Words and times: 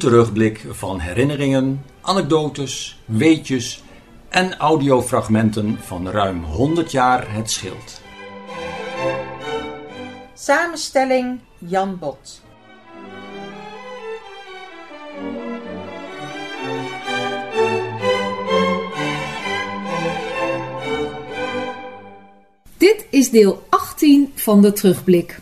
Terugblik 0.00 0.66
van 0.68 1.00
herinneringen, 1.00 1.84
anekdotes, 2.00 3.02
weetjes 3.04 3.82
en 4.28 4.56
audiofragmenten 4.56 5.78
van 5.80 6.08
ruim 6.08 6.44
100 6.44 6.92
jaar 6.92 7.32
het 7.34 7.50
schild. 7.50 8.00
Samenstelling 10.34 11.40
Jan 11.58 11.98
Bot. 11.98 12.42
Dit 22.76 23.06
is 23.10 23.30
deel 23.30 23.62
18 23.68 24.32
van 24.34 24.62
de 24.62 24.72
terugblik. 24.72 25.40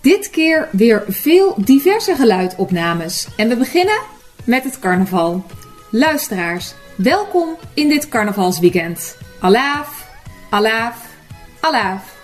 Dit 0.00 0.30
keer 0.30 0.68
weer 0.72 1.04
veel 1.08 1.54
diverse 1.64 2.14
geluidopnames. 2.14 3.28
En 3.36 3.48
we 3.48 3.56
beginnen 3.56 4.00
met 4.44 4.64
het 4.64 4.78
carnaval. 4.78 5.44
Luisteraars, 5.90 6.74
welkom 6.96 7.56
in 7.74 7.88
dit 7.88 8.08
carnavalsweekend. 8.08 9.16
Alaaf, 9.40 10.08
alaaf, 10.50 11.06
alaaf. 11.60 12.18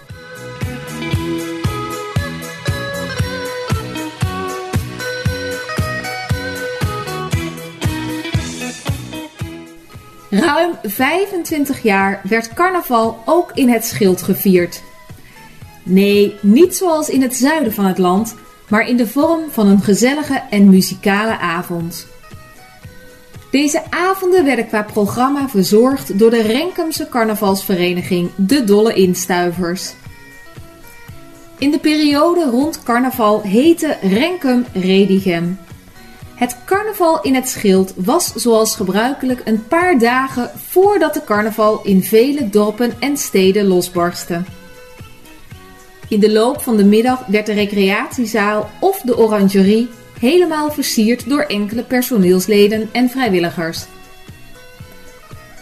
Ruim 10.30 10.78
25 10.82 11.82
jaar 11.82 12.20
werd 12.22 12.54
carnaval 12.54 13.22
ook 13.24 13.50
in 13.54 13.68
het 13.68 13.84
schild 13.84 14.22
gevierd. 14.22 14.82
Nee, 15.88 16.34
niet 16.40 16.76
zoals 16.76 17.08
in 17.08 17.22
het 17.22 17.36
zuiden 17.36 17.72
van 17.72 17.84
het 17.84 17.98
land, 17.98 18.34
maar 18.68 18.88
in 18.88 18.96
de 18.96 19.06
vorm 19.06 19.40
van 19.50 19.66
een 19.66 19.82
gezellige 19.82 20.42
en 20.50 20.68
muzikale 20.68 21.38
avond. 21.38 22.06
Deze 23.50 23.82
avonden 23.90 24.44
werden 24.44 24.66
qua 24.66 24.82
programma 24.82 25.48
verzorgd 25.48 26.18
door 26.18 26.30
de 26.30 26.42
Renkumse 26.42 27.08
carnavalsvereniging 27.08 28.30
De 28.36 28.64
Dolle 28.64 28.94
Instuivers. 28.94 29.94
In 31.58 31.70
de 31.70 31.78
periode 31.78 32.44
rond 32.44 32.82
carnaval 32.82 33.42
heette 33.42 33.96
Renkum 34.02 34.64
Redigem. 34.72 35.58
Het 36.34 36.56
carnaval 36.64 37.20
in 37.22 37.34
het 37.34 37.48
schild 37.48 37.92
was 37.96 38.32
zoals 38.34 38.76
gebruikelijk 38.76 39.42
een 39.44 39.66
paar 39.66 39.98
dagen 39.98 40.50
voordat 40.68 41.14
de 41.14 41.24
carnaval 41.24 41.80
in 41.82 42.02
vele 42.02 42.48
dorpen 42.48 42.92
en 42.98 43.16
steden 43.16 43.66
losbarstte. 43.66 44.42
In 46.08 46.20
de 46.20 46.32
loop 46.32 46.62
van 46.62 46.76
de 46.76 46.84
middag 46.84 47.26
werd 47.26 47.46
de 47.46 47.52
recreatiezaal 47.52 48.70
of 48.80 49.00
de 49.00 49.18
orangerie 49.18 49.88
helemaal 50.20 50.70
versierd 50.70 51.28
door 51.28 51.42
enkele 51.42 51.82
personeelsleden 51.82 52.88
en 52.92 53.10
vrijwilligers. 53.10 53.84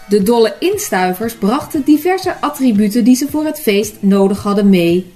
De 0.08 0.22
dolle 0.22 0.56
instuivers 0.58 1.34
brachten 1.34 1.82
diverse 1.84 2.40
attributen 2.40 3.04
die 3.04 3.16
ze 3.16 3.26
voor 3.30 3.44
het 3.44 3.60
feest 3.60 3.96
nodig 4.00 4.42
hadden 4.42 4.68
mee. 4.68 5.12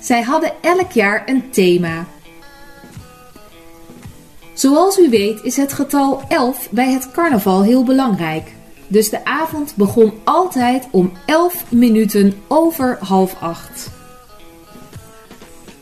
Zij 0.00 0.22
hadden 0.22 0.52
elk 0.60 0.90
jaar 0.90 1.22
een 1.26 1.50
thema. 1.50 2.06
Zoals 4.52 4.98
u 4.98 5.10
weet 5.10 5.42
is 5.42 5.56
het 5.56 5.72
getal 5.72 6.22
11 6.28 6.68
bij 6.70 6.92
het 6.92 7.10
carnaval 7.10 7.62
heel 7.62 7.84
belangrijk. 7.84 8.52
Dus 8.86 9.10
de 9.10 9.24
avond 9.24 9.74
begon 9.76 10.12
altijd 10.24 10.88
om 10.90 11.12
11 11.26 11.64
minuten 11.68 12.42
over 12.48 12.98
half 13.00 13.36
acht. 13.40 13.97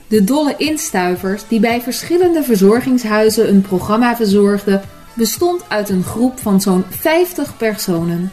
De 0.09 0.25
dolle 0.25 0.55
instuivers, 0.57 1.43
die 1.49 1.61
bij 1.61 1.81
verschillende 1.81 2.43
verzorgingshuizen 2.43 3.49
een 3.49 3.63
programma 3.63 4.17
verzorgden, 4.17 4.83
bestond 5.15 5.65
uit 5.69 5.89
een 5.89 6.05
groep 6.05 6.39
van 6.39 6.61
zo'n 6.61 6.85
50 6.89 7.57
personen. 7.57 8.31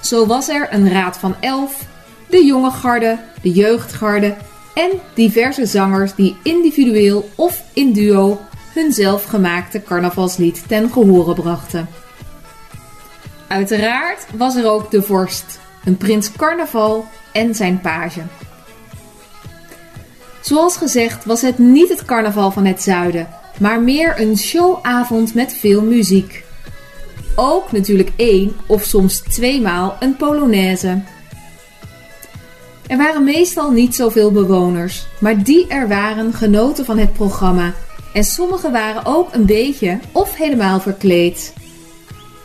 Zo 0.00 0.26
was 0.26 0.48
er 0.48 0.68
een 0.70 0.92
raad 0.92 1.18
van 1.18 1.34
11, 1.40 1.86
de 2.28 2.44
jonge 2.44 2.70
garde, 2.70 3.18
de 3.42 3.50
jeugdgarde 3.50 4.36
en 4.74 4.90
diverse 5.14 5.66
zangers 5.66 6.14
die 6.14 6.36
individueel 6.42 7.30
of 7.34 7.62
in 7.72 7.92
duo 7.92 8.40
hun 8.74 8.92
zelfgemaakte 8.92 9.82
carnavalslied 9.82 10.68
ten 10.68 10.92
gehore 10.92 11.34
brachten. 11.34 11.88
Uiteraard 13.48 14.26
was 14.36 14.56
er 14.56 14.70
ook 14.70 14.90
de 14.90 15.02
vorst, 15.02 15.60
een 15.84 15.96
prins 15.96 16.32
carnaval 16.32 17.06
en 17.32 17.54
zijn 17.54 17.80
page. 17.80 18.20
Zoals 20.40 20.76
gezegd 20.76 21.24
was 21.24 21.40
het 21.40 21.58
niet 21.58 21.88
het 21.88 22.04
carnaval 22.04 22.50
van 22.50 22.64
het 22.64 22.82
zuiden, 22.82 23.28
maar 23.58 23.82
meer 23.82 24.20
een 24.20 24.38
showavond 24.38 25.34
met 25.34 25.54
veel 25.54 25.82
muziek. 25.82 26.44
Ook 27.34 27.72
natuurlijk 27.72 28.10
één 28.16 28.56
of 28.66 28.84
soms 28.84 29.18
tweemaal 29.20 29.96
een 30.00 30.16
polonaise. 30.16 31.02
Er 32.86 32.96
waren 32.96 33.24
meestal 33.24 33.70
niet 33.70 33.94
zoveel 33.94 34.32
bewoners, 34.32 35.06
maar 35.20 35.42
die 35.42 35.66
er 35.66 35.88
waren 35.88 36.32
genoten 36.32 36.84
van 36.84 36.98
het 36.98 37.12
programma 37.12 37.74
en 38.12 38.24
sommigen 38.24 38.72
waren 38.72 39.06
ook 39.06 39.34
een 39.34 39.46
beetje 39.46 39.98
of 40.12 40.36
helemaal 40.36 40.80
verkleed. 40.80 41.52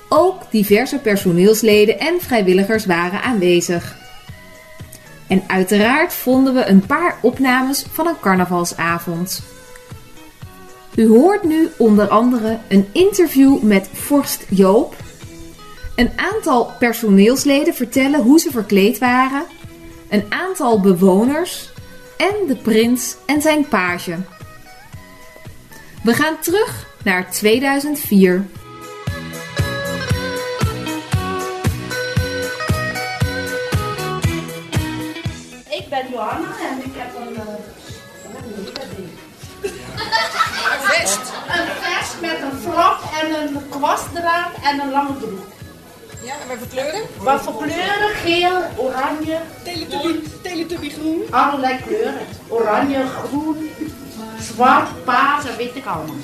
Ook 0.09 0.41
diverse 0.51 0.97
personeelsleden 0.97 1.99
en 1.99 2.15
vrijwilligers 2.19 2.85
waren 2.85 3.21
aanwezig. 3.21 4.04
En 5.27 5.43
uiteraard 5.47 6.13
vonden 6.13 6.53
we 6.53 6.65
een 6.65 6.85
paar 6.85 7.17
opnames 7.21 7.85
van 7.91 8.07
een 8.07 8.19
carnavalsavond. 8.19 9.41
U 10.95 11.07
hoort 11.07 11.43
nu 11.43 11.69
onder 11.77 12.07
andere 12.07 12.57
een 12.67 12.87
interview 12.91 13.61
met 13.61 13.89
Vorst 13.93 14.45
Joop. 14.49 14.95
Een 15.95 16.11
aantal 16.15 16.71
personeelsleden 16.79 17.73
vertellen 17.73 18.21
hoe 18.21 18.39
ze 18.39 18.51
verkleed 18.51 18.97
waren. 18.97 19.43
Een 20.09 20.25
aantal 20.29 20.79
bewoners. 20.79 21.73
En 22.17 22.47
de 22.47 22.55
prins 22.55 23.15
en 23.25 23.41
zijn 23.41 23.67
page. 23.67 24.15
We 26.03 26.13
gaan 26.13 26.39
terug 26.39 26.87
naar 27.03 27.31
2004. 27.31 28.45
Ik 36.15 36.21
ben 36.21 36.29
Johanna 36.29 36.69
en 36.69 36.77
ik 36.85 36.93
heb 36.95 37.15
een, 37.15 37.33
uh, 37.33 37.39
een 40.71 40.81
vest. 40.81 41.19
Een 41.47 41.67
vest 41.81 42.21
met 42.21 42.41
een 42.41 42.59
vlog 42.59 43.21
en 43.21 43.41
een 43.41 43.69
kwastdraad 43.69 44.51
en 44.63 44.79
een 44.79 44.91
lange 44.91 45.13
broek. 45.13 45.47
Ja, 46.23 46.33
en 46.41 46.47
wat 46.47 46.57
voor 46.57 46.67
kleuren? 46.67 47.01
Wat 47.17 47.41
voor 47.41 47.57
kleuren? 47.57 48.15
Geel, 48.23 48.61
oranje, 48.75 49.37
Teletubby, 49.63 50.19
teletubby 50.41 50.89
groen. 50.89 51.23
allerlei 51.29 51.79
kleuren. 51.87 52.25
Oranje, 52.47 53.05
groen, 53.07 53.69
zwart, 54.39 55.03
paars 55.03 55.45
en 55.45 55.57
weet 55.57 55.75
ik 55.75 55.85
allemaal. 55.85 56.15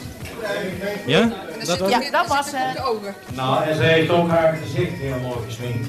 Ja? 1.05 1.29
Dat 1.65 1.77
was 1.77 1.89
Ja, 1.89 2.11
dat 2.11 2.27
was 2.27 2.47
ogen. 2.83 3.15
Nou, 3.33 3.63
en 3.63 3.75
ze 3.75 3.83
heeft 3.83 4.09
ook 4.09 4.29
haar 4.29 4.57
gezicht 4.63 4.97
heel 4.97 5.19
mooi 5.19 5.45
gesminkt. 5.45 5.87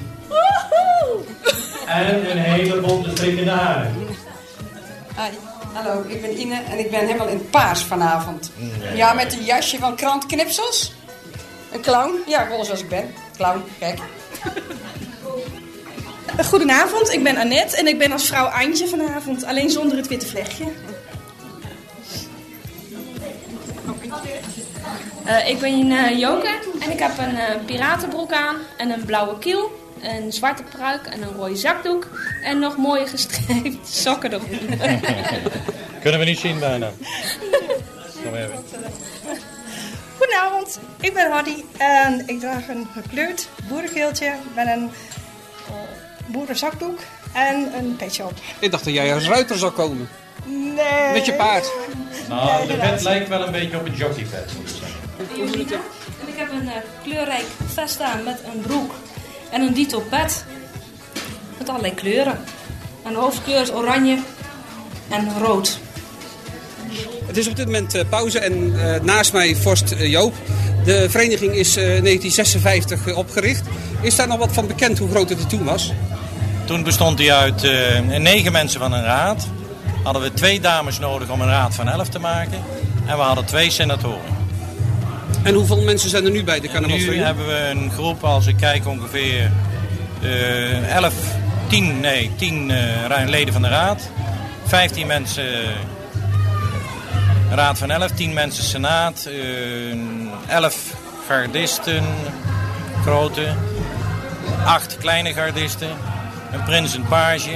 En 1.87 2.31
een 2.31 2.37
hele 2.37 2.81
bonte 2.81 3.09
strikkende 3.09 3.51
haren. 3.51 3.95
Hi, 5.15 5.37
hallo, 5.73 6.03
ik 6.07 6.21
ben 6.21 6.39
Ine 6.39 6.61
en 6.71 6.79
ik 6.79 6.91
ben 6.91 6.99
helemaal 6.99 7.27
in 7.27 7.37
het 7.37 7.49
paars 7.49 7.81
vanavond. 7.81 8.51
Ja, 8.95 9.13
met 9.13 9.33
een 9.33 9.43
jasje 9.43 9.77
van 9.77 9.95
krantknipsels. 9.95 10.93
Een 11.71 11.81
clown. 11.81 12.15
Ja, 12.27 12.43
gewoon 12.43 12.65
zoals 12.65 12.81
ik 12.81 12.89
ben. 12.89 13.13
Clown, 13.37 13.63
kijk. 13.79 13.99
Goedenavond, 16.45 17.13
ik 17.13 17.23
ben 17.23 17.37
Annette 17.37 17.77
en 17.77 17.87
ik 17.87 17.97
ben 17.97 18.11
als 18.11 18.27
vrouw 18.27 18.45
Antje 18.45 18.87
vanavond, 18.87 19.43
alleen 19.43 19.69
zonder 19.69 19.97
het 19.97 20.07
witte 20.07 20.27
vlechtje. 20.27 20.65
Eh, 25.25 25.49
ik 25.49 25.59
ben 25.59 25.91
uh, 25.91 26.19
Joke 26.19 26.59
en 26.79 26.91
ik 26.91 26.99
heb 26.99 27.17
een 27.17 27.37
eh, 27.37 27.55
piratenbroek 27.65 28.31
aan 28.31 28.55
en 28.77 28.89
een 28.89 29.05
blauwe 29.05 29.39
kiel, 29.39 29.71
een 30.03 30.31
zwarte 30.31 30.63
pruik 30.63 31.05
en 31.05 31.21
een 31.21 31.33
rode 31.33 31.55
zakdoek 31.55 32.07
en 32.43 32.59
nog 32.59 32.77
mooie 32.77 33.07
gestreepte 33.07 33.91
sokken 34.01 34.33
erop. 34.33 34.49
Kunnen 36.01 36.19
we 36.19 36.25
niet 36.25 36.39
zien 36.39 36.59
bijna. 36.59 36.91
Kom 38.23 38.35
even. 38.35 38.63
Goedenavond, 40.17 40.79
ik 40.99 41.13
ben 41.13 41.31
Hardy 41.31 41.63
en 41.77 42.23
ik 42.25 42.39
draag 42.39 42.67
een 42.67 42.87
gekleurd 42.93 43.47
boerengeeltje 43.67 44.33
met 44.55 44.67
een 44.67 44.91
eh, 45.67 45.73
boerenzakdoek 46.25 46.99
en 47.33 47.71
een 47.77 47.95
petje 47.95 48.23
op. 48.23 48.33
Ik 48.59 48.71
dacht 48.71 48.83
dat 48.83 48.93
jij 48.93 49.13
als 49.13 49.27
ruiter 49.27 49.57
zou 49.57 49.71
komen. 49.71 50.09
Nee. 50.45 51.13
Met 51.13 51.25
je 51.25 51.33
paard. 51.33 51.71
Nou, 52.29 52.67
de 52.67 52.77
vet 52.77 53.01
lijkt 53.03 53.27
wel 53.27 53.45
een 53.45 53.51
beetje 53.51 53.77
op 53.77 53.85
een 53.85 53.93
jockeyvet, 53.93 54.53
moet 54.57 54.69
ik 54.69 54.75
zeggen. 54.75 55.45
Jolita. 55.45 55.75
En 56.21 56.27
ik 56.27 56.37
heb 56.37 56.51
een 56.51 56.67
eh, 56.67 56.75
kleurrijk 57.03 57.45
vest 57.73 58.01
aan 58.01 58.23
met 58.23 58.39
een 58.53 58.61
broek 58.61 58.91
en 59.53 59.61
een 59.61 59.73
dito 59.73 59.99
pet. 60.09 60.45
Met 61.57 61.69
allerlei 61.69 61.93
kleuren. 61.93 62.39
En 63.03 63.13
de 63.13 63.19
hoofdkleur 63.19 63.61
is 63.61 63.71
oranje 63.71 64.17
en 65.09 65.39
rood. 65.39 65.79
Het 67.25 67.37
is 67.37 67.47
op 67.47 67.55
dit 67.55 67.65
moment 67.65 67.95
eh, 67.95 68.01
pauze 68.09 68.39
en 68.39 68.73
eh, 68.79 69.01
naast 69.01 69.33
mij 69.33 69.55
vorst 69.55 69.91
eh, 69.91 70.11
Joop. 70.11 70.33
De 70.85 71.09
vereniging 71.09 71.53
is 71.55 71.75
eh, 71.75 71.83
1956 71.83 73.15
opgericht. 73.15 73.63
Is 74.01 74.15
daar 74.15 74.27
nog 74.27 74.37
wat 74.37 74.53
van 74.53 74.67
bekend 74.67 74.97
hoe 74.97 75.09
groot 75.09 75.29
het 75.29 75.49
toen 75.49 75.63
was? 75.63 75.93
Toen 76.65 76.83
bestond 76.83 77.19
hij 77.19 77.33
uit 77.33 77.63
eh, 77.63 77.99
negen 78.17 78.51
mensen 78.51 78.79
van 78.79 78.93
een 78.93 79.03
raad. 79.03 79.47
Hadden 80.03 80.21
we 80.21 80.33
twee 80.33 80.59
dames 80.59 80.99
nodig 80.99 81.29
om 81.29 81.41
een 81.41 81.47
raad 81.47 81.75
van 81.75 81.89
elf 81.89 82.09
te 82.09 82.19
maken. 82.19 82.63
En 83.05 83.17
we 83.17 83.23
hadden 83.23 83.45
twee 83.45 83.69
senatoren. 83.69 84.42
En 85.43 85.53
hoeveel 85.53 85.81
mensen 85.81 86.09
zijn 86.09 86.25
er 86.25 86.31
nu 86.31 86.43
bij 86.43 86.59
de 86.59 86.67
Nu 86.67 86.73
carnavalsvereniging? 86.73 87.25
hebben 87.25 87.47
we 87.47 87.69
een 87.69 87.91
groep, 87.91 88.23
als 88.23 88.47
ik 88.47 88.57
kijk, 88.57 88.87
ongeveer 88.87 89.51
eh 90.21 90.95
11, 90.95 91.13
10, 91.67 91.99
nee, 91.99 92.31
10 92.35 92.71
eh, 92.71 93.27
leden 93.27 93.53
van 93.53 93.61
de 93.61 93.67
raad. 93.67 94.09
15 94.65 95.07
mensen 95.07 95.53
eh, 95.53 95.69
raad 97.51 97.77
van 97.77 97.91
11, 97.91 98.11
10 98.11 98.33
mensen 98.33 98.63
senaat, 98.63 99.25
eh 99.25 100.55
11 100.55 100.93
gardisten, 101.27 102.03
grote, 103.01 103.47
8 104.65 104.97
kleine 104.97 105.33
gardisten, 105.33 105.89
een 106.51 106.63
prins 106.63 106.95
en 106.95 107.05
page, 107.07 107.55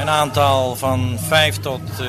een 0.00 0.08
aantal 0.08 0.76
van 0.76 1.18
5 1.28 1.56
tot 1.56 1.80
eh 2.00 2.06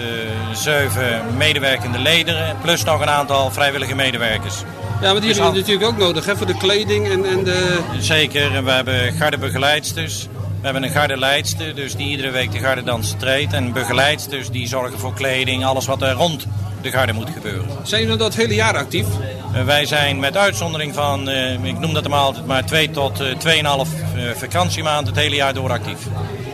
7 0.53 1.21
medewerkende 1.37 1.99
leden, 1.99 2.55
plus 2.61 2.83
nog 2.83 3.01
een 3.01 3.09
aantal 3.09 3.51
vrijwillige 3.51 3.95
medewerkers. 3.95 4.63
Ja, 5.01 5.11
maar 5.11 5.21
die 5.21 5.33
hebben 5.33 5.53
natuurlijk 5.53 5.85
ook 5.85 5.97
nodig 5.97 6.25
hè, 6.25 6.35
voor 6.37 6.45
de 6.47 6.57
kleding 6.57 7.07
en, 7.09 7.25
en 7.25 7.43
de... 7.43 7.79
Zeker, 7.99 8.55
en 8.55 8.63
we 8.65 8.71
hebben 8.71 9.13
gardebegeleidsters. 9.13 10.27
We 10.59 10.71
hebben 10.71 10.83
een 10.83 10.89
gardeleidster, 10.95 11.75
dus 11.75 11.95
die 11.95 12.07
iedere 12.09 12.29
week 12.31 12.51
de 12.51 12.59
gardedans 12.59 13.13
treedt. 13.17 13.53
En 13.53 13.73
begeleidsters 13.73 14.49
die 14.49 14.67
zorgen 14.67 14.99
voor 14.99 15.13
kleding, 15.13 15.65
alles 15.65 15.85
wat 15.85 16.01
er 16.01 16.11
rond 16.11 16.47
de 16.81 16.91
garde 16.91 17.13
moet 17.13 17.29
gebeuren. 17.33 17.65
Zijn 17.83 18.01
jullie 18.01 18.17
dat 18.17 18.35
hele 18.35 18.53
jaar 18.55 18.77
actief? 18.77 19.05
Eh, 19.53 19.63
wij 19.63 19.85
zijn 19.85 20.19
met 20.19 20.37
uitzondering 20.37 20.93
van, 20.93 21.29
eh, 21.29 21.63
ik 21.63 21.79
noem 21.79 21.93
dat 21.93 22.07
maar 22.07 22.19
altijd 22.19 22.45
maar 22.45 22.65
2 22.65 22.91
tot 22.91 23.19
eh, 23.19 23.27
2,5 23.37 23.89
eh, 24.15 24.23
vakantiemaand 24.35 25.07
het 25.07 25.15
hele 25.15 25.35
jaar 25.35 25.53
door 25.53 25.71
actief. 25.71 25.97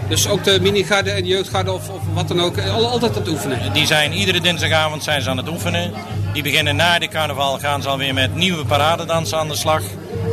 Dus 0.09 0.27
ook 0.27 0.43
de 0.43 0.57
minigarde 0.61 1.09
en 1.11 1.21
de 1.21 1.27
jeugdgarde 1.27 1.71
of, 1.71 1.89
of 1.89 2.01
wat 2.13 2.27
dan 2.27 2.41
ook, 2.41 2.59
al- 2.59 2.88
altijd 2.89 3.11
aan 3.15 3.21
het 3.21 3.31
oefenen? 3.31 3.73
Die 3.73 3.85
zijn 3.85 4.13
iedere 4.13 4.41
dinsdagavond 4.41 5.03
zijn 5.03 5.21
ze 5.21 5.29
aan 5.29 5.38
het 5.38 5.49
oefenen. 5.49 5.91
Die 6.33 6.44
beginnen 6.44 6.75
na 6.75 7.00
de 7.00 7.07
carnaval, 7.07 7.60
gaan 7.60 7.81
ze 7.81 7.89
alweer 7.89 8.13
met 8.13 8.36
nieuwe 8.36 8.66
paradedansen 8.66 9.38
aan 9.38 9.48
de 9.48 9.56
slag. 9.56 9.81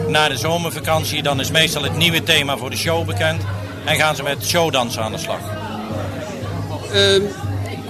Na 0.09 0.29
de 0.29 0.37
zomervakantie, 0.37 1.23
dan 1.23 1.41
is 1.41 1.51
meestal 1.51 1.83
het 1.83 1.97
nieuwe 1.97 2.23
thema 2.23 2.57
voor 2.57 2.71
de 2.71 2.77
show 2.77 3.07
bekend. 3.07 3.43
En 3.85 3.97
gaan 3.97 4.17
ze 4.17 4.23
met 4.23 4.45
showdansen 4.45 5.03
aan 5.03 5.13
de 5.13 5.19
slag. 5.19 5.41
Ehm, 6.93 7.23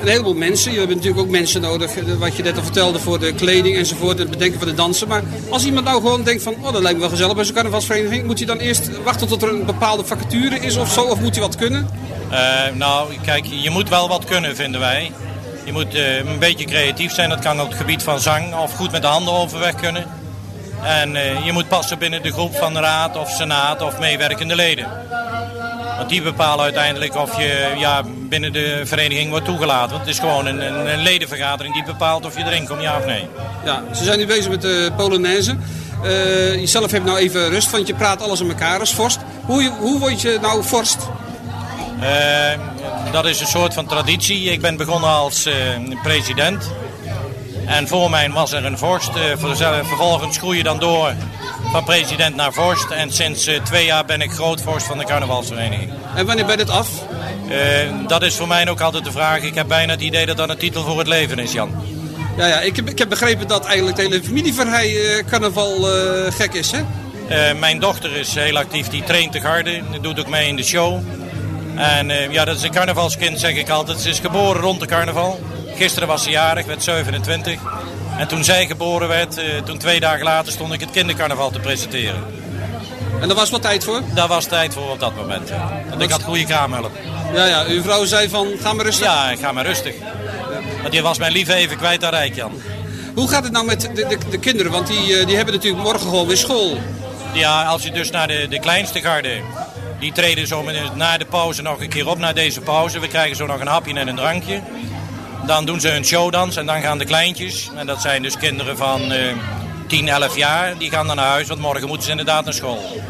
een 0.01 0.09
heleboel 0.09 0.35
mensen. 0.35 0.73
Je 0.73 0.79
hebt 0.79 0.95
natuurlijk 0.95 1.21
ook 1.21 1.29
mensen 1.29 1.61
nodig, 1.61 1.97
eh, 1.97 2.05
wat 2.19 2.37
je 2.37 2.43
net 2.43 2.57
al 2.57 2.63
vertelde, 2.63 2.99
voor 2.99 3.19
de 3.19 3.33
kleding 3.33 3.77
enzovoort. 3.77 4.19
Het 4.19 4.31
bedenken 4.31 4.59
van 4.59 4.69
de 4.69 4.75
dansen. 4.75 5.09
Maar 5.09 5.23
als 5.49 5.65
iemand 5.65 5.85
nou 5.85 6.01
gewoon 6.01 6.23
denkt 6.23 6.43
van, 6.43 6.55
oh 6.61 6.73
dat 6.73 6.83
lijkt 6.83 6.95
me 6.95 7.01
wel 7.01 7.09
gezellig 7.09 7.35
bij 7.35 7.45
zo'n 7.45 7.55
carnavalsvereniging. 7.55 8.27
Moet 8.27 8.39
hij 8.39 8.47
dan 8.47 8.59
eerst 8.59 9.03
wachten 9.03 9.29
tot 9.29 9.43
er 9.43 9.49
een 9.49 9.65
bepaalde 9.65 10.05
vacature 10.05 10.61
is 10.61 10.77
of 10.77 10.93
zo? 10.93 11.03
Of 11.03 11.21
moet 11.21 11.35
hij 11.35 11.45
wat 11.45 11.57
kunnen? 11.57 11.89
Eh, 12.31 12.39
nou, 12.75 13.13
kijk, 13.25 13.45
je 13.47 13.71
moet 13.71 13.89
wel 13.89 14.09
wat 14.09 14.25
kunnen, 14.25 14.57
vinden 14.57 14.81
wij. 14.81 15.13
Je 15.69 15.75
moet 15.75 15.95
eh, 15.95 16.17
een 16.17 16.39
beetje 16.39 16.65
creatief 16.65 17.13
zijn. 17.13 17.29
Dat 17.29 17.39
kan 17.39 17.61
op 17.61 17.69
het 17.69 17.77
gebied 17.77 18.03
van 18.03 18.21
zang 18.21 18.55
of 18.55 18.73
goed 18.73 18.91
met 18.91 19.03
de 19.03 19.09
handen 19.09 19.35
overweg 19.35 19.75
kunnen. 19.75 20.05
En 20.83 21.17
eh, 21.17 21.45
je 21.45 21.53
moet 21.53 21.69
passen 21.69 21.99
binnen 21.99 22.23
de 22.23 22.33
groep 22.33 22.57
van 22.57 22.75
de 22.75 22.81
raad 22.81 23.17
of 23.17 23.31
senaat 23.31 23.83
of 23.83 23.99
meewerkende 23.99 24.55
leden. 24.55 24.87
Want 25.97 26.09
die 26.09 26.23
bepalen 26.23 26.65
uiteindelijk 26.65 27.17
of 27.17 27.37
je 27.37 27.75
ja, 27.77 28.03
binnen 28.29 28.53
de 28.53 28.83
vereniging 28.85 29.31
wordt 29.31 29.45
toegelaten. 29.45 29.91
Want 29.91 30.01
het 30.01 30.15
is 30.15 30.19
gewoon 30.19 30.47
een, 30.47 30.89
een, 30.93 31.03
ledenvergadering 31.03 31.75
die 31.75 31.85
bepaalt 31.85 32.27
of 32.27 32.37
je 32.37 32.45
erin 32.45 32.67
komt, 32.67 32.83
ja 32.83 32.97
of 32.97 33.07
nee. 33.07 33.29
Ja, 33.65 33.83
ze 33.95 34.05
zijn 34.05 34.19
nu 34.19 34.27
bezig 34.27 34.51
met 34.51 34.63
de 34.63 34.91
Polonaise. 34.97 35.57
Eh 36.05 36.55
jezelf 36.55 36.91
hebt 36.91 37.05
nou 37.05 37.19
even 37.19 37.49
rust, 37.49 37.71
want 37.71 37.87
je 37.87 37.95
praat 37.95 38.23
alles 38.23 38.41
aan 38.41 38.49
elkaar 38.49 38.81
als 38.81 38.95
vorst. 38.95 39.19
Hoe, 39.45 39.71
hoe 39.79 39.99
word 39.99 40.21
je 40.21 40.39
nou 40.41 40.65
vorst? 40.65 40.99
Eh, 42.01 42.61
dat 43.13 43.27
is 43.27 43.41
een 43.41 43.47
soort 43.47 43.75
van 43.75 43.87
traditie. 43.87 44.51
Ik 44.51 44.61
ben 44.61 44.77
begonnen 44.77 45.11
als 45.11 45.47
eh, 45.47 45.55
president. 46.03 46.71
En 47.67 47.89
voor 47.89 48.11
mij 48.11 48.31
was 48.31 48.53
er 48.53 48.65
een 48.65 48.79
vorst. 48.79 49.09
Eh, 49.09 49.83
vervolgens 49.83 50.39
groei 50.39 50.57
je 50.57 50.63
dan 50.63 50.79
door 50.79 51.15
van 51.73 51.85
president 51.85 52.37
naar 52.37 52.53
vorst. 52.53 52.91
En 52.91 53.13
sinds 53.13 53.47
eh, 53.47 53.63
twee 53.63 53.85
jaar 53.85 54.05
ben 54.05 54.21
ik 54.21 54.31
grootvorst 54.31 54.87
van 54.87 54.99
de 54.99 55.05
carnavalsvereniging. 55.05 55.91
En 56.15 56.27
wanneer 56.27 56.47
ben 56.47 56.59
je 56.59 56.65
dit 56.65 56.75
af? 56.75 56.89
Eh, 57.49 57.59
dat 58.07 58.23
is 58.23 58.35
voor 58.35 58.49
mij 58.49 58.69
ook 58.69 58.81
altijd 58.81 59.05
de 59.05 59.13
vraag. 59.13 59.43
Ik 59.43 59.55
heb 59.55 59.69
bijna 59.69 59.93
het 59.93 60.01
idee 60.01 60.27
dat 60.27 60.37
dat 60.37 60.49
een 60.49 60.57
titel 60.57 60.85
voor 60.85 60.99
het 60.99 61.07
leven 61.07 61.39
is, 61.39 61.53
Jan. 61.53 61.71
Ja, 62.37 62.47
ja 62.47 62.61
ik, 62.61 62.77
heb, 62.77 62.89
ik 62.89 62.99
heb 62.99 63.09
begrepen 63.09 63.49
dat 63.49 63.65
eigenlijk 63.65 63.97
de 63.97 64.03
hele 64.03 64.23
familie 64.23 64.55
van 64.55 64.69
hij 64.69 65.17
eh, 65.17 65.25
carnaval 65.27 65.83
gek 66.31 66.55
is, 66.55 66.71
hè? 66.71 66.83
Mijn 67.55 67.79
dochter 67.79 68.17
is 68.17 68.35
heel 68.35 68.57
actief, 68.57 68.89
die 68.89 69.03
traint 69.03 69.33
de 69.33 69.41
garde, 69.41 69.83
doet 70.01 70.21
ook 70.21 70.29
mee 70.29 70.49
in 70.49 70.57
de 70.57 70.63
show. 70.63 71.03
En 71.79 72.11
eh, 72.11 72.31
ja, 72.31 72.45
dat 72.45 72.57
is 72.57 72.63
een 72.63 72.71
carnavalskind, 72.71 73.41
zeg 73.41 73.55
ik 73.55 73.69
altijd. 73.69 74.01
Ze 74.01 74.09
is 74.09 74.19
geboren 74.19 74.61
rond 74.61 74.81
de 74.81 74.87
carnaval. 74.87 75.41
Gisteren 75.75 76.09
was 76.09 76.23
ze 76.23 76.31
jarig, 76.31 76.67
werd 76.67 76.83
27. 76.83 77.61
En 78.19 78.29
toen 78.29 78.45
zij 78.45 78.67
geboren 78.67 79.09
werd, 79.09 79.37
eh, 79.37 79.63
toen 79.65 79.79
twee 79.79 80.01
dagen 80.01 80.25
later 80.25 80.53
stond 80.53 80.73
ik 80.73 80.81
het 80.81 80.91
kindercarnaval 80.91 81.51
te 81.51 81.59
presenteren. 81.59 82.25
En 83.21 83.29
daar 83.29 83.37
was 83.37 83.51
wat 83.51 83.63
tijd 83.63 83.85
voor? 83.85 84.03
Daar 84.15 84.29
was 84.29 84.45
tijd 84.45 84.75
voor 84.75 84.91
op 84.91 85.01
dat 85.01 85.17
moment. 85.17 85.49
ja. 85.49 85.83
Want 85.89 86.03
ik 86.03 86.11
had 86.11 86.23
goede 86.23 86.45
kraamhulp. 86.45 86.91
Ja, 87.35 87.45
ja, 87.45 87.65
uw 87.65 87.83
vrouw 87.83 88.05
zei 88.05 88.29
van, 88.29 88.49
ga 88.61 88.73
maar 88.73 88.85
rustig. 88.85 89.07
Ja, 89.07 89.37
ga 89.37 89.53
maar 89.53 89.67
rustig. 89.67 89.95
Want 90.81 90.93
die 90.93 91.03
was 91.03 91.19
mijn 91.19 91.33
lief 91.33 91.49
even 91.49 91.77
kwijt 91.77 92.05
aan 92.05 92.11
Rijk, 92.11 92.35
Jan. 92.35 92.53
Hoe 93.15 93.29
gaat 93.29 93.45
het 93.45 93.53
nou 93.53 93.67
met 93.67 93.81
de, 93.81 93.93
de, 93.93 94.19
de 94.31 94.39
kinderen? 94.39 94.73
Want 94.73 94.87
die, 94.87 95.19
eh, 95.19 95.27
die 95.27 95.37
hebben 95.37 95.55
natuurlijk 95.55 95.83
morgen 95.83 96.09
gewoon 96.09 96.27
weer 96.27 96.37
school. 96.37 96.79
Ja, 97.33 97.65
als 97.65 97.83
je 97.83 97.91
dus 97.91 98.11
naar 98.11 98.27
de, 98.27 98.47
de 98.51 98.61
kleinste 98.61 99.01
garde, 99.01 99.41
die 100.01 100.13
treden 100.13 100.47
zo 100.47 100.65
na 100.95 101.19
de 101.19 101.25
pauze 101.25 101.63
nog 101.63 101.81
een 101.81 101.89
keer 101.89 102.09
op, 102.09 102.19
na 102.19 102.33
deze 102.33 102.61
pauze. 102.61 103.01
We 103.01 103.09
krijgen 103.09 103.37
zo 103.37 103.47
nog 103.47 103.61
een 103.61 103.67
hapje 103.67 103.95
en 103.95 104.09
een 104.09 104.17
drankje. 104.17 104.61
Dan 105.47 105.65
doen 105.65 105.81
ze 105.81 105.89
hun 105.89 106.05
showdans 106.05 106.57
en 106.57 106.67
dan 106.67 106.81
gaan 106.81 106.99
de 106.99 107.05
kleintjes, 107.05 107.71
en 107.77 107.87
dat 107.87 108.01
zijn 108.01 108.23
dus 108.23 108.37
kinderen 108.37 108.77
van 108.77 109.13
eh 109.13 109.37
10, 109.89 110.09
11 110.09 110.37
jaar, 110.37 110.79
die 110.79 110.91
gaan 110.91 111.07
dan 111.07 111.17
naar 111.17 111.31
huis, 111.31 111.49
want 111.49 111.61
morgen 111.61 111.87
moeten 111.87 112.05
ze 112.05 112.11
inderdaad 112.11 112.45
naar 112.45 112.55
school. 112.55 113.03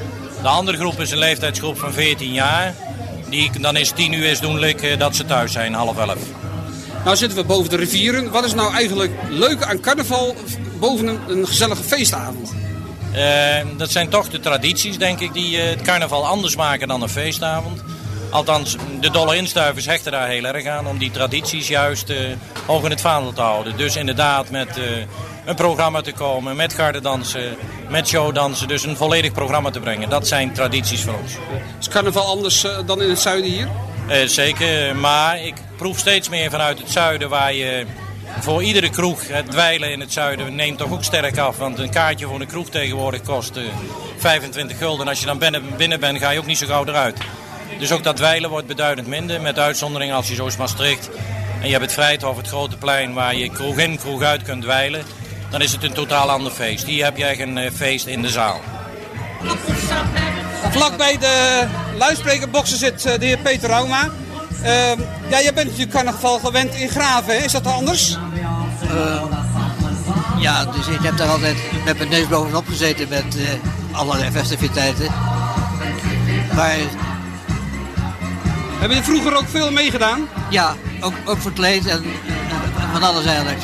De 0.43 0.49
andere 0.49 0.79
groep 0.79 1.01
is 1.01 1.11
een 1.11 1.19
leeftijdsgroep 1.19 1.79
van 1.79 1.93
14 1.93 2.33
jaar. 2.33 2.75
Die, 3.29 3.51
dan 3.61 3.77
is 3.77 3.91
10 3.91 4.13
uur 4.13 4.25
is 4.25 4.41
doenlijk 4.41 4.83
eh, 4.83 4.99
dat 4.99 5.17
ze 5.17 5.25
thuis 5.25 5.53
zijn, 5.53 5.75
half 5.75 5.99
11. 5.99 6.17
Nou 7.05 7.17
zitten 7.17 7.39
we 7.39 7.45
boven 7.45 7.71
de 7.71 7.77
rivieren. 7.77 8.31
Wat 8.31 8.45
is 8.45 8.55
nou 8.55 8.73
eigenlijk 8.73 9.13
leuk 9.29 9.63
aan 9.63 9.81
carnaval 9.81 10.35
boven 10.79 11.21
een 11.29 11.47
gezellige 11.47 11.83
feestavond? 11.83 12.55
Eh, 13.13 13.67
dat 13.77 13.91
zijn 13.91 14.09
toch 14.09 14.29
de 14.29 14.41
tradities, 14.41 14.99
denk 14.99 15.21
ik, 15.21 15.33
die 15.33 15.61
eh, 15.61 15.69
het 15.69 15.83
carnaval 15.83 16.27
anders 16.27 16.57
maken 16.57 16.89
dan 16.89 17.03
een 17.03 17.09
feestavond. 17.09 17.83
Althans, 18.31 18.77
de 19.01 19.11
dolle 19.11 19.37
instuivers 19.37 19.87
hechten 19.87 20.13
daar 20.13 20.29
heel 20.29 20.45
erg 20.45 20.67
aan 20.67 20.87
om 20.87 20.99
die 20.99 21.11
tradities 21.11 21.69
juist 21.69 22.11
eh, 22.11 22.17
hoog 22.67 22.85
in 22.85 22.91
het 22.91 23.01
vaandel 23.01 23.33
te 23.33 23.41
houden. 23.41 23.77
Dus 23.77 23.97
inderdaad 23.97 24.51
met 24.51 24.77
eh, 24.77 24.85
een 25.45 25.55
programma 25.55 26.01
te 26.01 26.13
komen, 26.13 26.57
met 26.57 26.73
gardedansen, 26.75 27.57
met 27.89 28.09
showdansen. 28.09 28.69
Dus 28.69 28.85
een 28.85 28.97
volledig 28.97 29.33
programma 29.33 29.71
te 29.71 29.81
brengen. 29.81 30.09
Dat 30.09 30.29
zijn 30.29 30.53
tradities 30.53 31.03
voor 31.03 31.15
ons. 31.23 31.33
Is 31.81 31.89
carnaval 31.89 32.27
anders 32.27 32.67
dan 32.87 33.03
in 33.03 33.09
het 33.09 33.21
zuiden 33.21 33.51
hier? 33.51 33.69
Eh, 34.09 34.27
zeker, 34.27 34.97
maar 34.97 35.43
ik 35.43 35.55
proef 35.77 35.99
steeds 35.99 36.29
meer 36.29 36.51
vanuit 36.51 36.79
het 36.79 36.91
zuiden 36.91 37.29
waar 37.29 37.55
je 37.55 37.87
voor 38.41 38.63
iedere 38.63 38.91
kroeg, 38.91 39.29
het 39.29 39.51
dweilen 39.51 39.93
in 39.93 40.01
het 40.01 40.13
zuiden 40.13 40.55
neemt 40.55 40.79
toch 40.79 40.93
ook 40.93 41.05
sterk 41.05 41.39
af. 41.39 41.57
Want 41.57 41.79
een 41.79 41.91
kaartje 41.91 42.27
voor 42.27 42.41
een 42.41 42.47
kroeg 42.47 42.71
tegenwoordig 42.71 43.23
kost 43.23 43.57
eh, 43.57 43.63
25 44.17 44.79
gulden. 44.79 45.01
En 45.01 45.09
als 45.09 45.21
je 45.21 45.27
dan 45.27 45.39
binnen, 45.39 45.63
binnen 45.77 46.01
bent 46.01 46.19
ga 46.19 46.31
je 46.31 46.39
ook 46.39 46.47
niet 46.47 46.59
zo 46.59 46.67
gauw 46.67 46.85
eruit. 46.85 47.19
Dus 47.79 47.93
ook 47.93 48.05
dat 48.05 48.17
dweilen 48.17 48.51
wordt 48.51 48.67
beduidend 48.67 49.07
minder. 49.07 49.41
Met 49.41 49.59
uitzondering 49.59 50.13
als 50.13 50.29
je 50.29 50.35
zoals 50.35 50.57
Maastricht 50.57 51.11
en 51.61 51.67
je 51.67 51.73
hebt 51.73 51.85
het 51.85 51.93
Vrijthof, 51.93 52.37
het 52.37 52.49
grote 52.49 52.77
plein 52.77 53.13
waar 53.13 53.35
je 53.35 53.51
kroeg 53.51 53.77
in, 53.79 53.99
kroeg 53.99 54.23
uit 54.23 54.43
kunt 54.43 54.63
dweilen. 54.63 55.05
Dan 55.51 55.63
is 55.63 55.73
het 55.73 55.83
een 55.83 55.93
totaal 55.93 56.31
ander 56.31 56.53
feest. 56.53 56.85
Hier 56.85 57.05
heb 57.05 57.17
je 57.17 57.25
echt 57.25 57.41
een 57.41 57.59
eh, 57.59 57.71
feest 57.73 58.07
in 58.07 58.23
de 58.23 58.29
zaal. 58.29 58.61
Vlak 60.71 60.97
bij 60.97 61.19
de 61.19 61.67
luidsprekerboxen 61.97 62.79
zit 62.79 63.05
eh, 63.05 63.19
de 63.19 63.27
heer 63.27 63.39
Peter 63.39 63.69
Rauma. 63.69 64.11
Ehm, 64.63 65.01
ja, 65.29 65.41
jij 65.43 65.55
bent 65.55 65.67
natuurlijk 65.67 65.91
carnaval 65.91 66.39
gewend 66.39 66.75
in 66.75 66.89
Graven, 66.89 67.37
hè? 67.37 67.45
is 67.45 67.53
dat 67.53 67.67
anders? 67.67 68.17
Ja, 70.39 70.65
dus 70.65 70.87
ik 70.87 71.03
heb 71.03 71.17
daar 71.17 71.29
altijd 71.29 71.57
met 71.85 71.99
mijn 71.99 72.11
neus 72.11 72.29
bovenop 72.29 72.69
gezeten 72.69 73.09
met 73.09 73.37
eh, 73.37 73.99
allerlei 73.99 74.31
festiviteiten. 74.31 75.07
Maar 76.55 76.77
Hebben 78.79 78.97
je 78.97 79.03
vroeger 79.03 79.37
ook 79.37 79.49
veel 79.49 79.71
meegedaan? 79.73 80.29
ja, 80.51 80.75
ook, 81.01 81.13
ook 81.25 81.41
verkleed 81.41 81.87
en, 81.87 82.05
en 82.81 82.89
van 82.93 83.03
alles 83.03 83.25
eigenlijk. 83.25 83.63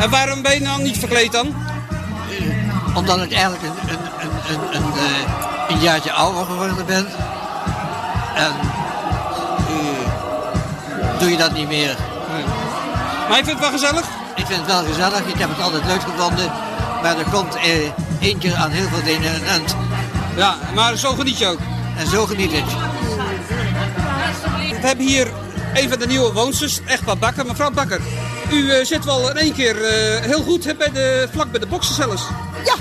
En 0.00 0.10
waarom 0.10 0.42
ben 0.42 0.54
je 0.54 0.60
nou 0.60 0.82
niet 0.82 0.98
verkleed 0.98 1.32
dan? 1.32 1.54
Omdat 2.94 3.22
ik 3.22 3.32
eigenlijk 3.32 3.62
een, 3.62 3.90
een, 3.90 3.98
een, 4.48 4.76
een, 4.76 4.92
eh, 4.92 5.68
een 5.68 5.80
jaartje 5.80 6.12
ouder 6.12 6.44
geworden 6.44 6.86
ben. 6.86 7.06
En 8.34 8.52
eh, 8.52 8.77
doe 11.18 11.30
je 11.30 11.36
dat 11.36 11.52
niet 11.52 11.68
meer. 11.68 11.96
Maar 13.28 13.38
je 13.38 13.44
vindt 13.44 13.50
het 13.50 13.70
wel 13.70 13.70
gezellig? 13.70 14.04
Ik 14.36 14.46
vind 14.46 14.58
het 14.58 14.66
wel 14.66 14.84
gezellig. 14.84 15.26
Ik 15.26 15.38
heb 15.38 15.48
het 15.48 15.60
altijd 15.60 15.84
leuk 15.84 16.02
gevonden. 16.02 16.52
Maar 17.02 17.18
er 17.18 17.30
komt 17.30 17.54
eh, 17.54 17.90
eentje 18.20 18.54
aan 18.54 18.70
heel 18.70 18.88
veel 18.88 19.02
dingen 19.04 19.34
een 19.34 19.44
eind. 19.44 19.76
Ja, 20.36 20.56
maar 20.74 20.96
zo 20.96 21.12
geniet 21.12 21.38
je 21.38 21.46
ook. 21.46 21.58
En 21.98 22.06
zo 22.06 22.26
geniet 22.26 22.52
ik. 22.52 22.64
We 24.80 24.86
hebben 24.86 25.06
hier 25.06 25.28
een 25.74 25.88
van 25.88 25.98
de 25.98 26.06
nieuwe 26.06 26.32
woonsters, 26.32 26.80
echtpaar 26.86 27.18
Bakker. 27.18 27.46
Mevrouw 27.46 27.70
Bakker, 27.70 28.00
u 28.50 28.70
eh, 28.70 28.84
zit 28.84 29.04
wel 29.04 29.30
in 29.30 29.36
één 29.36 29.52
keer 29.52 29.84
eh, 29.84 30.24
heel 30.24 30.42
goed 30.42 30.64
hè, 30.64 30.74
bij 30.74 30.92
de, 30.92 31.28
vlak 31.32 31.50
bij 31.50 31.60
de 31.60 31.66
boksen 31.66 31.94
zelfs. 31.94 32.22
Ja. 32.64 32.74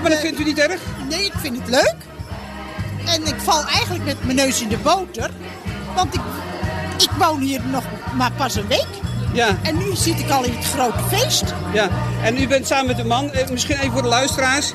Maar 0.00 0.10
dat 0.10 0.20
vindt 0.20 0.40
u 0.40 0.44
niet 0.44 0.58
erg? 0.58 0.80
Nee, 1.08 1.24
ik 1.24 1.32
vind 1.36 1.58
het 1.58 1.68
leuk. 1.68 1.96
En 3.06 3.26
ik 3.26 3.34
val 3.36 3.64
eigenlijk 3.64 4.04
met 4.04 4.24
mijn 4.24 4.36
neus 4.36 4.60
in 4.60 4.68
de 4.68 4.78
boter. 4.78 5.30
Want 5.94 6.14
ik, 6.14 6.20
ik 7.02 7.10
woon 7.18 7.40
hier 7.40 7.60
nog 7.70 7.84
maar 8.16 8.32
pas 8.32 8.54
een 8.54 8.66
week. 8.66 8.88
Ja. 9.32 9.58
En 9.62 9.78
nu 9.78 9.94
zit 9.94 10.18
ik 10.18 10.30
al 10.30 10.44
in 10.44 10.54
het 10.54 10.64
grote 10.64 11.02
feest. 11.10 11.54
Ja, 11.72 11.88
en 12.22 12.42
u 12.42 12.46
bent 12.46 12.66
samen 12.66 12.86
met 12.86 12.98
uw 12.98 13.06
man, 13.06 13.32
eh, 13.32 13.48
misschien 13.50 13.76
even 13.76 13.92
voor 13.92 14.02
de 14.02 14.08
luisteraars, 14.08 14.72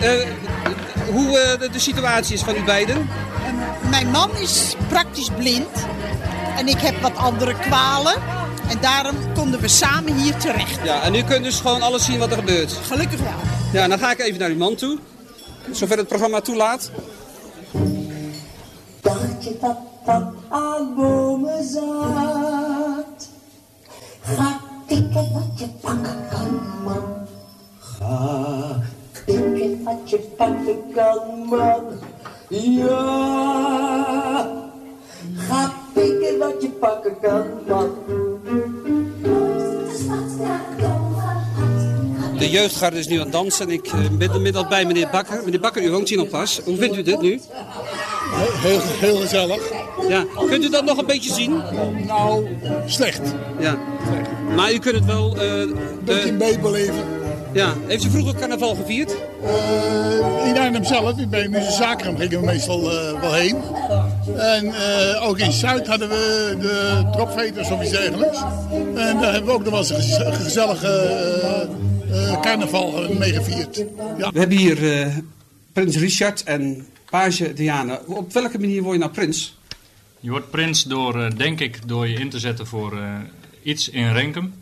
eh, 0.00 0.10
hoe 1.12 1.38
eh, 1.38 1.60
de, 1.60 1.70
de 1.70 1.78
situatie 1.78 2.34
is 2.34 2.42
van 2.42 2.56
u 2.56 2.64
beiden. 2.64 3.08
Mijn 3.90 4.10
man 4.10 4.30
is 4.36 4.74
praktisch 4.88 5.30
blind. 5.36 5.86
En 6.56 6.68
ik 6.68 6.80
heb 6.80 7.00
wat 7.00 7.16
andere 7.16 7.54
kwalen. 7.54 8.14
En 8.68 8.78
daarom 8.80 9.16
konden 9.34 9.60
we 9.60 9.68
samen 9.68 10.16
hier 10.16 10.36
terecht. 10.36 10.78
Ja, 10.84 11.02
en 11.02 11.14
u 11.14 11.22
kunt 11.22 11.44
dus 11.44 11.60
gewoon 11.60 11.82
alles 11.82 12.04
zien 12.04 12.18
wat 12.18 12.30
er 12.30 12.36
gebeurt. 12.36 12.72
Gelukkig 12.72 13.20
wel. 13.20 13.40
Ja, 13.72 13.88
dan 13.88 13.98
ga 13.98 14.10
ik 14.10 14.18
even 14.18 14.40
naar 14.40 14.48
uw 14.48 14.56
man 14.56 14.74
toe, 14.74 14.98
zover 15.70 15.96
het 15.96 16.08
programma 16.08 16.40
toelaat. 16.40 16.90
Je 19.40 19.56
dat 20.06 20.22
aan 20.48 20.94
bomen 20.94 21.64
zat? 21.64 23.28
Ga 24.22 24.60
pikken 24.86 25.32
wat 25.32 25.58
je 25.58 25.68
pakken 25.80 26.18
kan, 26.30 26.60
man. 26.84 27.26
Ga 27.78 28.82
pikken 29.24 29.84
wat 29.84 30.10
je 30.10 30.18
pakken 30.36 30.92
kan, 30.94 31.46
man. 31.48 31.84
Ja. 32.48 33.04
Ga 35.36 35.72
pikken 35.92 36.38
wat 36.38 36.62
je 36.62 36.68
pakken 36.68 37.20
kan, 37.20 37.46
man. 37.68 37.90
De 40.75 40.75
jeugdgarde 42.38 42.98
is 42.98 43.06
nu 43.06 43.16
aan 43.16 43.22
het 43.22 43.32
dansen 43.32 43.66
en 43.66 43.72
ik 43.72 43.86
eh, 43.86 43.92
ben 44.12 44.34
inmiddels 44.34 44.68
bij 44.68 44.84
meneer 44.84 45.08
Bakker. 45.12 45.40
Meneer 45.44 45.60
Bakker, 45.60 45.82
u 45.82 45.90
woont 45.90 46.08
hier 46.08 46.18
nog 46.18 46.28
pas. 46.28 46.60
Hoe 46.64 46.76
vindt 46.76 46.96
u 46.96 47.02
dit 47.02 47.20
nu? 47.20 47.40
Heel, 48.34 48.80
heel 48.82 49.16
gezellig. 49.16 49.70
Ja, 50.08 50.24
kunt 50.48 50.64
u 50.64 50.68
dat 50.70 50.84
nog 50.84 50.98
een 50.98 51.06
beetje 51.06 51.32
zien? 51.32 51.62
Nou, 52.06 52.46
slecht. 52.86 53.20
Ja. 53.60 53.78
Maar 54.56 54.72
u 54.72 54.78
kunt 54.78 54.94
het 54.94 55.04
wel... 55.04 55.36
eh 55.36 55.68
Beetje 56.04 56.32
meebeleven. 56.32 57.04
Ja. 57.56 57.74
Heeft 57.86 58.04
u 58.04 58.10
vroeger 58.10 58.34
carnaval 58.34 58.74
gevierd? 58.74 59.14
Eh, 59.44 60.48
in 60.48 60.58
Arnhem 60.58 60.84
zelf, 60.84 61.28
bij 61.28 61.48
Muze 61.48 61.72
Zakrum 61.72 62.16
gingen 62.16 62.40
we 62.40 62.46
meestal 62.46 62.90
eh, 62.92 63.20
wel 63.20 63.32
heen. 63.32 63.56
En 64.36 64.74
eh, 64.74 65.28
ook 65.28 65.38
in 65.38 65.52
Zuid 65.52 65.86
hadden 65.86 66.08
we 66.08 66.56
de 66.60 67.08
dropveters 67.12 67.70
of 67.70 67.82
iets 67.82 67.90
dergelijks. 67.90 68.38
En 68.94 69.20
daar 69.20 69.32
hebben 69.32 69.44
we 69.44 69.52
ook 69.52 69.62
nog 69.64 69.70
wel 69.70 69.78
eens 69.78 69.90
een 69.90 70.02
gez- 70.02 70.42
gezellige 70.44 70.88
eh, 72.10 72.32
eh, 72.32 72.40
carnaval 72.40 73.14
mee 73.18 73.32
gevierd. 73.32 73.76
Ja. 74.18 74.30
We 74.32 74.38
hebben 74.38 74.56
hier 74.56 74.92
eh, 75.00 75.16
prins 75.72 75.96
Richard 75.96 76.42
en 76.44 76.86
page 77.10 77.52
Diana. 77.52 78.00
Op 78.06 78.32
welke 78.32 78.58
manier 78.58 78.82
word 78.82 78.94
je 78.94 79.00
nou 79.00 79.12
prins? 79.12 79.56
Je 80.20 80.30
wordt 80.30 80.50
prins 80.50 80.82
door, 80.82 81.22
eh, 81.22 81.30
denk 81.36 81.60
ik, 81.60 81.78
door 81.88 82.08
je 82.08 82.18
in 82.18 82.30
te 82.30 82.38
zetten 82.38 82.66
voor 82.66 82.92
eh, 82.92 83.14
iets 83.62 83.88
in 83.88 84.12
Renkum. 84.12 84.54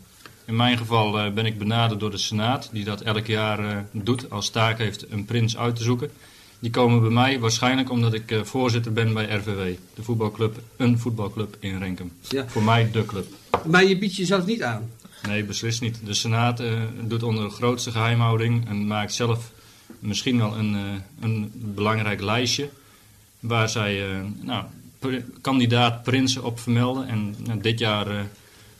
In 0.45 0.55
mijn 0.55 0.77
geval 0.77 1.19
eh, 1.19 1.31
ben 1.31 1.45
ik 1.45 1.57
benaderd 1.57 1.99
door 1.99 2.11
de 2.11 2.17
Senaat, 2.17 2.69
die 2.71 2.83
dat 2.83 3.01
elk 3.01 3.25
jaar 3.25 3.59
eh, 3.59 3.77
doet 3.91 4.29
als 4.29 4.49
taak 4.49 4.77
heeft 4.77 5.11
een 5.11 5.25
prins 5.25 5.57
uit 5.57 5.75
te 5.75 5.83
zoeken. 5.83 6.11
Die 6.59 6.71
komen 6.71 7.01
bij 7.01 7.09
mij 7.09 7.39
waarschijnlijk 7.39 7.89
omdat 7.89 8.13
ik 8.13 8.31
eh, 8.31 8.43
voorzitter 8.43 8.93
ben 8.93 9.13
bij 9.13 9.25
RVW, 9.25 9.77
de 9.93 10.03
voetbalclub, 10.03 10.59
een 10.77 10.99
voetbalclub 10.99 11.57
in 11.59 11.77
Renkum. 11.77 12.11
Ja. 12.29 12.47
Voor 12.47 12.63
mij 12.63 12.91
de 12.91 13.05
club. 13.05 13.27
Maar 13.65 13.85
je 13.85 13.97
biedt 13.97 14.15
jezelf 14.15 14.45
niet 14.45 14.63
aan. 14.63 14.91
Nee, 15.27 15.43
beslist 15.43 15.81
niet. 15.81 15.99
De 16.05 16.13
Senaat 16.13 16.63
doet 17.01 17.23
onder 17.23 17.43
de 17.43 17.49
grootste 17.49 17.91
geheimhouding 17.91 18.67
en 18.67 18.87
maakt 18.87 19.13
zelf 19.13 19.51
misschien 19.99 20.37
wel 20.37 20.57
een, 20.57 21.01
een 21.19 21.51
belangrijk 21.53 22.21
lijstje 22.21 22.69
waar 23.39 23.69
zij 23.69 24.03
nou, 24.41 24.65
kandidaat 25.41 26.03
prinsen 26.03 26.43
op 26.43 26.59
vermelden. 26.59 27.07
En 27.07 27.35
nou, 27.37 27.61
dit 27.61 27.79
jaar 27.79 28.27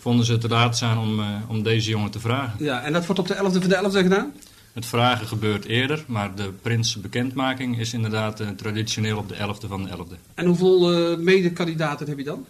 vonden 0.06 0.26
ze 0.26 0.32
het 0.32 0.44
raadzaam 0.44 0.98
om, 0.98 1.20
eh, 1.20 1.28
om 1.48 1.64
deze 1.64 1.90
jongen 1.90 2.12
te 2.12 2.20
vragen. 2.20 2.64
Ja, 2.66 2.82
en 2.82 2.94
dat 2.94 3.06
wordt 3.06 3.22
op 3.22 3.28
de 3.28 3.34
11e 3.34 3.60
van 3.60 3.70
de 3.70 3.76
11e 3.76 4.02
gedaan? 4.02 4.34
Het 4.74 4.86
vragen 4.86 5.28
gebeurt 5.28 5.66
eerder, 5.66 6.04
maar 6.08 6.36
de 6.36 6.50
prinsbekendmaking 6.62 7.80
is 7.80 7.94
inderdaad 7.94 8.40
eh, 8.40 8.48
traditioneel 8.50 9.18
op 9.18 9.30
de 9.30 9.36
11e 9.36 9.68
van 9.68 9.84
de 9.84 9.90
11e. 9.90 10.16
En 10.34 10.46
hoeveel 10.46 10.92
eh 11.12 11.18
mede-kandidaten 11.18 12.08
heb 12.08 12.18
je 12.18 12.24
dan? 12.24 12.46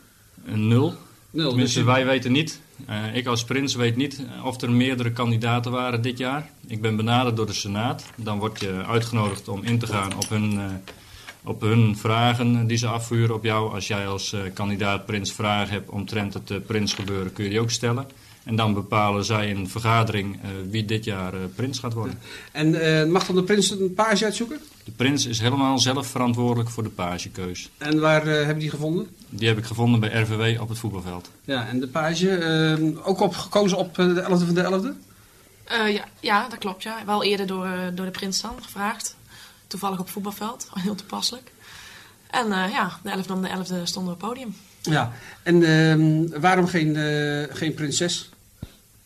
Een 0.45 0.67
nul. 0.67 0.93
Nul, 1.29 1.47
Tenminste, 1.49 1.79
dus 1.79 1.87
je- 1.87 1.91
wij 1.93 2.05
weten 2.05 2.31
niet. 2.31 2.59
Ik 3.13 3.27
als 3.27 3.43
prins 3.43 3.75
weet 3.75 3.95
niet 3.95 4.21
of 4.43 4.61
er 4.61 4.71
meerdere 4.71 5.11
kandidaten 5.11 5.71
waren 5.71 6.01
dit 6.01 6.17
jaar. 6.17 6.49
Ik 6.67 6.81
ben 6.81 6.95
benaderd 6.95 7.35
door 7.35 7.45
de 7.45 7.53
Senaat. 7.53 8.03
Dan 8.15 8.39
word 8.39 8.59
je 8.59 8.83
uitgenodigd 8.87 9.47
om 9.47 9.63
in 9.63 9.79
te 9.79 9.87
gaan 9.87 10.15
op 10.15 10.29
hun, 10.29 10.59
op 11.45 11.61
hun 11.61 11.97
vragen 11.97 12.67
die 12.67 12.77
ze 12.77 12.87
afvuren 12.87 13.35
op 13.35 13.43
jou. 13.43 13.73
Als 13.73 13.87
jij 13.87 14.07
als 14.07 14.33
eh, 14.33 14.41
kandidaat 14.53 15.05
prins 15.05 15.33
vragen 15.33 15.73
hebt 15.73 15.89
omtrent 15.89 16.33
het 16.33 16.51
eh, 16.51 16.57
prinsgebeuren, 16.65 17.33
kun 17.33 17.43
je 17.43 17.49
die 17.49 17.59
ook 17.59 17.71
stellen. 17.71 18.07
En 18.45 18.55
dan 18.55 18.73
bepalen 18.73 19.25
zij 19.25 19.49
in 19.49 19.57
een 19.57 19.69
vergadering 19.69 20.39
eh, 20.41 20.49
wie 20.69 20.85
dit 20.85 21.03
jaar 21.03 21.33
eh, 21.33 21.39
prins 21.55 21.79
gaat 21.79 21.93
worden. 21.93 22.19
En 22.51 22.99
eh, 22.99 23.05
mag 23.05 23.25
dan 23.25 23.35
de 23.35 23.43
prins 23.43 23.69
een 23.69 23.93
page 23.93 24.25
uitzoeken? 24.25 24.59
De 24.83 24.91
prins 24.91 25.25
is 25.25 25.39
helemaal 25.39 25.79
zelf 25.79 26.07
verantwoordelijk 26.07 26.69
voor 26.69 26.83
de 26.83 26.89
pagekeus. 26.89 27.69
En 27.77 27.99
waar 27.99 28.25
heb 28.25 28.55
je 28.55 28.61
die 28.61 28.69
gevonden? 28.69 29.07
Die 29.29 29.47
heb 29.47 29.57
ik 29.57 29.65
gevonden 29.65 29.99
bij 29.99 30.21
RVW 30.21 30.61
op 30.61 30.69
het 30.69 30.77
voetbalveld. 30.77 31.31
Ja, 31.45 31.67
en 31.67 31.79
de 31.79 31.87
page, 31.87 32.99
ook 33.03 33.19
op, 33.19 33.35
gekozen 33.35 33.77
op 33.77 33.95
de 33.95 34.23
11e 34.23 34.45
van 34.45 34.53
de 34.53 34.93
11e? 34.93 35.13
Eh, 35.63 35.93
ja, 35.93 36.03
ja, 36.19 36.47
dat 36.49 36.59
klopt. 36.59 36.83
Ja. 36.83 36.97
Wel 37.05 37.23
eerder 37.23 37.47
door, 37.47 37.67
door 37.93 38.05
de 38.05 38.11
prins 38.11 38.41
dan 38.41 38.55
gevraagd. 38.61 39.15
Toevallig 39.75 39.99
op 39.99 40.05
het 40.05 40.13
voetbalveld. 40.13 40.69
Heel 40.73 40.95
toepasselijk. 40.95 41.51
En 42.29 42.51
eh, 42.51 42.71
ja, 42.71 42.99
de 43.03 43.23
11e 43.23 43.31
om 43.31 43.41
de 43.41 43.49
11e 43.49 43.83
stonden 43.83 43.91
we 43.93 43.99
op 43.99 44.07
het 44.07 44.17
podium. 44.17 44.55
Ja, 44.81 45.11
en 45.43 45.63
ehm, 45.63 46.39
waarom 46.41 46.67
geen, 46.67 46.95
eh, 46.95 47.55
geen 47.55 47.73
prinses? 47.73 48.29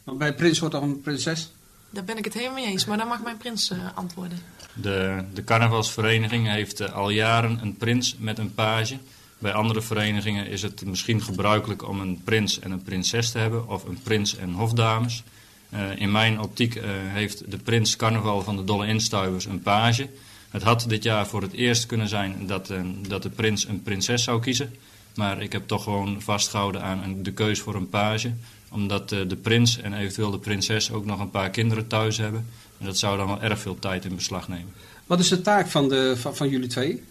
Want 0.03 0.17
bij 0.17 0.33
prins 0.33 0.59
wordt 0.59 0.75
toch 0.75 0.83
een 0.83 1.01
prinses? 1.01 1.51
Daar 1.89 2.03
ben 2.03 2.17
ik 2.17 2.25
het 2.25 2.33
helemaal 2.33 2.55
mee 2.55 2.65
eens. 2.65 2.85
Maar 2.85 2.97
dan 2.97 3.07
mag 3.07 3.23
mijn 3.23 3.37
prins 3.37 3.71
eh, 3.71 3.77
antwoorden. 3.93 4.39
De, 4.73 5.23
de 5.33 5.43
carnavalsvereniging 5.43 6.47
heeft 6.47 6.91
al 6.91 7.09
jaren 7.09 7.59
een 7.61 7.77
prins 7.77 8.15
met 8.19 8.37
een 8.37 8.53
page. 8.53 8.97
Bij 9.37 9.53
andere 9.53 9.81
verenigingen 9.81 10.47
is 10.47 10.61
het 10.61 10.85
misschien 10.85 11.21
gebruikelijk 11.21 11.87
om 11.87 11.99
een 11.99 12.21
prins 12.23 12.59
en 12.59 12.71
een 12.71 12.81
prinses 12.81 13.31
te 13.31 13.37
hebben, 13.37 13.67
of 13.67 13.83
een 13.83 13.99
prins 14.03 14.37
en 14.37 14.53
hofdames. 14.53 15.23
Eh, 15.69 15.81
in 15.95 16.11
mijn 16.11 16.39
optiek 16.39 16.75
eh, 16.75 16.89
heeft 16.91 17.51
de 17.51 17.57
prins 17.57 17.95
carnaval 17.95 18.41
van 18.41 18.55
de 18.55 18.63
Dolle 18.63 18.87
Instuivers 18.87 19.45
een 19.45 19.61
page. 19.61 20.09
Het 20.49 20.63
had 20.63 20.85
dit 20.87 21.03
jaar 21.03 21.27
voor 21.27 21.41
het 21.41 21.53
eerst 21.53 21.85
kunnen 21.85 22.07
zijn 22.07 22.47
dat, 22.47 22.69
eh, 22.69 22.81
dat 23.07 23.23
de 23.23 23.29
prins 23.29 23.67
een 23.67 23.83
prinses 23.83 24.23
zou 24.23 24.41
kiezen. 24.41 24.75
Maar 25.15 25.41
ik 25.41 25.51
heb 25.51 25.67
toch 25.67 25.83
gewoon 25.83 26.21
vastgehouden 26.21 26.81
aan 26.81 27.15
de 27.23 27.31
keus 27.31 27.59
voor 27.59 27.75
een 27.75 27.89
page. 27.89 28.31
Omdat 28.69 29.11
eh, 29.11 29.19
de 29.27 29.35
prins 29.35 29.81
en 29.81 29.93
eventueel 29.93 30.31
de 30.31 30.39
prinses 30.39 30.91
ook 30.91 31.05
nog 31.05 31.19
een 31.19 31.29
paar 31.29 31.49
kinderen 31.49 31.87
thuis 31.87 32.17
hebben. 32.17 32.45
En 32.77 32.85
dat 32.85 32.97
zou 32.97 33.17
dan 33.17 33.27
wel 33.27 33.41
erg 33.41 33.59
veel 33.59 33.79
tijd 33.79 34.05
in 34.05 34.15
beslag 34.15 34.47
nemen. 34.47 34.73
Wat 35.05 35.19
is 35.19 35.27
de 35.27 35.41
taak 35.41 35.67
van, 35.67 35.89
de, 35.89 36.13
van, 36.17 36.35
van 36.35 36.49
jullie 36.49 36.67
twee? 36.67 37.03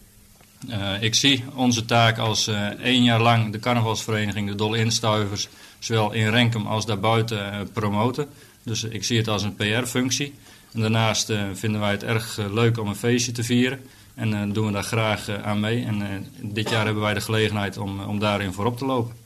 Eh, 0.68 1.02
ik 1.02 1.14
zie 1.14 1.44
onze 1.54 1.84
taak 1.84 2.18
als 2.18 2.50
één 2.82 3.02
jaar 3.02 3.20
lang 3.20 3.52
de 3.52 3.58
carnavalsvereniging, 3.58 4.48
de 4.48 4.54
Dolle 4.54 4.78
Instuivers, 4.78 5.48
zowel 5.78 6.12
in 6.12 6.28
Renkum 6.28 6.66
als 6.66 6.86
daarbuiten 6.86 7.68
promoten. 7.72 8.28
Dus 8.62 8.84
ik 8.84 9.04
zie 9.04 9.18
het 9.18 9.28
als 9.28 9.42
een 9.42 9.56
PR-functie. 9.56 10.34
En 10.74 10.80
daarnaast 10.80 11.30
eh, 11.30 11.42
vinden 11.52 11.80
wij 11.80 11.90
het 11.90 12.02
erg 12.02 12.38
eh, 12.38 12.52
leuk 12.52 12.78
om 12.78 12.88
een 12.88 12.96
feestje 12.96 13.32
te 13.32 13.44
vieren. 13.44 13.86
En 14.14 14.34
eh, 14.34 14.52
doen 14.54 14.66
we 14.66 14.72
daar 14.72 14.82
graag 14.82 15.28
aan 15.28 15.60
mee. 15.60 15.84
En 15.84 16.02
eh, 16.02 16.16
dit 16.40 16.70
jaar 16.70 16.84
hebben 16.84 17.02
wij 17.02 17.14
de 17.14 17.20
gelegenheid 17.20 17.76
om, 17.76 18.00
om 18.00 18.18
daarin 18.18 18.52
voorop 18.52 18.78
te 18.78 18.84
lopen. 18.84 19.16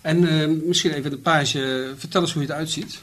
En 0.00 0.28
eh, 0.40 0.48
misschien 0.66 0.92
even 0.92 1.10
de 1.10 1.18
page, 1.18 1.94
vertel 1.96 2.20
eens 2.20 2.32
hoe 2.32 2.42
je 2.42 2.48
eruit 2.48 2.70
ziet. 2.70 2.98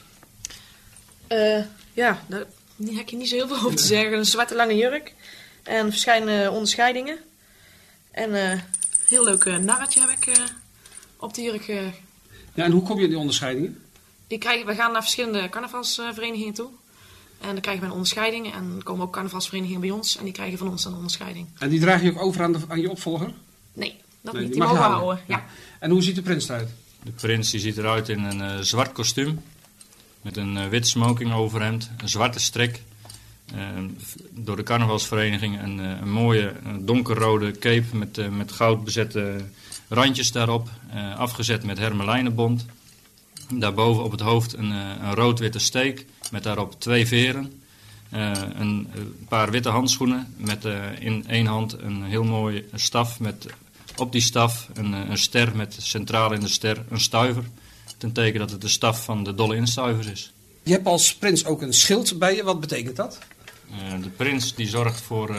Eh, 1.26 1.62
ja, 1.92 2.22
daar 2.26 2.44
heb 2.78 2.88
ik 2.98 3.10
hier 3.10 3.18
niet 3.18 3.28
zo 3.28 3.34
heel 3.34 3.48
veel 3.48 3.56
over 3.56 3.76
te 3.76 3.86
zeggen. 3.86 4.12
Een 4.18 4.24
zwarte 4.24 4.54
lange 4.54 4.76
jurk. 4.76 5.14
En 5.62 5.90
verschillende 5.90 6.50
onderscheidingen. 6.50 7.18
En 8.10 8.34
eh 8.34 8.60
heel 9.08 9.24
leuk 9.24 9.44
eh, 9.44 9.56
narretje 9.56 10.00
heb 10.00 10.10
ik 10.10 10.40
op 11.16 11.34
de 11.34 11.42
jurk. 11.42 11.68
eh. 11.68 11.82
Ja, 12.54 12.64
en 12.64 12.70
hoe 12.70 12.82
kom 12.82 12.96
je 12.98 13.02
in 13.04 13.08
die 13.08 13.18
onderscheidingen? 13.18 13.80
die 14.26 14.38
krijgen, 14.38 14.66
we 14.66 14.74
gaan 14.74 14.92
naar 14.92 15.02
verschillende 15.02 15.48
carnavalsverenigingen 15.48 16.54
toe. 16.54 16.70
En 17.40 17.52
dan 17.52 17.60
krijgen 17.60 17.82
we 17.82 17.88
een 17.88 17.94
onderscheiding. 17.94 18.52
En 18.54 18.74
er 18.76 18.82
komen 18.82 19.04
ook 19.06 19.12
carnavalsverenigingen 19.12 19.80
bij 19.80 19.90
ons. 19.90 20.16
En 20.16 20.24
die 20.24 20.32
krijgen 20.32 20.58
van 20.58 20.68
ons 20.68 20.82
dan 20.82 20.90
een 20.92 20.96
onderscheiding. 20.98 21.46
En 21.58 21.68
die 21.68 21.80
draag 21.80 22.02
je 22.02 22.10
ook 22.10 22.22
over 22.22 22.42
aan, 22.42 22.52
de, 22.52 22.58
aan 22.68 22.80
je 22.80 22.90
opvolger? 22.90 23.32
Nee, 23.72 23.96
dat 24.20 24.32
Nee, 24.34 24.42
niet. 24.42 24.52
die 24.52 24.60
mogen 24.60 24.76
we 24.76 24.82
houden. 24.82 25.04
houden. 25.06 25.24
Ja. 25.28 25.44
En 25.78 25.90
hoe 25.90 26.02
ziet 26.02 26.14
de 26.14 26.22
prins 26.22 26.48
eruit? 26.48 26.68
De 27.02 27.10
prins 27.10 27.50
die 27.50 27.60
ziet 27.60 27.76
eruit 27.78 28.08
in 28.08 28.24
een 28.24 28.40
eh, 28.40 28.58
zwart 28.60 28.92
kostuum. 28.92 29.40
met 30.22 30.36
een 30.36 30.56
eh, 30.56 30.68
wit 30.68 30.86
smoking 30.86 31.32
overhemd, 31.32 31.90
een 31.98 32.08
zwarte 32.08 32.40
strik. 32.40 32.82
eh, 33.54 33.62
door 34.30 34.56
de 34.56 34.62
carnavalsvereniging 34.62 35.62
een, 35.62 35.80
eh, 35.80 36.00
een 36.00 36.10
mooie 36.12 36.52
donkerrode 36.80 37.50
cape 37.58 37.96
met, 37.96 38.18
eh, 38.18 38.28
met 38.28 38.52
goud 38.52 38.84
bezette 38.84 39.44
randjes 39.88 40.32
daarop. 40.32 40.68
eh, 40.90 41.16
afgezet 41.18 41.64
met 41.64 41.78
hermelijnenbont. 41.78 42.66
Daarboven 43.52 44.04
op 44.04 44.10
het 44.10 44.20
hoofd 44.20 44.56
een, 44.56 44.72
eh, 44.72 44.90
een 45.02 45.14
rood-witte 45.14 45.58
steek 45.58 46.06
met 46.30 46.42
daarop 46.42 46.80
twee 46.80 47.06
veren. 47.06 47.62
Eh, 48.10 48.32
een, 48.54 48.88
eh, 48.94 49.00
paar 49.28 49.50
witte 49.50 49.68
handschoenen 49.68 50.34
met 50.36 50.64
in 50.98 51.24
één 51.28 51.46
hand 51.46 51.72
een 51.78 52.04
heel 52.04 52.24
mooi 52.24 52.68
staf 52.74 53.20
met 53.20 53.46
op 53.96 54.12
die 54.12 54.20
staf 54.20 54.68
een, 54.74 54.92
een 54.92 55.18
ster 55.18 55.56
met 55.56 55.76
centraal 55.78 56.32
in 56.32 56.40
de 56.40 56.48
ster 56.48 56.84
een 56.90 57.00
stuiver. 57.00 57.44
Ten 57.96 58.12
teken 58.12 58.40
dat 58.40 58.50
het 58.50 58.60
de 58.60 58.68
staf 58.68 59.04
van 59.04 59.24
de 59.24 59.34
dolle 59.34 59.56
instuivers 59.56 60.06
is. 60.06 60.32
Je 60.62 60.72
hebt 60.72 60.86
als 60.86 61.14
prins 61.14 61.44
ook 61.44 61.62
een 61.62 61.72
schild 61.72 62.18
bij 62.18 62.34
je. 62.34 62.42
Wat 62.42 62.60
betekent 62.60 62.96
dat? 62.96 63.18
De 64.02 64.08
prins 64.08 64.54
die 64.54 64.68
zorgt 64.68 65.00
voor 65.00 65.36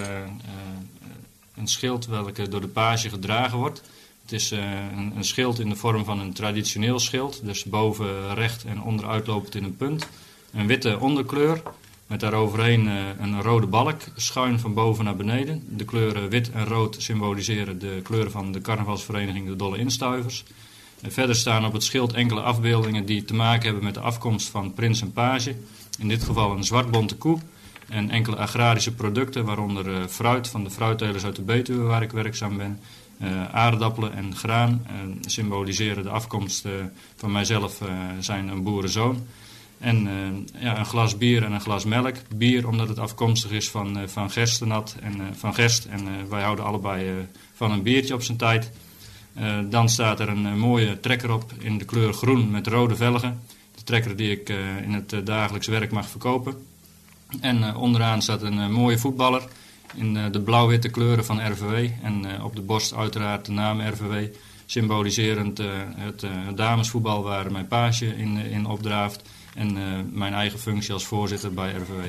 een 1.56 1.68
schild 1.68 2.06
welke 2.06 2.50
door 2.50 2.62
de 2.62 2.68
page 2.68 3.10
gedragen 3.10 3.58
wordt. 3.58 3.82
Het 4.28 4.36
is 4.40 4.52
eh, 4.52 4.60
een, 4.98 5.14
een 5.16 5.24
schild 5.24 5.60
in 5.60 5.70
de 5.70 5.76
vorm 5.76 6.06
van 6.06 6.20
een 6.20 6.34
traditioneel 6.34 7.00
schild. 7.00 7.40
Dus 7.44 7.64
boven 7.64 8.36
recht 8.36 8.66
en 8.66 8.82
onderuit 8.82 9.28
lopend 9.28 9.56
in 9.56 9.64
een 9.64 9.76
punt. 9.76 10.08
Een 10.54 10.68
witte 10.68 11.00
onderkleur 11.00 11.62
met 12.08 12.20
daaroverheen 12.20 12.88
eh, 12.88 12.96
een 13.20 13.42
rode 13.42 13.68
balk 13.68 14.02
schuin 14.16 14.60
van 14.60 14.74
boven 14.74 15.06
naar 15.06 15.16
beneden. 15.16 15.64
De 15.70 15.86
kleuren 15.86 16.30
wit 16.30 16.52
en 16.52 16.66
rood 16.66 16.96
symboliseren 17.00 17.80
de 17.80 18.00
kleuren 18.04 18.32
van 18.32 18.52
de 18.52 18.62
carnavalsvereniging 18.62 19.48
de 19.48 19.56
Dolle 19.56 19.78
Instuivers. 19.78 20.44
En 21.02 21.12
verder 21.12 21.36
staan 21.36 21.66
op 21.66 21.74
het 21.74 21.84
schild 21.84 22.14
enkele 22.14 22.42
afbeeldingen 22.42 23.06
die 23.06 23.26
te 23.26 23.34
maken 23.34 23.66
hebben 23.66 23.84
met 23.84 23.94
de 23.94 24.00
afkomst 24.00 24.50
van 24.50 24.74
prins 24.74 25.02
en 25.02 25.14
page. 25.14 25.56
In 26.00 26.08
dit 26.08 26.24
geval 26.24 26.52
een 26.52 26.64
zwartbonte 26.64 27.16
koe 27.16 27.40
en 27.90 28.10
enkele 28.10 28.36
agrarische 28.36 28.94
producten, 28.94 29.46
waaronder 29.46 29.96
eh, 29.96 30.08
fruit 30.08 30.48
van 30.48 30.64
de 30.64 30.70
fruittelers 30.70 31.24
uit 31.24 31.36
de 31.36 31.42
Betuwe 31.42 31.84
waar 31.84 32.02
ik 32.02 32.12
werkzaam 32.12 32.58
ben. 32.58 32.80
Eh, 33.18 33.54
aardappelen 33.54 34.14
en 34.14 34.36
graan 34.36 34.86
symboliseren 35.22 36.04
de 36.04 36.10
afkomst 36.10 36.66
eh, 36.66 36.72
van 37.16 37.32
mijzelf, 37.32 37.82
eh, 37.82 37.88
zijn 38.20 38.48
een 38.48 38.64
boerenzoon. 38.64 39.26
En 39.80 40.08
ja, 40.60 40.78
een 40.78 40.86
glas 40.86 41.18
bier 41.18 41.44
en 41.44 41.52
een 41.52 41.62
glas 41.62 41.86
melk. 41.86 42.16
Bier 42.36 42.68
omdat 42.68 42.88
het 42.88 43.00
afkomstig 43.00 43.52
is 43.52 43.70
van, 43.70 44.10
van 44.10 44.32
gerstenat 44.32 44.96
en 45.02 45.36
van 45.36 45.54
gerst. 45.54 45.86
En 45.86 46.30
wij 46.30 46.42
houden 46.42 46.66
allebei 46.66 47.28
van 47.54 47.72
een 47.72 47.82
biertje 47.82 48.14
op 48.14 48.24
zijn 48.24 48.38
tijd. 48.38 48.72
Dan 49.70 49.90
staat 49.90 50.20
er 50.20 50.30
een 50.30 50.60
mooie 50.60 51.00
trekker 51.00 51.32
op 51.32 51.54
in 51.60 51.78
de 51.78 51.86
kleur 51.86 52.14
groen 52.14 52.52
met 52.52 52.68
rode 52.68 52.96
velgen. 52.96 53.42
De 53.76 53.84
trekker 53.84 54.16
die 54.16 54.32
ik 54.32 54.50
in 54.84 54.94
het 54.94 55.26
dagelijks 55.26 55.68
werk 55.68 55.92
mag 55.92 56.10
verkopen. 56.10 56.56
En 57.42 57.76
onderaan 57.76 58.22
staat 58.22 58.42
een 58.42 58.72
mooie 58.72 58.98
voetballer 58.98 59.44
in 59.96 60.18
eh, 60.18 60.32
de 60.32 60.42
blauw-witte 60.42 60.90
kleuren 60.90 61.26
van 61.26 61.52
RVW. 61.52 61.90
En 62.04 62.26
eh, 62.26 62.46
op 62.46 62.56
de 62.56 62.62
borst 62.62 62.94
uiteraard 62.94 63.46
de 63.46 63.52
naam 63.52 63.82
RVW. 63.82 64.14
Symboliserend 64.66 65.60
eh, 65.60 65.68
het 65.96 66.26
damesvoetbal 66.56 67.24
waar 67.24 67.52
mijn 67.52 67.68
page 67.68 68.06
in, 68.06 68.38
in 68.38 68.66
opdraaft. 68.66 69.22
En 69.56 69.78
mijn 70.14 70.34
eigen 70.34 70.60
functie 70.60 70.94
als 70.94 71.06
voorzitter 71.06 71.54
bij 71.54 71.72
RVW. 71.72 72.06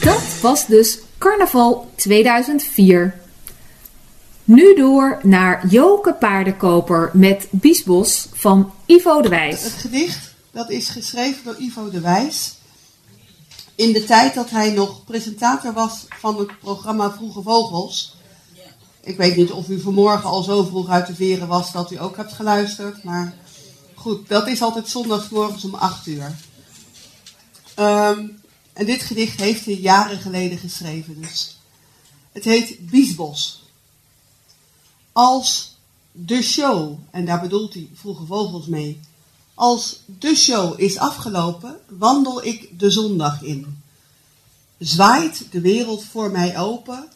Dat 0.00 0.40
was 0.40 0.66
dus 0.66 0.98
Carnaval 1.18 1.90
2004. 1.96 3.25
Nu 4.46 4.74
door 4.74 5.20
naar 5.22 5.66
Joke 5.66 6.14
Paardenkoper 6.14 7.10
met 7.12 7.48
Biesbos 7.50 8.28
van 8.32 8.72
Ivo 8.84 9.20
de 9.22 9.28
Wijs. 9.28 9.62
Het 9.62 9.72
gedicht 9.72 10.34
dat 10.50 10.70
is 10.70 10.88
geschreven 10.88 11.44
door 11.44 11.56
Ivo 11.58 11.90
de 11.90 12.00
Wijs. 12.00 12.54
In 13.74 13.92
de 13.92 14.04
tijd 14.04 14.34
dat 14.34 14.50
hij 14.50 14.70
nog 14.70 15.04
presentator 15.04 15.72
was 15.72 16.04
van 16.18 16.38
het 16.38 16.58
programma 16.58 17.12
Vroege 17.12 17.42
Vogels. 17.42 18.16
Ik 19.00 19.16
weet 19.16 19.36
niet 19.36 19.50
of 19.50 19.68
u 19.68 19.80
vanmorgen 19.80 20.30
al 20.30 20.42
zo 20.42 20.64
vroeg 20.64 20.88
uit 20.88 21.06
de 21.06 21.14
veren 21.14 21.48
was 21.48 21.72
dat 21.72 21.90
u 21.90 22.00
ook 22.00 22.16
hebt 22.16 22.32
geluisterd. 22.32 23.04
Maar 23.04 23.34
goed, 23.94 24.28
dat 24.28 24.48
is 24.48 24.62
altijd 24.62 24.88
zondagsmorgens 24.88 25.64
om 25.64 25.74
8 25.74 26.06
uur. 26.06 26.36
Ehm, 27.74 28.26
en 28.72 28.86
dit 28.86 29.02
gedicht 29.02 29.40
heeft 29.40 29.64
hij 29.64 29.74
jaren 29.74 30.18
geleden 30.18 30.58
geschreven. 30.58 31.20
Dus. 31.20 31.60
Het 32.32 32.44
heet 32.44 32.90
Biesbos. 32.90 33.64
Als 35.16 35.76
de 36.12 36.42
show, 36.42 36.98
en 37.10 37.24
daar 37.24 37.40
bedoelt 37.40 37.74
hij 37.74 37.88
Vroege 37.94 38.26
Vogels 38.26 38.66
mee. 38.66 39.00
Als 39.54 40.00
de 40.18 40.34
show 40.34 40.80
is 40.80 40.98
afgelopen, 40.98 41.78
wandel 41.88 42.44
ik 42.44 42.78
de 42.78 42.90
zondag 42.90 43.42
in. 43.42 43.82
Zwaait 44.78 45.46
de 45.50 45.60
wereld 45.60 46.04
voor 46.04 46.30
mij 46.30 46.58
open, 46.58 47.08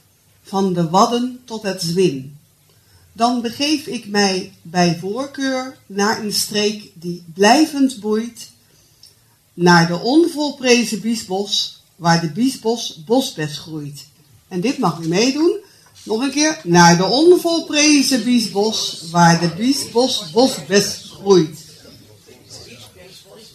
van 0.43 0.73
de 0.73 0.91
wadden 0.91 1.41
tot 1.45 1.63
het 1.63 1.83
zwin. 1.83 2.37
Dan 3.13 3.41
begeef 3.41 3.87
ik 3.87 4.07
mij 4.07 4.53
bij 4.63 4.99
voorkeur 4.99 5.79
naar 5.87 6.25
een 6.25 6.33
streek 6.33 6.93
die 6.95 7.25
blijvend 7.35 8.01
boeit, 8.01 8.51
naar 9.55 9.87
de 9.87 9.99
onvolprezen 9.99 11.01
biesbos, 11.01 11.83
waar 11.97 12.21
de 12.21 12.31
biesbos 12.31 13.05
bosbes 13.05 13.59
groeit. 13.59 14.07
En 14.49 14.61
dit 14.61 14.79
mag 14.79 15.01
u 15.01 15.09
meedoen. 15.09 15.69
Nog 16.03 16.23
een 16.23 16.31
keer. 16.31 16.61
Naar 16.65 16.97
de 16.97 17.05
onvolprezen 17.05 18.25
biesbos, 18.25 19.03
waar 19.11 19.41
de 19.41 19.49
biesbos 19.49 20.31
bosbes 20.31 21.13
groeit. 21.15 21.59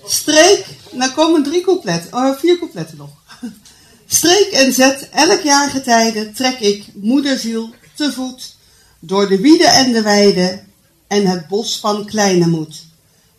Streek, 0.05 0.65
nou 0.91 1.11
komen 1.11 1.43
drie 1.43 1.61
coupletten, 1.61 2.13
oh, 2.13 2.37
vier 2.37 2.57
coupletten 2.57 2.97
nog. 2.97 3.09
Streek 4.07 4.51
en 4.51 4.73
zet, 4.73 5.09
elk 5.09 5.41
jaar 5.41 5.69
getijde, 5.69 6.31
trek 6.31 6.59
ik, 6.59 6.85
moederziel, 6.93 7.69
te 7.95 8.11
voet, 8.11 8.55
door 8.99 9.29
de 9.29 9.41
wieden 9.41 9.73
en 9.73 9.91
de 9.91 10.01
weide 10.01 10.63
en 11.07 11.27
het 11.27 11.47
bos 11.47 11.79
van 11.79 12.05
kleine 12.05 12.47
moed. 12.47 12.85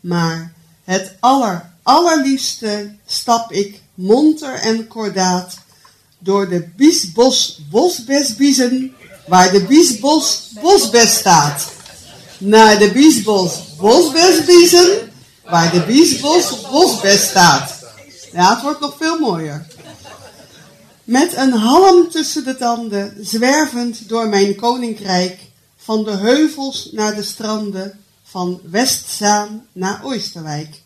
Maar 0.00 0.52
het 0.84 1.14
aller, 1.20 1.70
allerliefste 1.82 2.94
stap 3.06 3.52
ik, 3.52 3.80
monter 3.94 4.54
en 4.54 4.86
kordaat, 4.86 5.58
door 6.26 6.48
de 6.48 6.68
biesbos 6.76 7.60
bosbesbiezen, 7.70 8.94
waar 9.26 9.52
de 9.52 9.64
biesbos 9.64 10.50
bosbes 10.62 11.14
staat. 11.14 11.72
Naar 12.38 12.78
de 12.78 12.90
biesbos 12.90 13.76
bosbesbiezen, 13.76 15.12
waar 15.44 15.72
de 15.72 15.80
biesbos 15.80 16.60
bosbes 16.70 17.28
staat. 17.28 17.74
Ja, 18.32 18.54
het 18.54 18.62
wordt 18.62 18.80
nog 18.80 18.94
veel 18.98 19.18
mooier. 19.18 19.66
Met 21.04 21.36
een 21.36 21.52
halm 21.52 22.10
tussen 22.10 22.44
de 22.44 22.56
tanden, 22.56 23.16
zwervend 23.20 24.08
door 24.08 24.28
mijn 24.28 24.54
koninkrijk, 24.54 25.40
van 25.76 26.04
de 26.04 26.16
heuvels 26.16 26.88
naar 26.92 27.14
de 27.14 27.22
stranden, 27.22 27.98
van 28.24 28.60
Westzaan 28.70 29.66
naar 29.72 30.00
Oosterwijk. 30.04 30.82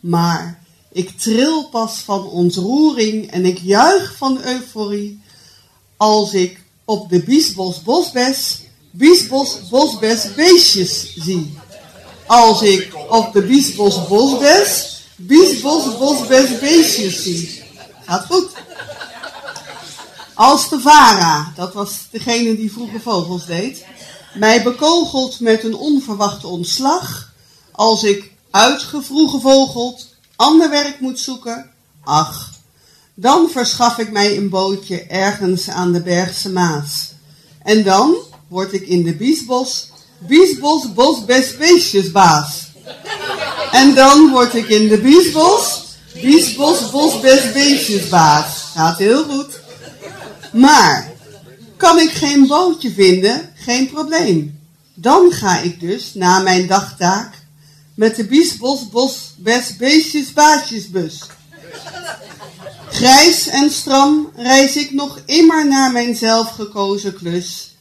Maar 0.00 0.62
ik 0.96 1.18
tril 1.18 1.68
pas 1.68 1.98
van 1.98 2.28
ontroering 2.28 3.30
en 3.30 3.44
ik 3.44 3.58
juich 3.58 4.16
van 4.16 4.42
euforie, 4.42 5.20
als 5.96 6.32
ik 6.32 6.60
op 6.84 7.08
de 7.08 7.22
Biesbos 7.22 7.82
Bosbes, 7.82 8.60
Biesbos 8.90 9.68
Bosbes 9.68 10.34
beestjes 10.34 11.14
zie. 11.16 11.58
Als 12.26 12.62
ik 12.62 12.94
op 13.08 13.32
de 13.32 13.42
Biesbos 13.42 14.06
Bosbes, 14.08 15.00
Biesbos 15.16 15.98
Bosbes 15.98 16.58
beestjes 16.58 17.22
zie. 17.22 17.62
Gaat 18.04 18.26
goed. 18.26 18.48
Als 20.34 20.68
de 20.68 20.80
Vara, 20.80 21.52
dat 21.56 21.72
was 21.72 21.92
degene 22.10 22.56
die 22.56 22.72
vroege 22.72 23.00
vogels 23.00 23.46
deed, 23.46 23.84
mij 24.34 24.62
bekogelt 24.62 25.40
met 25.40 25.64
een 25.64 25.76
onverwacht 25.76 26.44
ontslag, 26.44 27.32
als 27.72 28.02
ik 28.02 28.32
uitgevroegen 28.50 29.40
vogeld 29.40 30.14
ander 30.36 30.70
werk 30.70 31.00
moet 31.00 31.18
zoeken, 31.18 31.70
ach, 32.04 32.52
dan 33.14 33.48
verschaf 33.50 33.98
ik 33.98 34.10
mij 34.12 34.36
een 34.36 34.48
bootje 34.48 35.02
ergens 35.02 35.68
aan 35.68 35.92
de 35.92 36.02
Bergse 36.02 36.50
Maas. 36.50 37.12
En 37.62 37.82
dan 37.82 38.16
word 38.48 38.72
ik 38.72 38.86
in 38.86 39.02
de 39.02 39.14
Biesbos, 39.14 39.90
Biesbos 40.18 40.92
Bosbes 40.92 41.56
Beestjesbaas. 41.56 42.66
En 43.72 43.94
dan 43.94 44.30
word 44.30 44.54
ik 44.54 44.68
in 44.68 44.88
de 44.88 44.98
Biesbos, 44.98 45.84
Biesbos 46.12 46.90
Bosbes 46.90 47.52
Beestjesbaas. 47.52 48.46
Gaat 48.74 48.98
heel 48.98 49.24
goed. 49.24 49.60
Maar, 50.52 51.12
kan 51.76 51.98
ik 51.98 52.10
geen 52.10 52.46
bootje 52.46 52.92
vinden, 52.92 53.52
geen 53.54 53.90
probleem. 53.90 54.60
Dan 54.94 55.32
ga 55.32 55.60
ik 55.60 55.80
dus, 55.80 56.14
na 56.14 56.38
mijn 56.38 56.66
dagtaak, 56.66 57.35
met 57.96 58.16
de 58.16 58.24
Biesbos 58.24 58.88
Bos 58.88 59.34
Bes 59.36 59.76
Beestjes 59.76 60.32
Baasjesbus. 60.32 61.22
Grijs 62.90 63.46
en 63.46 63.70
stram 63.70 64.32
reis 64.36 64.76
ik 64.76 64.92
nog 64.92 65.20
immer 65.26 65.66
naar 65.66 65.92
mijn 65.92 66.16
zelfgekozen 66.16 67.14
klus. 67.14 67.74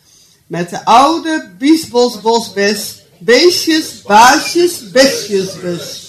Met 0.48 0.70
de 0.70 0.86
oude 0.86 1.52
biesbosbosbes, 1.58 3.02
beestjes, 3.18 4.02
baasjes, 4.02 4.92
besjesbus. 4.92 6.04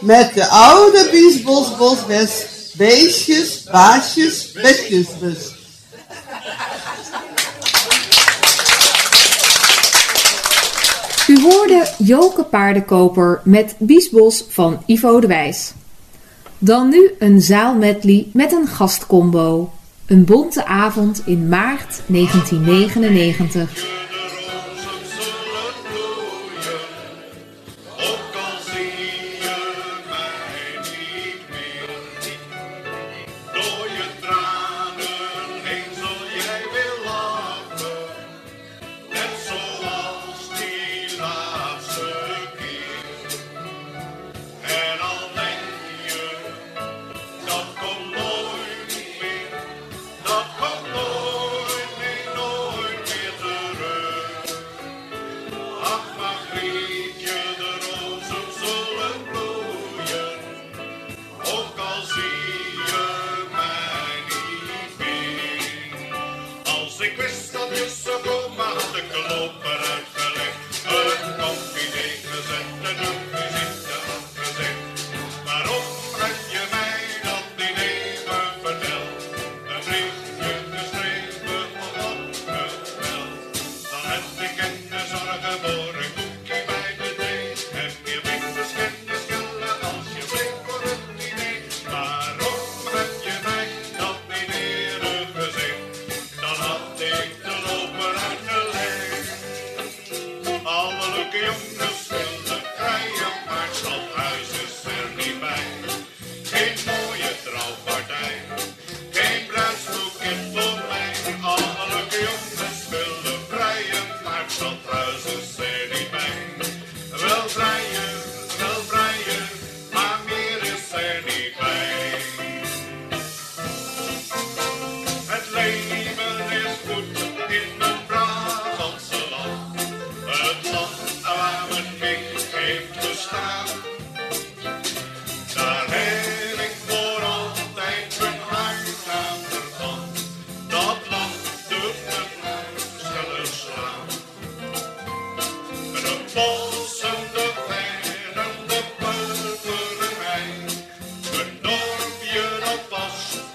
Met 0.00 0.34
de 0.34 0.46
oude 0.46 1.08
biesbosbosbes, 1.10 2.46
beestjes, 2.76 3.62
baasjes, 3.62 4.52
besjesbus. 4.52 5.54
U 11.30 11.40
hoorde 11.40 11.94
Joke 11.98 12.44
Paardenkoper 12.44 13.40
met 13.44 13.74
Biesbos 13.78 14.44
van 14.48 14.82
Ivo 14.86 15.20
de 15.20 15.26
Wijs. 15.26 15.72
Dan 16.58 16.88
nu 16.88 17.10
een 17.18 17.40
zaalmedley 17.40 18.26
met 18.32 18.52
een 18.52 18.66
gastcombo. 18.66 19.72
Een 20.06 20.24
bonte 20.24 20.66
avond 20.66 21.22
in 21.26 21.48
maart 21.48 22.02
1999. 22.06 23.99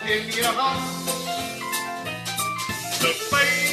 In 0.05 0.25
je 0.25 0.43
hand. 0.43 1.05
De 2.99 3.27
pelen, 3.29 3.64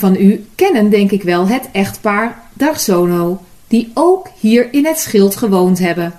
van 0.00 0.16
u 0.16 0.46
kennen 0.54 0.90
denk 0.90 1.10
ik 1.10 1.22
wel 1.22 1.48
het 1.48 1.68
echtpaar 1.72 2.42
Darsono, 2.52 3.40
die 3.68 3.90
ook 3.94 4.28
hier 4.38 4.72
in 4.72 4.86
het 4.86 4.98
schild 4.98 5.36
gewoond 5.36 5.78
hebben. 5.78 6.12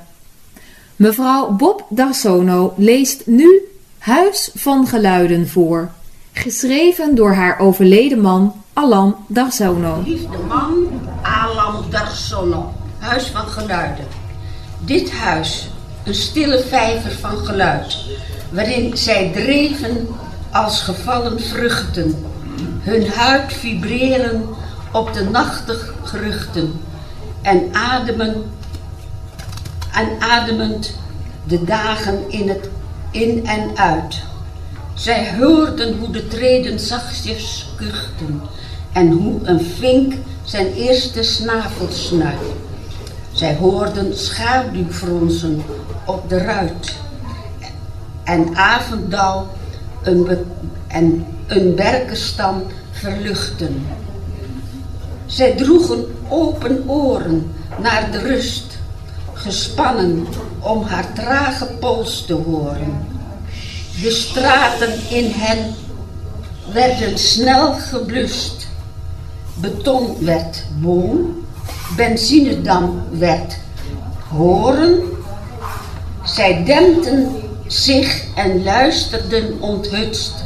Mevrouw 0.96 1.50
Bob 1.50 1.86
Darsono 1.90 2.74
leest 2.78 3.26
nu 3.26 3.62
Huis 3.98 4.52
van 4.54 4.88
Geluiden 4.88 5.50
voor, 5.50 5.92
geschreven 6.32 7.16
door 7.16 7.34
haar 7.34 7.60
overleden 7.60 8.22
man 8.22 8.54
Alan 8.74 9.16
Darsono. 9.28 10.02
Liefde 10.06 10.38
man, 10.48 10.88
Alam 11.22 11.86
Darsono, 11.90 12.74
Huis 13.00 13.28
van 13.28 13.48
Geluiden. 13.48 14.06
Dit 14.86 15.12
huis, 15.12 15.70
een 16.06 16.16
stille 16.16 16.60
vijver 16.60 17.12
van 17.12 17.38
geluid, 17.38 17.98
waarin 18.52 18.98
zij 18.98 19.32
dreven 19.34 20.08
als 20.52 20.82
gevallen 20.82 21.40
vruchten, 21.40 22.26
hun 22.82 23.08
huid 23.08 23.54
vibreren 23.54 24.46
op 24.92 25.14
de 25.14 25.24
nachtig 25.24 25.94
geruchten 26.04 26.82
en 27.42 27.70
ademen 27.74 28.44
en 29.94 30.08
ademend 30.20 30.96
de 31.44 31.64
dagen 31.64 32.30
in 32.30 32.50
het 32.50 32.70
in 33.12 33.46
en 33.46 33.78
uit. 33.78 34.22
Zij 34.94 35.38
hoorden 35.40 36.00
hoe 36.00 36.12
de 36.12 36.28
treden 36.28 36.80
zachtjes 36.80 37.70
kuchten 37.76 38.42
en 38.92 39.12
hoe 39.12 39.40
een 39.44 39.62
vink 39.62 40.14
zijn 40.44 40.74
eerste 40.74 41.24
snavelsnuit. 41.24 42.40
Zij 43.32 43.56
hoorden 43.56 44.18
schaduwfronsen 44.18 45.64
op 46.06 46.30
de 46.30 46.38
ruit. 46.38 46.96
En 48.24 48.56
avonddauw 48.56 49.48
een, 50.04 50.28
en 50.92 51.26
een 51.48 51.76
berkenstam 51.76 52.64
verluchten. 52.92 53.88
Zij 55.26 55.56
droegen 55.56 56.06
open 56.30 56.90
oren 56.90 57.54
naar 57.82 58.12
de 58.12 58.20
rust, 58.20 58.78
gespannen 59.34 60.28
om 60.60 60.84
haar 60.84 61.14
trage 61.14 61.66
pols 61.66 62.26
te 62.26 62.34
horen. 62.34 63.08
De 64.02 64.12
straten 64.12 64.94
in 65.10 65.32
hen 65.32 65.74
werden 66.74 67.18
snel 67.18 67.74
geblust. 67.74 68.68
Beton 69.54 70.26
werd 70.26 70.64
boom, 70.80 71.46
benzinedam 71.96 73.04
werd 73.12 73.58
horen. 74.30 75.00
Zij 76.24 76.64
dempten 76.64 77.36
zich 77.68 78.26
en 78.36 78.64
luisterden 78.64 79.62
onthutst 79.62 80.41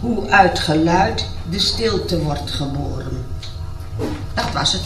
hoe 0.00 0.28
uit 0.28 0.58
geluid 0.58 1.28
de 1.50 1.58
stilte 1.58 2.22
wordt 2.22 2.50
geboren. 2.50 3.26
Dat 4.34 4.52
was 4.52 4.72
het. 4.72 4.82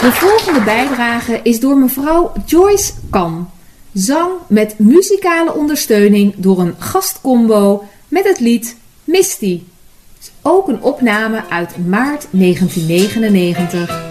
De 0.00 0.12
volgende 0.12 0.60
bijdrage 0.60 1.40
is 1.42 1.60
door 1.60 1.76
mevrouw 1.76 2.32
Joyce 2.46 2.92
Kan. 3.10 3.50
Zang 3.92 4.30
met 4.48 4.78
muzikale 4.78 5.54
ondersteuning 5.54 6.34
door 6.36 6.60
een 6.60 6.74
gastcombo 6.78 7.84
met 8.08 8.24
het 8.24 8.40
lied 8.40 8.76
Misty. 9.04 9.62
Is 10.20 10.30
ook 10.42 10.68
een 10.68 10.82
opname 10.82 11.44
uit 11.48 11.86
maart 11.86 12.26
1999. 12.30 14.07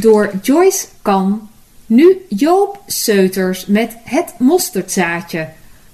Door 0.00 0.32
Joyce 0.42 0.86
Kan. 1.02 1.48
Nu 1.86 2.16
Joop 2.28 2.82
Seuters 2.86 3.66
met 3.66 3.96
Het 4.04 4.34
Mosterdzaadje. 4.38 5.48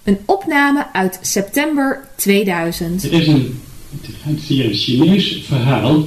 Een 0.04 0.18
opname 0.24 0.86
uit 0.92 1.18
september 1.22 2.08
2000. 2.16 3.02
Het 3.02 3.12
is 3.12 3.26
een, 3.26 3.60
het 4.22 4.40
Chinees 4.76 5.42
verhaal. 5.46 6.04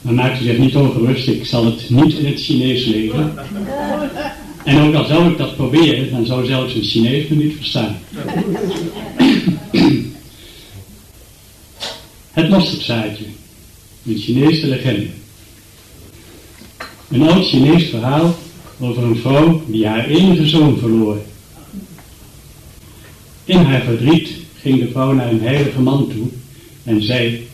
Maar 0.00 0.14
maak 0.14 0.40
u 0.40 0.44
zich 0.44 0.58
niet 0.58 0.76
ongerust, 0.76 1.28
ik 1.28 1.46
zal 1.46 1.64
het 1.64 1.90
niet 1.90 2.14
in 2.14 2.26
het 2.26 2.40
Chinees 2.40 2.84
lezen. 2.84 3.34
En 4.64 4.80
ook 4.80 4.94
al 4.94 5.04
zou 5.04 5.30
ik 5.30 5.38
dat 5.38 5.56
proberen, 5.56 6.10
dan 6.10 6.26
zou 6.26 6.46
zelfs 6.46 6.74
een 6.74 6.82
Chinees 6.82 7.28
me 7.28 7.36
niet 7.36 7.56
verstaan. 7.56 7.98
Het 12.30 12.48
mosterdzaadje, 12.48 13.24
een 14.06 14.18
Chinese 14.18 14.66
legende. 14.66 15.06
Een 17.10 17.22
oud 17.22 17.46
Chinees 17.48 17.88
verhaal 17.88 18.34
over 18.78 19.02
een 19.02 19.16
vrouw 19.16 19.62
die 19.66 19.86
haar 19.86 20.06
enige 20.08 20.46
zoon 20.46 20.78
verloor. 20.78 21.18
In 23.44 23.56
haar 23.56 23.82
verdriet 23.82 24.28
ging 24.60 24.78
de 24.78 24.90
vrouw 24.90 25.12
naar 25.12 25.30
een 25.30 25.40
heilige 25.40 25.80
man 25.80 26.08
toe 26.08 26.26
en 26.84 27.02
zei: 27.02 27.46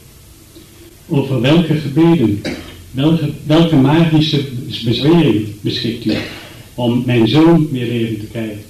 Over 1.07 1.41
welke 1.41 1.75
gebeden, 1.75 2.41
welke, 2.91 3.31
welke 3.47 3.77
magische 3.77 4.45
bezwering 4.85 5.47
beschikt 5.61 6.05
u 6.05 6.15
om 6.75 7.03
mijn 7.07 7.29
zoon 7.29 7.69
weer 7.71 7.87
leven 7.87 8.19
te 8.19 8.27
krijgen? 8.27 8.65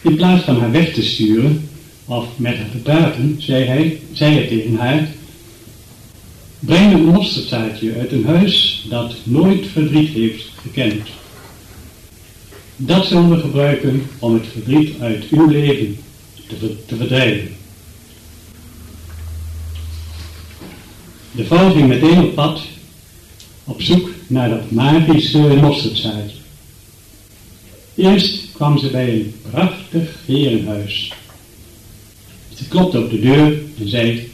In 0.00 0.16
plaats 0.16 0.44
van 0.44 0.60
haar 0.60 0.72
weg 0.72 0.92
te 0.92 1.02
sturen 1.02 1.68
of 2.04 2.26
met 2.36 2.56
haar 2.56 2.70
te 2.70 2.78
praten, 2.78 3.36
zei 3.38 3.64
hij, 3.64 3.98
zei 4.12 4.34
hij 4.34 4.46
tegen 4.46 4.76
haar: 4.76 5.08
Breng 6.64 6.92
een 6.92 7.04
mosterdzaadje 7.04 7.94
uit 7.94 8.12
een 8.12 8.24
huis 8.24 8.86
dat 8.88 9.14
nooit 9.22 9.66
verdriet 9.66 10.08
heeft 10.08 10.44
gekend. 10.62 11.08
Dat 12.76 13.06
zullen 13.06 13.30
we 13.30 13.40
gebruiken 13.40 14.02
om 14.18 14.34
het 14.34 14.46
verdriet 14.52 15.00
uit 15.00 15.24
uw 15.30 15.46
leven 15.48 15.96
te, 16.48 16.76
te 16.86 16.96
verdrijven. 16.96 17.48
De 21.32 21.44
vrouw 21.44 21.72
ging 21.72 21.88
meteen 21.88 22.24
op 22.24 22.34
pad 22.34 22.60
op 23.64 23.82
zoek 23.82 24.10
naar 24.26 24.48
dat 24.48 24.70
magische 24.70 25.38
mosterdzaadje. 25.38 26.36
Eerst 27.94 28.52
kwam 28.52 28.78
ze 28.78 28.90
bij 28.90 29.12
een 29.12 29.34
prachtig 29.50 30.18
herenhuis. 30.26 31.12
Ze 32.54 32.68
klopte 32.68 32.98
op 32.98 33.10
de 33.10 33.20
deur 33.20 33.62
en 33.78 33.88
zei: 33.88 34.30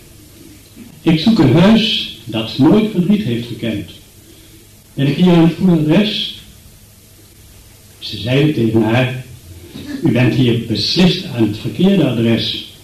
Ik 1.02 1.20
zoek 1.20 1.38
een 1.38 1.52
huis 1.52 2.09
dat 2.24 2.58
nooit 2.58 2.90
verdriet 2.90 3.22
heeft 3.22 3.46
gekend. 3.46 3.90
Ben 4.94 5.06
ik 5.06 5.16
hier 5.16 5.32
aan 5.32 5.52
het 5.58 5.80
adres? 5.80 6.38
Ze 7.98 8.18
zeiden 8.18 8.54
tegen 8.54 8.82
haar, 8.82 9.24
u 10.04 10.12
bent 10.12 10.34
hier 10.34 10.66
beslist 10.66 11.24
aan 11.24 11.46
het 11.46 11.58
verkeerde 11.58 12.08
adres. 12.08 12.74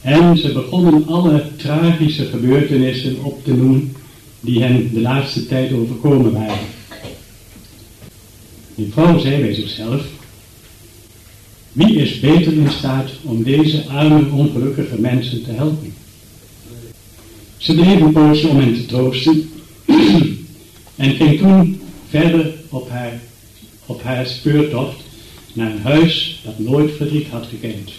En 0.00 0.38
ze 0.38 0.52
begonnen 0.52 1.06
alle 1.06 1.44
tragische 1.56 2.24
gebeurtenissen 2.24 3.24
op 3.24 3.44
te 3.44 3.54
noemen 3.54 3.92
die 4.40 4.62
hen 4.62 4.90
de 4.92 5.00
laatste 5.00 5.46
tijd 5.46 5.72
overkomen 5.72 6.32
waren. 6.32 6.66
Die 8.74 8.92
vrouw 8.92 9.18
zei 9.18 9.40
bij 9.40 9.54
zichzelf, 9.54 10.02
wie 11.72 11.96
is 11.96 12.20
beter 12.20 12.52
in 12.52 12.70
staat 12.70 13.10
om 13.22 13.42
deze 13.42 13.84
arme, 13.86 14.30
ongelukkige 14.30 15.00
mensen 15.00 15.44
te 15.44 15.52
helpen? 15.52 15.92
Ze 17.58 17.74
bleef 17.74 18.00
een 18.00 18.12
poosje 18.12 18.48
om 18.48 18.58
hen 18.58 18.74
te 18.74 18.86
troosten 18.86 19.50
en 20.96 21.14
ging 21.14 21.38
toen 21.38 21.80
verder 22.08 22.54
op 22.68 22.90
haar, 22.90 23.20
op 23.86 24.02
haar 24.02 24.26
speurtocht 24.26 24.96
naar 25.52 25.70
een 25.70 25.82
huis 25.82 26.40
dat 26.44 26.58
nooit 26.58 26.90
verdriet 26.96 27.28
had 27.28 27.46
gekend. 27.46 27.92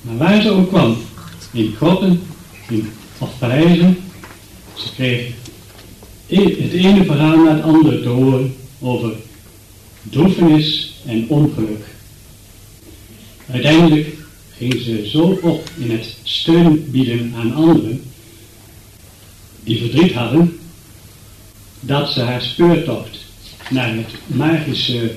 Maar 0.00 0.16
waar 0.16 0.42
ze 0.42 0.50
ook 0.50 0.68
kwam, 0.68 0.96
in 1.52 1.74
grotten 1.76 2.20
in, 2.68 2.88
of 3.18 3.38
paleizen, 3.38 3.96
ze 4.74 4.94
kreeg 4.94 5.26
e- 6.26 6.62
het 6.62 6.72
ene 6.72 7.04
verhaal 7.04 7.36
na 7.36 7.54
het 7.54 7.62
andere 7.62 8.02
te 8.02 8.08
horen 8.08 8.54
over 8.78 9.12
droefenis 10.02 10.94
en 11.06 11.28
ongeluk. 11.28 11.84
Uiteindelijk 13.50 14.16
ging 14.56 14.80
ze 14.80 15.08
zo 15.08 15.38
op 15.42 15.70
in 15.78 15.90
het 15.90 16.16
steun 16.22 16.90
bieden 16.90 17.32
aan 17.36 17.54
anderen 17.54 18.02
die 19.68 19.78
verdriet 19.78 20.12
hadden, 20.12 20.58
dat 21.80 22.10
ze 22.10 22.20
haar 22.20 22.42
speurtocht 22.42 23.18
naar 23.70 23.94
het 23.94 24.06
magische 24.26 25.14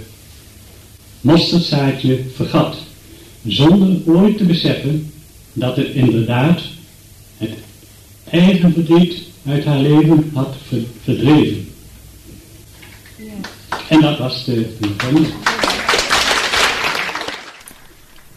mosterdzaadje 1.21 2.19
vergat, 2.35 2.77
zonder 3.45 3.97
ooit 4.05 4.37
te 4.37 4.43
beseffen 4.43 5.11
dat 5.53 5.75
het 5.75 5.87
inderdaad 5.87 6.61
het 7.37 7.53
eigen 8.29 8.73
verdriet 8.73 9.21
uit 9.47 9.65
haar 9.65 9.79
leven 9.79 10.31
had 10.33 10.55
ver- 10.67 10.79
verdreven. 11.03 11.67
En 13.89 14.01
dat 14.01 14.17
was 14.17 14.45
de 14.45 14.75
de- 14.79 15.29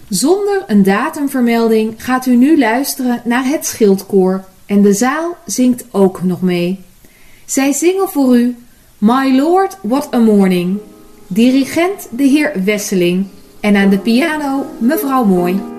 Zonder 0.09 0.62
een 0.66 0.83
datumvermelding 0.83 1.94
gaat 1.96 2.27
u 2.27 2.37
nu 2.37 2.59
luisteren 2.59 3.22
naar 3.24 3.44
het 3.44 3.66
schildkoor 3.66 4.44
en 4.66 4.83
de 4.83 4.92
zaal 4.92 5.37
zingt 5.46 5.85
ook 5.90 6.22
nog 6.22 6.42
mee. 6.42 6.81
Zij 7.44 7.72
zingen 7.72 8.09
voor 8.09 8.37
u 8.37 8.57
My 8.98 9.37
Lord 9.37 9.79
What 9.83 10.14
a 10.14 10.18
Morning, 10.18 10.79
dirigent 11.27 12.09
de 12.11 12.24
heer 12.24 12.53
Wesseling 12.64 13.27
en 13.61 13.77
aan 13.77 13.90
de 13.90 13.98
piano 13.98 14.66
mevrouw 14.79 15.24
Mooi. 15.24 15.74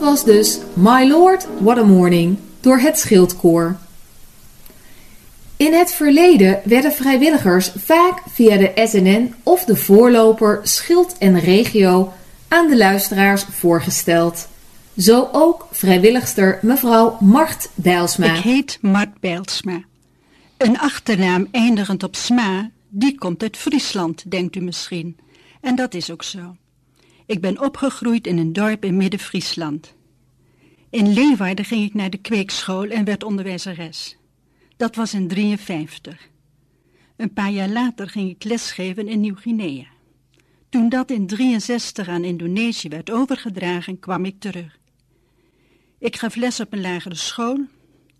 Was 0.00 0.24
dus 0.24 0.58
My 0.74 1.08
Lord 1.08 1.46
What 1.58 1.78
a 1.78 1.84
Morning 1.84 2.38
door 2.60 2.78
het 2.78 2.98
Schildkoor. 2.98 3.76
In 5.56 5.72
het 5.72 5.92
verleden 5.92 6.60
werden 6.64 6.92
vrijwilligers 6.92 7.72
vaak 7.76 8.22
via 8.28 8.56
de 8.56 8.72
SNN 8.74 9.34
of 9.42 9.64
de 9.64 9.76
voorloper 9.76 10.60
Schild 10.62 11.18
en 11.18 11.40
Regio 11.40 12.12
aan 12.48 12.68
de 12.68 12.76
luisteraars 12.76 13.44
voorgesteld. 13.50 14.48
Zo 14.96 15.28
ook 15.32 15.68
vrijwilligster 15.70 16.58
mevrouw 16.62 17.16
Mart 17.20 17.68
Bijlsma. 17.74 18.34
Ik 18.34 18.42
heet 18.42 18.78
Mart 18.80 19.20
Bijlsma. 19.20 19.82
Een 20.56 20.78
achternaam 20.78 21.48
eindigend 21.50 22.02
op 22.02 22.16
sma, 22.16 22.70
die 22.88 23.18
komt 23.18 23.42
uit 23.42 23.56
Friesland, 23.56 24.30
denkt 24.30 24.56
u 24.56 24.60
misschien. 24.60 25.16
En 25.60 25.74
dat 25.74 25.94
is 25.94 26.10
ook 26.10 26.22
zo. 26.22 26.56
Ik 27.30 27.40
ben 27.40 27.60
opgegroeid 27.60 28.26
in 28.26 28.38
een 28.38 28.52
dorp 28.52 28.84
in 28.84 28.96
Midden-Friesland. 28.96 29.94
In 30.90 31.12
Leeuwarden 31.12 31.64
ging 31.64 31.84
ik 31.84 31.94
naar 31.94 32.10
de 32.10 32.18
kweekschool 32.18 32.88
en 32.88 33.04
werd 33.04 33.24
onderwijzeres. 33.24 34.16
Dat 34.76 34.96
was 34.96 35.14
in 35.14 35.28
53. 35.28 36.28
Een 37.16 37.32
paar 37.32 37.50
jaar 37.50 37.68
later 37.68 38.08
ging 38.08 38.30
ik 38.30 38.44
lesgeven 38.44 39.08
in 39.08 39.20
Nieuw-Guinea. 39.20 39.86
Toen 40.68 40.88
dat 40.88 41.10
in 41.10 41.26
63 41.26 42.08
aan 42.08 42.24
Indonesië 42.24 42.88
werd 42.88 43.10
overgedragen, 43.10 43.98
kwam 43.98 44.24
ik 44.24 44.40
terug. 44.40 44.78
Ik 45.98 46.16
gaf 46.16 46.34
les 46.34 46.60
op 46.60 46.72
een 46.72 46.80
lagere 46.80 47.14
school, 47.14 47.66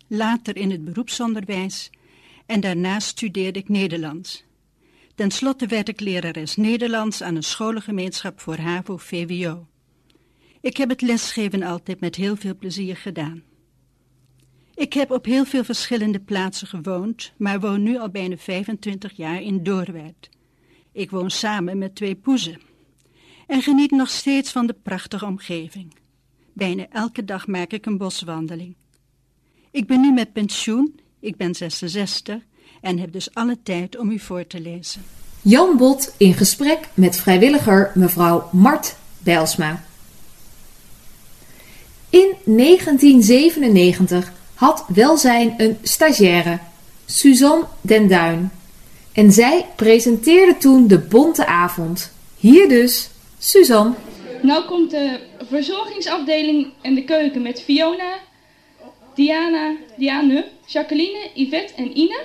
later 0.07 0.57
in 0.57 0.71
het 0.71 0.85
beroepsonderwijs 0.85 1.89
en 2.45 2.59
daarna 2.59 2.99
studeerde 2.99 3.59
ik 3.59 3.69
Nederlands. 3.69 4.43
Ten 5.21 5.31
slotte 5.31 5.67
werd 5.67 5.89
ik 5.89 5.99
lerares 5.99 6.55
Nederlands 6.55 7.21
aan 7.21 7.35
een 7.35 7.43
scholengemeenschap 7.43 8.39
voor 8.39 8.57
HAVO-VWO. 8.57 9.67
Ik 10.61 10.77
heb 10.77 10.89
het 10.89 11.01
lesgeven 11.01 11.63
altijd 11.63 11.99
met 11.99 12.15
heel 12.15 12.35
veel 12.35 12.55
plezier 12.55 12.97
gedaan. 12.97 13.43
Ik 14.75 14.93
heb 14.93 15.11
op 15.11 15.25
heel 15.25 15.45
veel 15.45 15.63
verschillende 15.63 16.19
plaatsen 16.19 16.67
gewoond, 16.67 17.33
maar 17.37 17.59
woon 17.59 17.83
nu 17.83 17.99
al 17.99 18.09
bijna 18.09 18.37
25 18.37 19.11
jaar 19.11 19.41
in 19.41 19.63
Doorwerth. 19.63 20.29
Ik 20.91 21.11
woon 21.11 21.29
samen 21.31 21.77
met 21.77 21.95
twee 21.95 22.15
poezen 22.15 22.61
en 23.47 23.61
geniet 23.61 23.91
nog 23.91 24.09
steeds 24.09 24.51
van 24.51 24.67
de 24.67 24.75
prachtige 24.83 25.25
omgeving. 25.25 25.93
Bijna 26.53 26.87
elke 26.89 27.25
dag 27.25 27.47
maak 27.47 27.71
ik 27.71 27.85
een 27.85 27.97
boswandeling. 27.97 28.75
Ik 29.71 29.87
ben 29.87 30.01
nu 30.01 30.11
met 30.13 30.33
pensioen, 30.33 30.99
ik 31.19 31.37
ben 31.37 31.55
66 31.55 32.49
en 32.81 32.99
heb 32.99 33.11
dus 33.11 33.33
alle 33.33 33.57
tijd 33.63 33.97
om 33.97 34.11
u 34.11 34.19
voor 34.19 34.47
te 34.47 34.59
lezen. 34.59 35.01
Jan 35.41 35.77
Bot 35.77 36.13
in 36.17 36.33
gesprek 36.33 36.87
met 36.93 37.15
vrijwilliger 37.15 37.91
mevrouw 37.93 38.49
Mart 38.51 38.95
Bijlsma. 39.17 39.83
In 42.09 42.33
1997 42.45 44.31
had 44.53 44.85
Welzijn 44.87 45.53
een 45.57 45.77
stagiaire, 45.81 46.59
Suzanne 47.05 47.65
den 47.81 48.07
Duin. 48.07 48.51
En 49.11 49.31
zij 49.31 49.65
presenteerde 49.75 50.57
toen 50.57 50.87
de 50.87 50.99
Bonte 50.99 51.45
Avond. 51.45 52.11
Hier 52.37 52.69
dus, 52.69 53.09
Suzanne. 53.37 53.93
Nou 54.41 54.65
komt 54.65 54.91
de 54.91 55.19
verzorgingsafdeling 55.49 56.67
en 56.81 56.95
de 56.95 57.03
keuken 57.03 57.41
met 57.41 57.61
Fiona, 57.61 58.13
Diana, 59.15 59.75
Diane, 59.97 60.47
Jacqueline, 60.65 61.29
Yvette 61.33 61.73
en 61.73 61.97
Ine. 61.97 62.21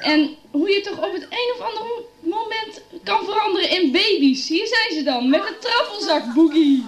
En 0.00 0.36
hoe 0.50 0.70
je 0.70 0.80
toch 0.80 1.06
op 1.06 1.12
het 1.12 1.22
een 1.22 1.54
of 1.58 1.60
andere 1.60 2.04
moment 2.20 2.82
kan 3.04 3.24
veranderen 3.24 3.70
in 3.70 3.92
baby's. 3.92 4.48
Hier 4.48 4.66
zijn 4.66 4.92
ze 4.92 5.02
dan, 5.02 5.30
met 5.30 5.40
een 5.40 5.58
trappelzak 5.60 6.34
boogie. 6.34 6.84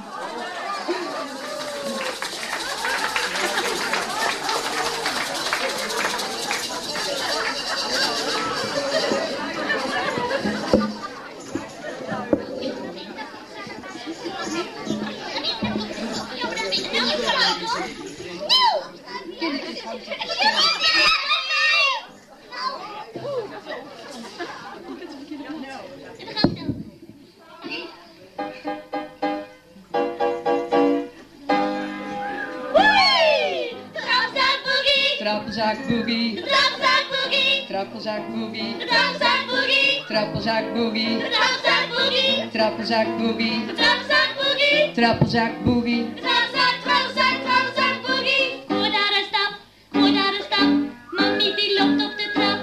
Trappelzak 35.51 35.89
boogie. 35.89 36.35
Trappelzak 36.35 37.05
boogie. 37.11 37.67
Trappelzak 37.67 38.23
boogie. 38.31 38.77
Trappelzak 38.87 39.47
boogie. 39.49 40.05
Trappelzak 40.07 40.65
boogie. 40.75 41.19
Trappelzak 41.29 41.87
boogie. 41.91 42.47
Trappelzak 42.53 43.09
boogie. 43.19 43.67
Trappelzak 43.75 44.31
boogie. 44.39 44.93
Trappelzak 44.95 45.53
boogie. 45.65 46.05
Trappelzak, 46.23 46.77
trappelzak, 46.85 47.37
trappelzak 47.47 47.97
boogie. 48.07 48.47
Hoor 48.69 48.91
daar 48.97 49.13
een 49.19 49.27
stap, 49.31 49.53
hoor 49.93 50.13
daar 50.13 50.35
een 50.39 50.45
stap. 50.49 50.71
Mami 51.17 51.55
die 51.59 51.71
loopt 51.79 52.05
op 52.07 52.15
de 52.21 52.31
trap. 52.35 52.61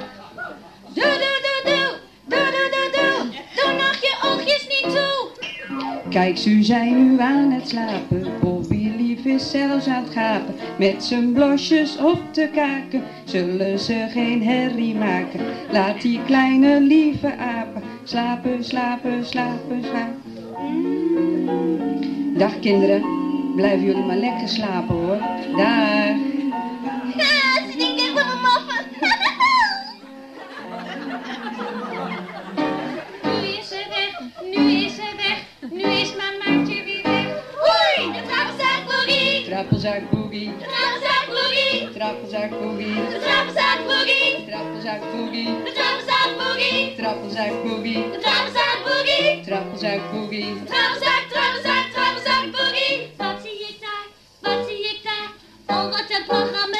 Doe, 0.96 1.14
doe, 1.24 1.38
doe, 1.46 1.60
doe. 1.68 1.90
Doe, 2.32 2.48
doe, 2.56 2.68
doe, 2.76 2.88
doe. 2.96 3.18
Doe 3.56 3.72
nog 3.82 3.98
je 4.08 4.14
oogjes 4.24 4.68
niet 4.68 4.96
toe. 4.96 5.30
Kijk, 6.10 6.38
ze 6.38 6.64
zijn 6.64 7.08
nu 7.08 7.20
aan 7.20 7.52
het 7.52 7.70
slapen. 7.70 8.40
Bobby 8.42 8.92
lief 8.98 9.26
is 9.26 9.52
zelfs 9.52 9.88
aan 9.88 10.04
het 10.04 10.14
gapen. 10.14 10.56
Met 10.80 11.04
zijn 11.04 11.34
blosjes 11.34 11.98
op 11.98 12.20
de 12.32 12.50
kaken. 12.50 13.04
Zullen 13.24 13.80
ze 13.80 14.08
geen 14.12 14.44
herrie 14.44 14.96
maken. 14.96 15.40
Laat 15.72 16.02
die 16.02 16.20
kleine 16.26 16.82
lieve 16.82 17.38
apen 17.38 17.78
slapen, 18.08 18.64
slapen, 18.64 19.26
slapen, 19.26 19.84
slapen. 19.84 20.24
Dag 22.38 22.60
kinderen, 22.60 23.02
blijven 23.56 23.86
jullie 23.86 24.04
maar 24.04 24.18
lekker 24.18 24.48
slapen 24.48 24.96
hoor. 24.96 25.18
Dag. 25.58 26.27
Boogie. 39.88 40.52
Trappelzak 40.60 41.26
boogie. 41.30 41.80
De 41.86 41.92
trappelzak 41.94 42.50
boogie. 42.60 42.96
Trappelzak 43.20 43.80
boogie. 43.88 44.26
De 44.36 44.44
trappelzak 44.50 45.02
boogie. 45.12 45.50
Trappelzak 45.76 46.32
boogie. 46.38 46.84
De 46.84 46.92
trappelzak 47.00 47.54
boogie. 47.64 48.12
Trappelzak 48.16 48.80
boogie. 48.86 49.36
De 49.40 49.42
trappelzak 49.48 50.02
boogie. 50.12 50.52
Trappelzak, 50.72 51.24
trappelzak, 51.34 51.86
trappelzak 51.96 52.46
boogie. 52.56 52.96
Wat 53.18 53.38
zie 53.44 53.60
ik 53.70 53.78
daar? 53.86 54.08
Wat 54.42 54.68
zie 54.68 54.82
ik 54.92 55.00
daar? 55.08 55.30
Oh, 55.78 55.86
wat 55.94 56.08
een 56.16 56.26
programma 56.28 56.80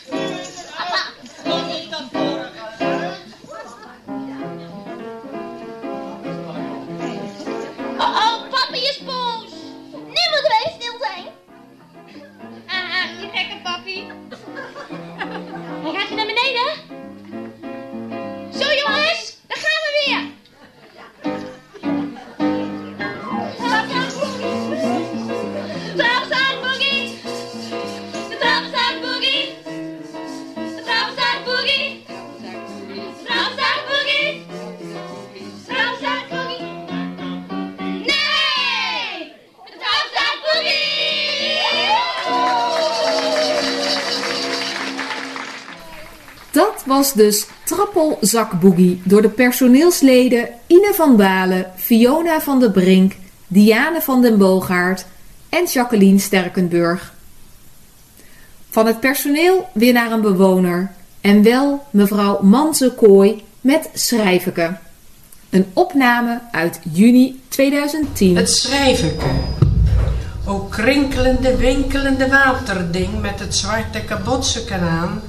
was 47.01 47.13
dus 47.13 47.45
Trappelzakboogie 47.63 49.01
door 49.03 49.21
de 49.21 49.29
personeelsleden 49.29 50.49
Ine 50.67 50.91
van 50.93 51.15
Balen, 51.15 51.65
Fiona 51.75 52.41
van 52.41 52.59
der 52.59 52.71
Brink, 52.71 53.13
Diane 53.47 54.01
van 54.01 54.21
den 54.21 54.37
Boogaard 54.37 55.05
en 55.49 55.65
Jacqueline 55.65 56.19
Sterkenburg. 56.19 57.13
Van 58.69 58.85
het 58.85 58.99
personeel 58.99 59.69
weer 59.73 59.93
naar 59.93 60.11
een 60.11 60.21
bewoner 60.21 60.91
en 61.21 61.43
wel 61.43 61.85
mevrouw 61.89 62.41
Manze 62.41 62.93
Kooi 62.93 63.43
met 63.61 63.89
Schrijveke. 63.93 64.77
Een 65.49 65.65
opname 65.73 66.41
uit 66.51 66.79
juni 66.91 67.41
2010. 67.47 68.35
Het 68.35 68.49
schrijverke. 68.49 69.25
O 70.45 70.57
krinkelende, 70.59 71.57
winkelende 71.57 72.27
waterding 72.27 73.21
met 73.21 73.39
het 73.39 73.55
zwarte 73.55 74.01
kabotse 74.01 74.65
kanaan. 74.65 75.21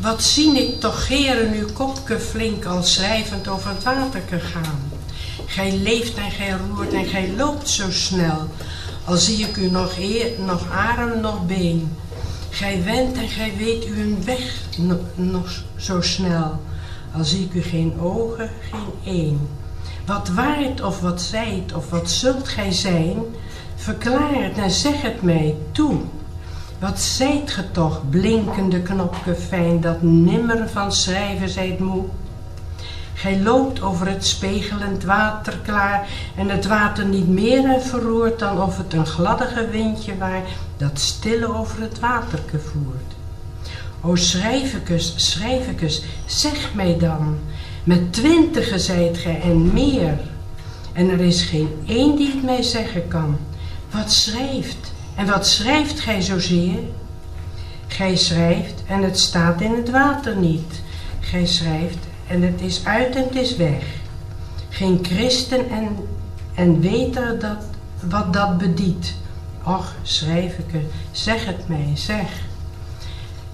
Wat 0.00 0.22
zie 0.22 0.58
ik 0.58 0.80
toch 0.80 1.06
geren 1.06 1.52
uw 1.52 1.72
kopke 1.72 2.20
flink 2.20 2.64
al 2.64 2.82
schrijvend 2.82 3.48
over 3.48 3.70
het 3.70 3.82
waterke 3.82 4.38
gaan. 4.38 4.90
Gij 5.46 5.76
leeft 5.76 6.16
en 6.16 6.30
gij 6.30 6.56
roert 6.68 6.92
en 6.92 7.04
gij 7.04 7.32
loopt 7.36 7.68
zo 7.68 7.90
snel. 7.90 8.48
Al 9.04 9.16
zie 9.16 9.46
ik 9.46 9.56
u 9.56 9.70
nog 9.70 9.98
eer, 9.98 10.30
nog 10.38 10.70
arm, 10.70 11.20
nog 11.20 11.46
been. 11.46 11.96
Gij 12.50 12.84
went 12.84 13.16
en 13.16 13.28
gij 13.28 13.52
weet 13.58 13.86
u 13.86 14.00
een 14.00 14.24
weg 14.24 14.54
no- 14.78 15.04
nog 15.14 15.62
zo 15.76 16.00
snel. 16.00 16.60
Al 17.16 17.24
zie 17.24 17.44
ik 17.44 17.54
u 17.54 17.62
geen 17.62 18.00
ogen, 18.00 18.50
geen 18.70 19.14
een. 19.14 19.48
Wat 20.06 20.28
waart 20.28 20.82
of 20.82 21.00
wat 21.00 21.22
zijt 21.22 21.74
of 21.74 21.90
wat 21.90 22.10
zult 22.10 22.48
gij 22.48 22.72
zijn, 22.72 23.16
verklaar 23.74 24.42
het 24.42 24.58
en 24.58 24.70
zeg 24.70 25.02
het 25.02 25.22
mij 25.22 25.56
toe. 25.72 26.00
Wat 26.80 27.00
zijt 27.00 27.50
ge 27.50 27.70
toch, 27.70 28.00
blinkende 28.10 28.82
knopke 28.82 29.34
fijn, 29.34 29.80
dat 29.80 30.02
nimmer 30.02 30.68
van 30.68 30.92
schrijven 30.92 31.48
zijt 31.48 31.78
moe? 31.78 32.04
Gij 33.14 33.40
loopt 33.40 33.82
over 33.82 34.08
het 34.08 34.26
spegelend 34.26 35.04
water 35.04 35.58
klaar 35.58 36.08
en 36.36 36.48
het 36.48 36.66
water 36.66 37.04
niet 37.04 37.28
meer 37.28 37.64
en 37.64 37.82
verroert 37.82 38.38
dan 38.38 38.62
of 38.62 38.76
het 38.76 38.92
een 38.92 39.06
gladdige 39.06 39.68
windje 39.68 40.18
waar 40.18 40.42
dat 40.76 40.98
stille 40.98 41.58
over 41.58 41.80
het 41.80 41.98
waterke 41.98 42.58
voert. 42.58 43.14
O 44.00 44.14
schrijvekes, 44.14 45.12
schrijvekes, 45.16 46.02
zeg 46.26 46.74
mij 46.74 46.98
dan, 46.98 47.38
met 47.84 48.12
twintigen 48.12 48.80
zijt 48.80 49.18
gij 49.18 49.40
en 49.40 49.72
meer. 49.72 50.18
En 50.92 51.10
er 51.10 51.20
is 51.20 51.42
geen 51.42 51.82
één 51.86 52.16
die 52.16 52.30
het 52.30 52.42
mij 52.42 52.62
zeggen 52.62 53.08
kan. 53.08 53.38
Wat 53.90 54.12
schrijft 54.12 54.89
en 55.20 55.26
wat 55.26 55.46
schrijft 55.46 56.00
gij 56.00 56.20
zozeer? 56.20 56.78
Gij 57.86 58.16
schrijft 58.16 58.82
en 58.86 59.02
het 59.02 59.18
staat 59.18 59.60
in 59.60 59.74
het 59.74 59.90
water 59.90 60.36
niet. 60.36 60.82
Gij 61.20 61.46
schrijft 61.46 61.98
en 62.26 62.42
het 62.42 62.60
is 62.60 62.84
uit 62.84 63.16
en 63.16 63.24
het 63.24 63.34
is 63.34 63.56
weg. 63.56 63.84
Geen 64.68 64.98
christen 65.02 65.70
en, 65.70 65.96
en 66.54 66.80
weet 66.80 67.16
er 67.16 67.38
dat, 67.38 67.64
wat 68.00 68.32
dat 68.32 68.58
bediedt. 68.58 69.14
Och, 69.64 69.94
schrijveke, 70.02 70.80
zeg 71.10 71.44
het 71.44 71.68
mij, 71.68 71.90
zeg. 71.94 72.28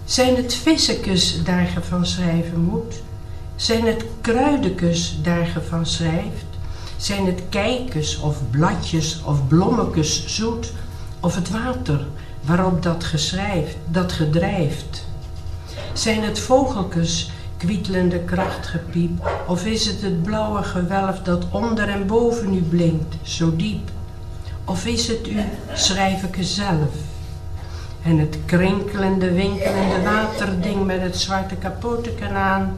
Zijn 0.04 0.36
het 0.36 0.54
vissekes 0.54 1.42
daar 1.44 1.66
ge 1.66 1.82
van 1.82 2.06
schrijven 2.06 2.60
moet? 2.60 3.02
Zijn 3.56 3.86
het 3.86 4.04
kruidekes 4.20 5.18
daar 5.22 5.46
ge 5.46 5.60
van 5.60 5.86
schrijft? 5.86 6.46
Zijn 6.96 7.26
het 7.26 7.42
kijkes 7.48 8.18
of 8.18 8.36
bladjes 8.50 9.22
of 9.24 9.48
blommekes 9.48 10.26
zoet? 10.26 10.72
Of 11.20 11.34
het 11.34 11.50
water 11.50 12.06
waarop 12.40 12.82
dat 12.82 13.04
geschrijft, 13.04 13.76
dat 13.88 14.12
gedrijft? 14.12 15.06
Zijn 15.92 16.22
het 16.22 16.38
vogelkes 16.38 17.30
kwietelende 17.56 18.18
krachtgepiep? 18.18 19.30
Of 19.46 19.66
is 19.66 19.86
het 19.86 20.02
het 20.02 20.22
blauwe 20.22 20.62
gewelf 20.62 21.22
dat 21.22 21.44
onder 21.50 21.88
en 21.88 22.06
boven 22.06 22.54
u 22.54 22.62
blinkt, 22.62 23.16
zo 23.22 23.56
diep? 23.56 23.90
Of 24.64 24.86
is 24.86 25.08
het 25.08 25.28
u, 25.28 25.40
schrijveke 25.74 26.44
zelf? 26.44 26.94
En 28.02 28.18
het 28.18 28.38
krinkelende, 28.44 29.32
winkelende 29.32 30.02
waterding 30.02 30.84
met 30.84 31.00
het 31.00 31.16
zwarte 31.16 31.54
kapoteken 31.54 32.30
aan. 32.30 32.76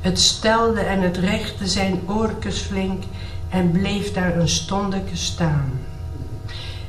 Het 0.00 0.20
stelde 0.20 0.80
en 0.80 1.00
het 1.00 1.16
rechte 1.16 1.66
zijn 1.66 2.00
oorkes 2.06 2.58
flink 2.58 3.02
en 3.48 3.70
bleef 3.70 4.12
daar 4.12 4.36
een 4.36 4.48
stondeke 4.48 5.16
staan. 5.16 5.70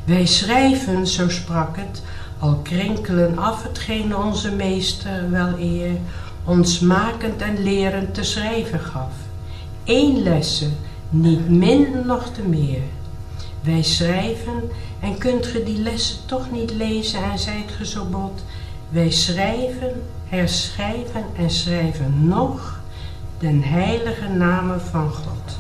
Wij 0.10 0.26
schrijven, 0.26 1.07
zo 1.07 1.30
sprak 1.30 1.78
het, 1.78 2.01
al 2.39 2.60
krinkelen 2.64 3.38
af 3.38 3.64
hetgeen 3.64 4.16
onze 4.16 4.51
meester 4.51 5.30
wel 5.32 5.60
eer 5.60 5.97
ons 6.45 6.80
makend 6.80 7.41
en 7.41 7.64
lerend 7.64 8.14
te 8.14 8.24
schrijven 8.24 8.80
gaf. 8.80 9.14
Eén 9.86 10.24
lesse, 10.24 10.70
niet 11.10 11.49
min 11.49 11.88
noch 12.05 12.30
te 12.34 12.41
meer. 12.41 12.82
Wij 13.62 13.84
schrijven 13.84 14.72
en 14.99 15.18
kunt 15.18 15.45
ge 15.45 15.64
die 15.64 15.82
lessen 15.82 16.18
toch 16.26 16.51
niet 16.51 16.72
lezen 16.72 17.24
en 17.24 17.39
zijt 17.39 17.72
ge 17.78 17.86
zo 17.86 18.05
bot. 18.05 18.43
Wij 18.89 19.12
schrijven, 19.12 20.01
herschrijven 20.28 21.26
en 21.38 21.49
schrijven 21.49 22.28
nog 22.28 22.80
den 23.39 23.64
heilige 23.64 24.28
namen 24.28 24.82
van 24.82 25.12
God. 25.12 25.59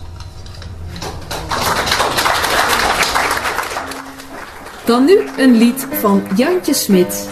Dan 4.89 5.05
nu 5.05 5.19
een 5.37 5.57
lied 5.57 5.87
van 5.91 6.23
Jantje 6.35 6.73
Smit. 6.73 7.29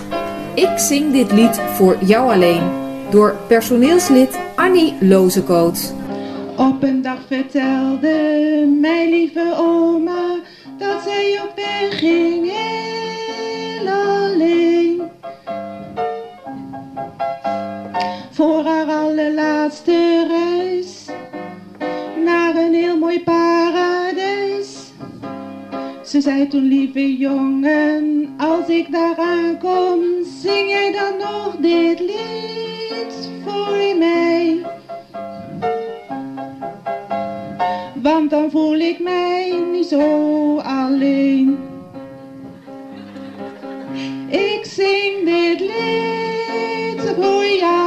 Ik 0.56 0.78
zing 0.78 1.12
dit 1.12 1.32
lied 1.32 1.60
voor 1.60 1.98
jou 2.04 2.34
alleen. 2.34 2.62
Door 3.10 3.36
personeelslid 3.48 4.40
Annie 4.56 4.96
Lozekoot. 5.00 5.94
Op 6.58 6.84
een 6.84 7.02
dag 7.02 7.18
vertelde 7.28 8.78
mijn 8.82 9.10
lieve 9.10 9.54
oma 9.58 10.40
dat 10.78 11.04
zij 11.04 11.40
op 11.44 11.56
weg 11.56 12.00
ging 12.00 12.52
heel 12.52 13.88
alleen. 13.90 15.02
Voor 18.32 18.64
haar 18.66 18.88
allerlaatste 18.88 20.26
reis 20.28 21.06
naar 22.26 22.56
een 22.56 22.74
heel 22.74 22.98
mooi 22.98 23.24
paradijs. 23.24 23.67
Ze 26.08 26.22
zei 26.22 26.48
toen, 26.48 26.64
lieve 26.64 27.18
jongen, 27.18 28.34
als 28.38 28.68
ik 28.68 28.92
daar 28.92 29.18
aankom, 29.18 30.00
zing 30.24 30.70
jij 30.70 30.92
dan 30.92 31.18
nog 31.18 31.56
dit 31.60 32.00
lied 32.00 33.30
voor 33.46 33.98
mij? 33.98 34.66
Want 38.02 38.30
dan 38.30 38.52
voel 38.52 38.76
ik 38.76 39.00
mij 39.00 39.54
niet 39.72 39.86
zo 39.86 40.58
alleen. 40.58 41.58
Ik 44.30 44.60
zing 44.64 45.26
dit 45.26 45.60
lied 45.60 47.14
voor 47.16 47.46
jou 47.46 47.87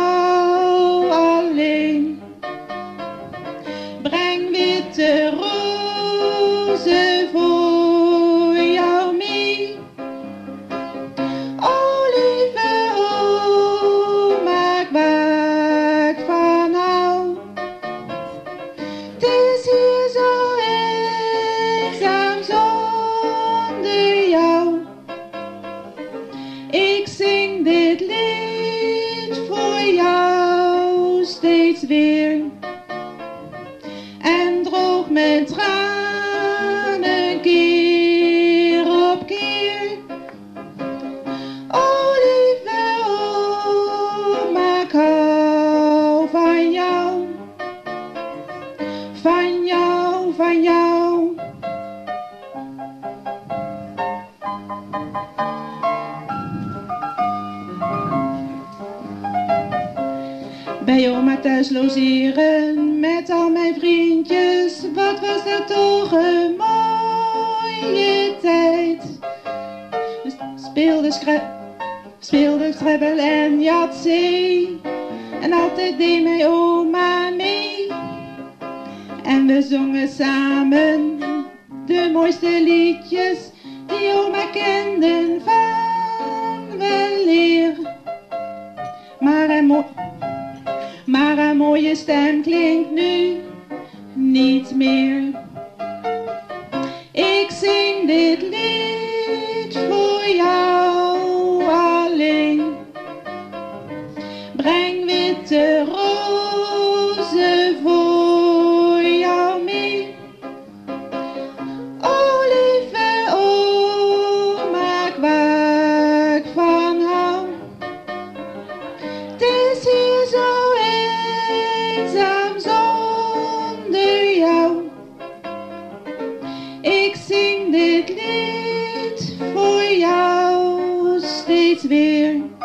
Ik 126.82 127.14
zing 127.26 127.70
dit 127.70 128.08
lied 128.08 129.36
voor 129.52 129.82
jou 129.82 131.20
steeds 131.20 131.82
weer. 131.82 132.59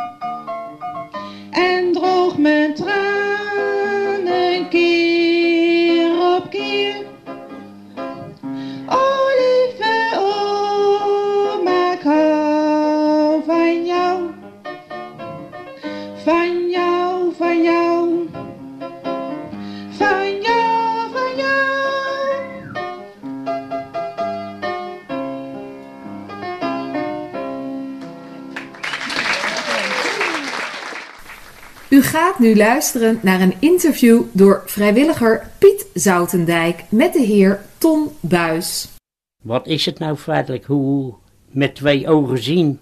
Gaat 32.35 32.43
nu 32.43 32.55
luisteren 32.55 33.19
naar 33.21 33.41
een 33.41 33.53
interview 33.59 34.21
door 34.31 34.61
vrijwilliger 34.65 35.47
Piet 35.57 35.89
Zoutendijk 35.93 36.83
met 36.89 37.13
de 37.13 37.21
heer 37.21 37.59
Ton 37.77 38.09
Buis. 38.19 38.97
Wat 39.43 39.67
is 39.67 39.85
het 39.85 39.99
nou 39.99 40.15
feitelijk? 40.15 40.65
Hoe 40.65 41.13
met 41.51 41.75
twee 41.75 42.07
ogen 42.07 42.37
zien? 42.37 42.79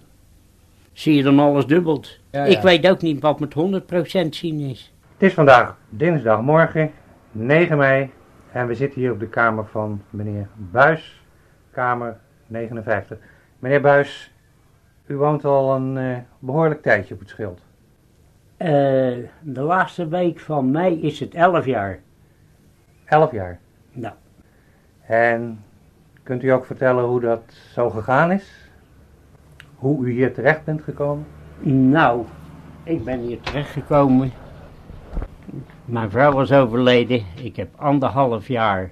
Zie 0.92 1.14
je 1.14 1.22
dan 1.22 1.38
alles 1.38 1.66
dubbeld? 1.66 2.18
Ja, 2.30 2.44
ja. 2.44 2.56
Ik 2.56 2.62
weet 2.62 2.88
ook 2.88 3.00
niet 3.02 3.20
wat 3.20 3.40
met 3.40 3.54
100% 4.24 4.28
zien 4.28 4.60
is. 4.60 4.92
Het 5.12 5.22
is 5.22 5.34
vandaag 5.34 5.76
dinsdagmorgen, 5.88 6.90
9 7.32 7.76
mei, 7.76 8.10
en 8.52 8.66
we 8.66 8.74
zitten 8.74 9.00
hier 9.00 9.12
op 9.12 9.20
de 9.20 9.28
kamer 9.28 9.66
van 9.66 10.02
meneer 10.10 10.48
Buis, 10.54 11.22
kamer 11.70 12.16
59. 12.46 13.18
Meneer 13.58 13.80
Buis, 13.80 14.32
u 15.06 15.16
woont 15.16 15.44
al 15.44 15.74
een 15.74 15.96
eh, 15.98 16.16
behoorlijk 16.38 16.82
tijdje 16.82 17.14
op 17.14 17.20
het 17.20 17.28
schild. 17.28 17.60
Eh, 18.56 18.68
de 19.40 19.60
laatste 19.60 20.08
week 20.08 20.40
van 20.40 20.70
mei 20.70 21.02
is 21.02 21.20
het 21.20 21.34
11 21.34 21.66
jaar. 21.66 21.98
11 23.04 23.32
jaar. 23.32 23.58
Nou. 23.92 24.14
En 25.06 25.64
kunt 26.22 26.42
u 26.42 26.48
ook 26.48 26.66
vertellen 26.66 27.04
hoe 27.04 27.20
dat 27.20 27.42
zo 27.72 27.90
gegaan 27.90 28.32
is? 28.32 28.70
Hoe 29.74 30.06
u 30.06 30.12
hier 30.12 30.34
terecht 30.34 30.64
bent 30.64 30.82
gekomen? 30.82 31.26
Nou, 31.66 32.24
ik 32.82 33.04
ben 33.04 33.20
hier 33.20 33.40
terechtgekomen. 33.40 34.32
Mijn 35.84 36.10
vrouw 36.10 36.32
was 36.32 36.52
overleden. 36.52 37.22
Ik 37.42 37.56
heb 37.56 37.68
anderhalf 37.76 38.48
jaar 38.48 38.90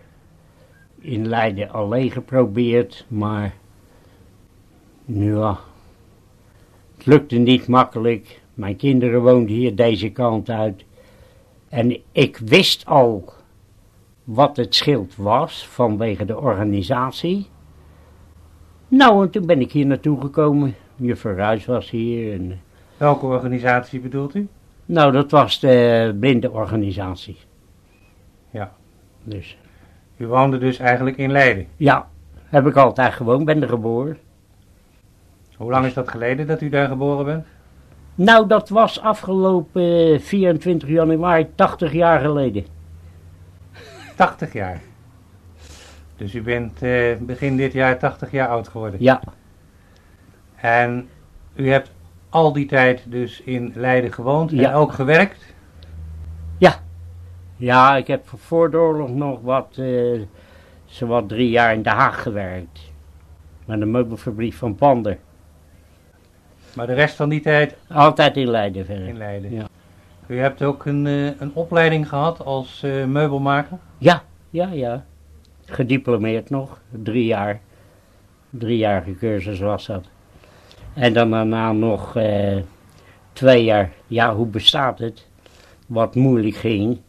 in 0.99 1.29
Leiden 1.29 1.71
alleen 1.71 2.11
geprobeerd, 2.11 3.07
maar 3.09 3.55
ja, 5.05 5.59
het 6.97 7.07
lukte 7.07 7.37
niet 7.37 7.69
makkelijk. 7.69 8.42
Mijn 8.55 8.77
kinderen 8.77 9.23
woonden 9.23 9.55
hier 9.55 9.75
deze 9.75 10.09
kant 10.11 10.51
uit. 10.51 10.85
En 11.69 11.97
ik 12.13 12.37
wist 12.37 12.87
al 12.87 13.33
wat 14.25 14.57
het 14.57 14.75
schild 14.75 15.17
was 15.17 15.67
vanwege 15.69 16.25
de 16.25 16.39
organisatie. 16.41 17.49
Nou, 18.89 19.25
en 19.25 19.31
toen 19.31 19.47
ben 19.47 19.61
ik 19.61 19.73
hier 19.73 19.87
naartoe 19.87 20.21
gekomen. 20.21 20.75
Juffrouw 20.97 21.35
Ruijs 21.35 21.65
was 21.67 21.91
hier. 21.91 22.33
En, 22.33 22.61
Welke 22.97 23.27
organisatie 23.27 24.01
bedoelt 24.01 24.35
u? 24.35 24.49
nou, 24.85 25.13
dat 25.13 25.31
was 25.31 25.61
de 25.61 26.17
blindenorganisatie. 26.21 27.37
Ja. 28.51 28.73
Dus, 29.25 29.59
U 30.17 30.27
woonde 30.27 30.59
dus 30.59 30.79
eigenlijk 30.79 31.17
in 31.17 31.31
Leiden. 31.33 31.67
ja, 31.77 32.09
heb 32.45 32.67
ik 32.67 32.77
altijd 32.77 33.13
gewoond, 33.13 33.45
ben 33.45 33.63
er 33.63 33.69
geboren. 33.69 34.19
Hoe 35.57 35.71
lang 35.71 35.87
is 35.87 35.95
dat 35.95 36.09
geleden 36.09 36.47
dat 36.47 36.61
u 36.61 36.69
daar 36.69 36.89
geboren 36.89 37.25
bent? 37.25 37.47
Nou, 38.15 38.47
dat 38.47 38.69
was 38.69 39.01
afgelopen 39.01 40.13
eh, 40.15 40.21
24 40.21 40.89
januari, 40.89 41.47
80 41.55 41.93
jaar 41.93 42.21
geleden. 42.21 42.67
80 44.17 44.53
jaar. 44.53 44.81
Dus 46.17 46.35
u 46.35 46.43
bent 46.43 46.83
eh, 46.83 47.17
begin 47.21 47.57
dit 47.57 47.73
jaar 47.73 47.99
80 47.99 48.31
jaar 48.31 48.49
oud 48.49 48.69
geworden. 48.69 49.03
Ja. 49.03 49.21
En 50.57 51.09
u 51.55 51.71
hebt 51.71 51.91
al 52.29 52.53
die 52.53 52.67
tijd 52.67 53.03
dus 53.11 53.41
in 53.41 53.73
Leiden 53.75 54.13
gewoond 54.13 54.51
Ja. 54.51 54.69
en 54.71 54.75
ook 54.75 54.93
gewerkt? 54.93 55.55
Ja. 56.59 56.75
Ja, 57.57 57.97
ik 57.97 58.07
heb 58.07 58.29
voor 58.37 58.71
de 58.71 58.77
oorlog 58.77 59.09
nog 59.11 59.41
wat, 59.41 59.77
eh 59.79 60.21
zowat 60.85 61.29
drie 61.29 61.51
jaar 61.51 61.75
in 61.75 61.83
Den 61.83 61.93
Haag 61.93 62.23
gewerkt. 62.23 62.81
Met 63.65 63.79
de 63.81 63.87
meubelfabriek 63.87 64.53
van 64.55 64.75
Pander. 64.75 65.19
Maar 66.75 66.87
de 66.87 66.95
rest 66.95 67.15
van 67.17 67.29
die 67.29 67.41
tijd 67.41 67.77
Altijd 67.89 68.37
in 68.37 68.51
Leiden 68.51 68.85
verder. 68.87 69.09
in 69.09 69.17
Leiden. 69.17 69.53
Ja. 69.53 69.65
U 70.27 70.39
hebt 70.39 70.63
ook 70.63 70.87
een, 70.87 71.07
eh, 71.07 71.41
een 71.41 71.51
opleiding 71.55 72.09
gehad 72.09 72.45
als 72.45 72.83
eh, 72.83 73.05
meubelmaker? 73.05 73.79
Ja, 73.99 74.23
ja, 74.51 74.69
ja. 74.73 75.05
Gediplomeerd 75.65 76.51
nog, 76.51 76.81
drie 76.91 77.25
jaar. 77.25 77.61
Driejarige 78.51 79.17
cursus 79.17 79.59
was 79.59 79.87
dat. 79.87 80.05
En 80.95 81.13
dan 81.13 81.31
daarna 81.31 81.73
nog 81.73 82.17
eh, 82.17 82.57
twee 83.33 83.65
jaar, 83.65 83.93
ja, 84.07 84.35
hoe 84.35 84.47
bestaat 84.47 84.99
het? 84.99 85.27
Wat 85.87 86.15
moeilijk 86.15 86.55
ging, 86.55 87.01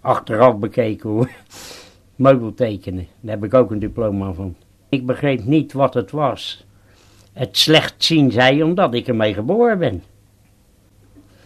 achteraf 0.00 0.56
bekeken 0.56 1.10
hoor. 1.10 1.30
Meubel 2.16 2.54
tekenen, 2.54 3.06
daar 3.20 3.34
heb 3.34 3.44
ik 3.44 3.54
ook 3.54 3.70
een 3.70 3.78
diploma 3.78 4.32
van. 4.32 4.56
Ik 4.88 5.06
begreep 5.06 5.44
niet 5.44 5.72
wat 5.72 5.94
het 5.94 6.10
was. 6.10 6.66
Het 7.32 7.56
slecht 7.56 8.04
zien 8.04 8.30
zij 8.30 8.62
omdat 8.62 8.94
ik 8.94 9.08
ermee 9.08 9.34
geboren 9.34 9.78
ben. 9.78 10.02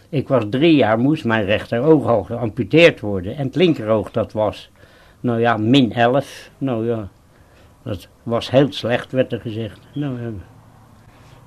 Ik 0.09 0.27
was 0.27 0.43
drie 0.49 0.75
jaar, 0.75 0.99
moest 0.99 1.25
mijn 1.25 1.45
rechteroog 1.45 2.05
al 2.07 2.23
geamputeerd 2.23 2.99
worden. 2.99 3.35
En 3.35 3.45
het 3.45 3.55
linkeroog 3.55 4.11
dat 4.11 4.31
was, 4.31 4.69
nou 5.19 5.39
ja, 5.39 5.57
min 5.57 5.93
11. 5.93 6.49
Nou 6.57 6.85
ja, 6.87 7.07
dat 7.83 8.07
was 8.23 8.51
heel 8.51 8.71
slecht, 8.71 9.11
werd 9.11 9.31
er 9.31 9.39
gezegd. 9.41 9.79
Nou, 9.93 10.21
ja. 10.21 10.29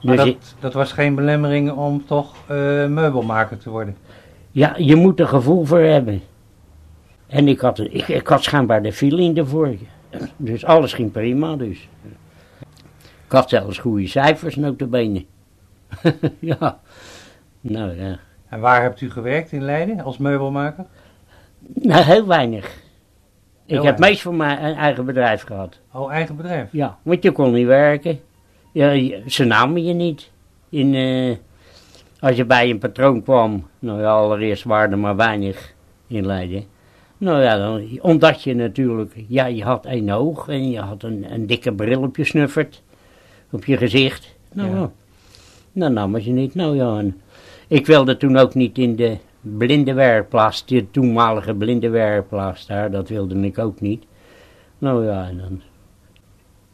Maar 0.03 0.17
Dus 0.17 0.25
ik- 0.27 0.41
dat, 0.41 0.55
dat 0.61 0.73
was 0.73 0.93
geen 0.93 1.15
belemmering 1.15 1.71
om 1.73 2.05
toch 2.07 2.35
eh, 2.47 2.57
meubelmaker 2.87 3.59
te 3.59 3.71
worden? 3.71 3.97
ja, 4.51 4.75
je 4.79 4.97
moet 4.97 5.21
er 5.21 5.29
gevoel 5.29 5.65
voor 5.65 5.79
hebben. 5.81 6.23
En 7.27 7.49
ik 7.49 7.61
had, 7.61 7.79
ik, 7.79 8.09
ik 8.09 8.27
had 8.27 8.43
schijnbaar 8.43 8.83
de 8.83 8.93
feeling 8.93 9.39
ervoor. 9.39 9.75
Dus 10.37 10.65
alles 10.65 10.93
ging 10.93 11.13
prima, 11.13 11.57
dus. 11.57 11.89
Ik 13.31 13.37
had 13.37 13.49
zelfs 13.49 13.79
goede 13.79 14.07
cijfers, 14.07 14.57
notabene. 14.57 15.25
ja, 16.39 16.81
nou 17.61 18.01
ja. 18.01 18.19
En 18.49 18.61
waar 18.61 18.83
hebt 18.83 19.01
u 19.01 19.11
gewerkt 19.11 19.53
in 19.53 19.63
Leiden 19.63 20.01
als 20.01 20.19
meubelmaker? 20.19 20.85
Nou, 21.75 22.03
heel 22.05 22.27
weinig. 22.27 22.65
Ik 23.67 23.75
heb 23.75 23.83
weinig. 23.83 23.99
meest 23.99 24.23
van 24.23 24.37
mijn 24.37 24.65
een 24.65 24.75
eigen 24.75 25.05
bedrijf 25.05 25.43
gehad. 25.43 25.81
Oh, 25.93 26.13
eigen 26.13 26.37
bedrijf? 26.37 26.69
Ja, 26.73 26.99
want 27.03 27.23
je 27.23 27.33
kon 27.33 27.53
niet 27.53 27.67
werken. 27.67 28.21
Ja, 28.73 29.11
ze 29.27 29.45
namen 29.45 29.85
je 29.85 29.95
niet. 29.95 30.31
In, 30.69 30.95
eh, 30.95 31.37
als 32.21 32.37
je 32.37 32.45
bij 32.45 32.71
een 32.71 32.79
patroon 32.79 33.23
kwam, 33.23 33.67
nou 33.79 34.01
ja, 34.01 34.11
allereerst 34.11 34.65
waren 34.65 34.91
er 34.91 34.99
maar 34.99 35.17
weinig 35.17 35.75
in 36.07 36.27
Leiden. 36.27 36.65
Nou 37.19 37.43
ja, 37.43 37.57
dan, 37.57 37.99
omdat 38.01 38.43
je 38.43 38.55
natuurlijk, 38.55 39.25
ja, 39.29 39.47
je 39.47 39.65
had 39.65 39.87
één 39.87 40.11
oog 40.11 40.49
en 40.49 40.71
je 40.71 40.81
had 40.81 41.03
een, 41.03 41.27
een 41.33 41.47
dikke 41.47 41.73
bril 41.73 42.03
op 42.03 42.17
je 42.17 42.25
snuffert, 42.25 42.83
op 43.51 43.65
je 43.65 43.77
gezicht. 43.77 44.35
Nou 44.53 44.71
Ja. 44.71 44.77
ja, 44.77 44.91
dan 45.73 45.93
namen 45.93 46.23
ze 46.23 46.31
niet. 46.31 46.55
Nou 46.55 46.77
ja, 46.77 46.99
en 46.99 47.21
ik 47.69 47.87
wilde 47.87 48.17
toen 48.17 48.37
ook 48.37 48.55
niet 48.55 48.79
in 48.79 48.97
de 48.97 49.17
blinde 49.41 49.93
werkplaats, 49.93 50.67
de 50.67 50.91
toenmalige 50.91 51.55
blinde 51.55 51.89
werkplaats 51.89 52.67
daar, 52.67 52.91
dat 52.91 53.09
wilde 53.09 53.41
ik 53.41 53.59
ook 53.59 53.81
niet. 53.81 54.05
Nou 54.79 55.05
ja, 55.05 55.29
en 55.29 55.39
dan... 55.39 55.61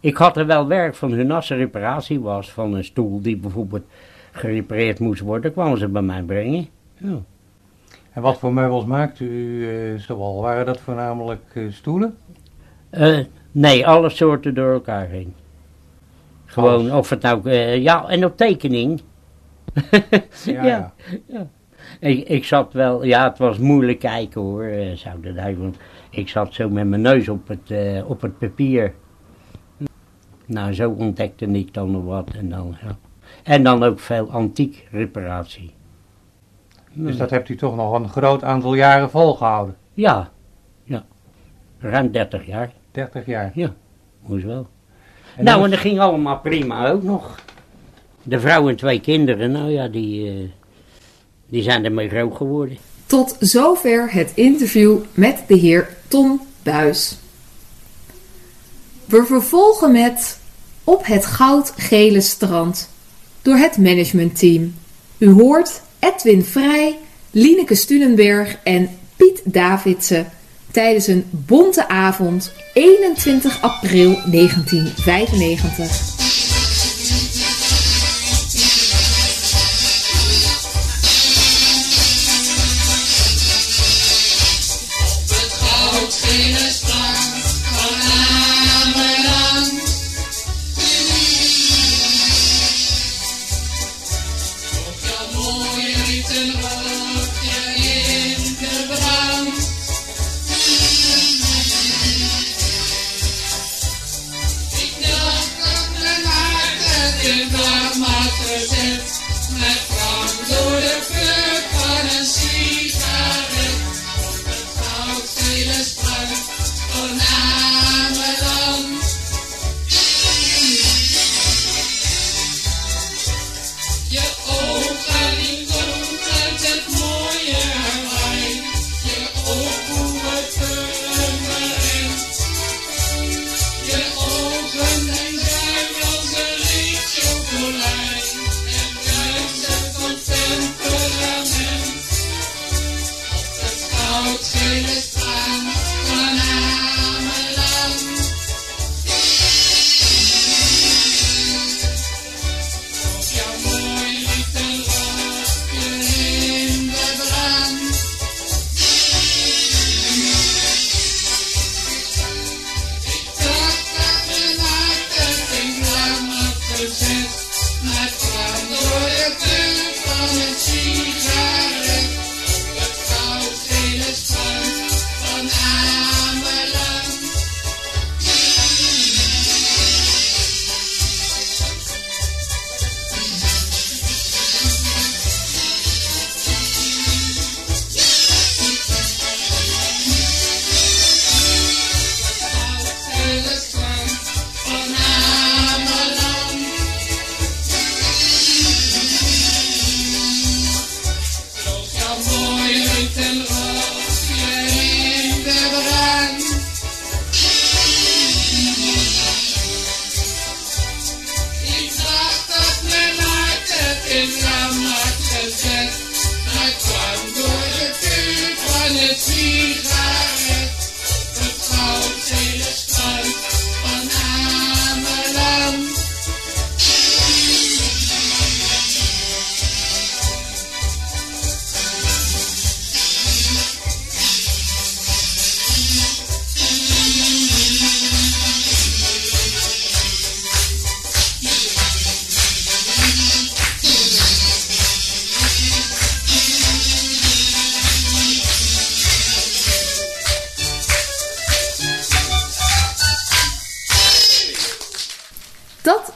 Ik 0.00 0.16
had 0.16 0.36
er 0.36 0.46
wel 0.46 0.66
werk 0.66 0.94
van 0.94 1.12
hun 1.12 1.30
als 1.30 1.50
er 1.50 1.56
reparatie 1.56 2.20
was 2.20 2.52
van 2.52 2.74
een 2.74 2.84
stoel 2.84 3.20
die 3.20 3.36
bijvoorbeeld 3.36 3.84
gerepareerd 4.32 4.98
moest 4.98 5.20
worden, 5.20 5.52
kwamen 5.52 5.78
ze 5.78 5.88
bij 5.88 6.02
mij 6.02 6.22
brengen. 6.22 6.68
Ja. 6.96 7.18
En 8.12 8.22
wat 8.22 8.38
voor 8.38 8.52
meubels 8.52 8.84
maakt 8.84 9.20
u 9.20 9.68
eh 9.68 10.00
zoal? 10.00 10.40
Waren 10.40 10.66
dat 10.66 10.80
voornamelijk 10.80 11.42
eh, 11.52 11.62
stoelen? 11.70 12.16
Eh, 12.90 13.18
nee, 13.52 13.86
alle 13.86 14.08
soorten 14.08 14.54
door 14.54 14.72
elkaar 14.72 15.08
heen. 15.08 15.34
Gewoon, 16.56 16.92
of 16.94 17.10
het 17.10 17.22
nou, 17.22 17.50
eh, 17.50 17.82
ja, 17.82 18.08
en 18.08 18.24
op 18.24 18.36
tekening. 18.36 19.00
Ja, 20.44 20.64
ja. 20.64 20.92
ja. 21.26 21.46
Ik, 22.00 22.28
ik 22.28 22.44
zat 22.44 22.72
wel, 22.72 23.04
ja, 23.04 23.28
het 23.28 23.38
was 23.38 23.58
moeilijk 23.58 23.98
kijken 23.98 24.40
hoor, 24.40 24.64
eh, 24.64 24.92
zou 24.92 25.20
dat 25.20 25.36
eigenlijk, 25.36 25.58
want 25.58 25.76
ik 26.10 26.28
zat 26.28 26.54
zo 26.54 26.68
met 26.68 26.86
mijn 26.86 27.00
neus 27.00 27.28
op 27.28 27.48
het, 27.48 27.70
eh, 27.70 28.10
op 28.10 28.20
het 28.20 28.38
papier. 28.38 28.94
Nou, 30.46 30.74
zo 30.74 30.90
ontdekte 30.90 31.46
ik 31.46 31.74
dan 31.74 31.90
nog 31.90 32.04
wat 32.04 32.30
en 32.30 32.48
dan, 32.48 32.76
ja. 32.82 32.96
En 33.42 33.62
dan 33.62 33.82
ook 33.82 34.00
veel 34.00 34.30
antiek 34.30 34.88
reparatie. 34.90 35.74
Dus 36.92 37.16
dat 37.16 37.30
hebt 37.30 37.48
u 37.48 37.56
toch 37.56 37.76
nog 37.76 37.92
een 37.92 38.08
groot 38.08 38.44
aantal 38.44 38.74
jaren 38.74 39.10
volgehouden? 39.10 39.76
Ja, 39.94 40.30
ja. 40.84 41.04
Ruim 41.78 42.10
30 42.10 42.46
jaar. 42.46 42.72
30 42.90 43.26
jaar? 43.26 43.50
Ja, 43.54 43.74
moest 44.26 44.44
wel. 44.44 44.66
Nou, 45.38 45.64
en 45.64 45.70
dat 45.70 45.78
ging 45.78 46.00
allemaal 46.00 46.38
prima 46.38 46.90
ook 46.90 47.02
nog. 47.02 47.34
De 48.22 48.40
vrouw 48.40 48.68
en 48.68 48.76
twee 48.76 49.00
kinderen, 49.00 49.50
nou 49.50 49.70
ja, 49.70 49.88
die, 49.88 50.28
eh, 50.28 50.34
die 51.48 51.62
zijn 51.62 51.84
ermee 51.84 52.08
groot 52.08 52.36
geworden. 52.36 52.76
Tot 53.06 53.36
zover 53.40 54.12
het 54.12 54.32
interview 54.34 54.98
met 55.14 55.42
de 55.46 55.54
heer 55.54 55.88
Tom 56.08 56.40
Buis. 56.62 57.18
We 59.04 59.24
vervolgen 59.24 59.92
met 59.92 60.38
Op 60.84 61.06
het 61.06 61.26
goudgele 61.26 62.20
strand 62.20 62.90
door 63.42 63.56
het 63.56 63.78
managementteam. 63.78 64.74
U 65.18 65.30
hoort 65.30 65.82
Edwin 65.98 66.44
Vrij, 66.44 66.98
Lineke 67.30 67.74
Studenberg 67.74 68.58
en 68.62 68.88
Piet 69.16 69.40
Davidsen 69.44 70.26
tijdens 70.76 71.06
een 71.06 71.24
bonte 71.30 71.88
avond 71.88 72.52
21 72.72 73.62
april 73.62 74.18
1995. 74.30 76.15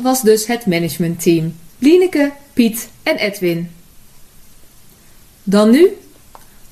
Was 0.02 0.22
dus 0.22 0.46
het 0.46 0.66
managementteam. 0.66 1.56
Lieneke, 1.78 2.32
Piet 2.52 2.88
en 3.02 3.16
Edwin. 3.16 3.70
Dan 5.42 5.70
nu 5.70 5.96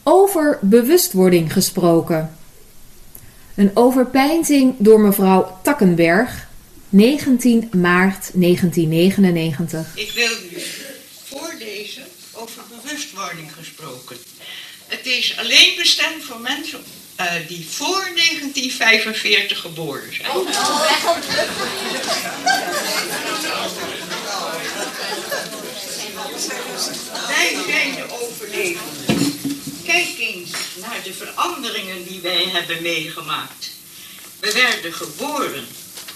over 0.03 0.59
bewustwording 0.63 1.53
gesproken. 1.53 2.37
Een 3.55 3.71
overpeinzing 3.75 4.75
door 4.79 5.01
mevrouw 5.01 5.59
Takkenberg, 5.63 6.49
19 6.89 7.69
maart 7.73 8.31
1999. 8.35 9.93
Ik 9.95 10.13
wil 10.13 10.31
u 10.31 10.63
voorlezen 11.25 12.05
over 12.33 12.63
bewustwording 12.83 13.53
gesproken. 13.53 14.17
Het 14.87 15.07
is 15.07 15.37
alleen 15.39 15.75
bestemd 15.77 16.25
voor 16.25 16.41
mensen 16.41 16.81
eh, 17.19 17.35
die 17.49 17.67
voor 17.71 18.11
1945 18.15 19.61
geboren 19.61 20.15
zijn. 20.15 20.45
Wij 27.27 27.57
zijn 27.67 27.95
de 27.95 28.07
overlevenden. 28.11 29.07
de 31.05 31.13
veranderingen 31.17 32.05
die 32.05 32.21
wij 32.21 32.45
hebben 32.45 32.83
meegemaakt. 32.83 33.71
We 34.41 34.53
werden 34.53 34.93
geboren 34.93 35.67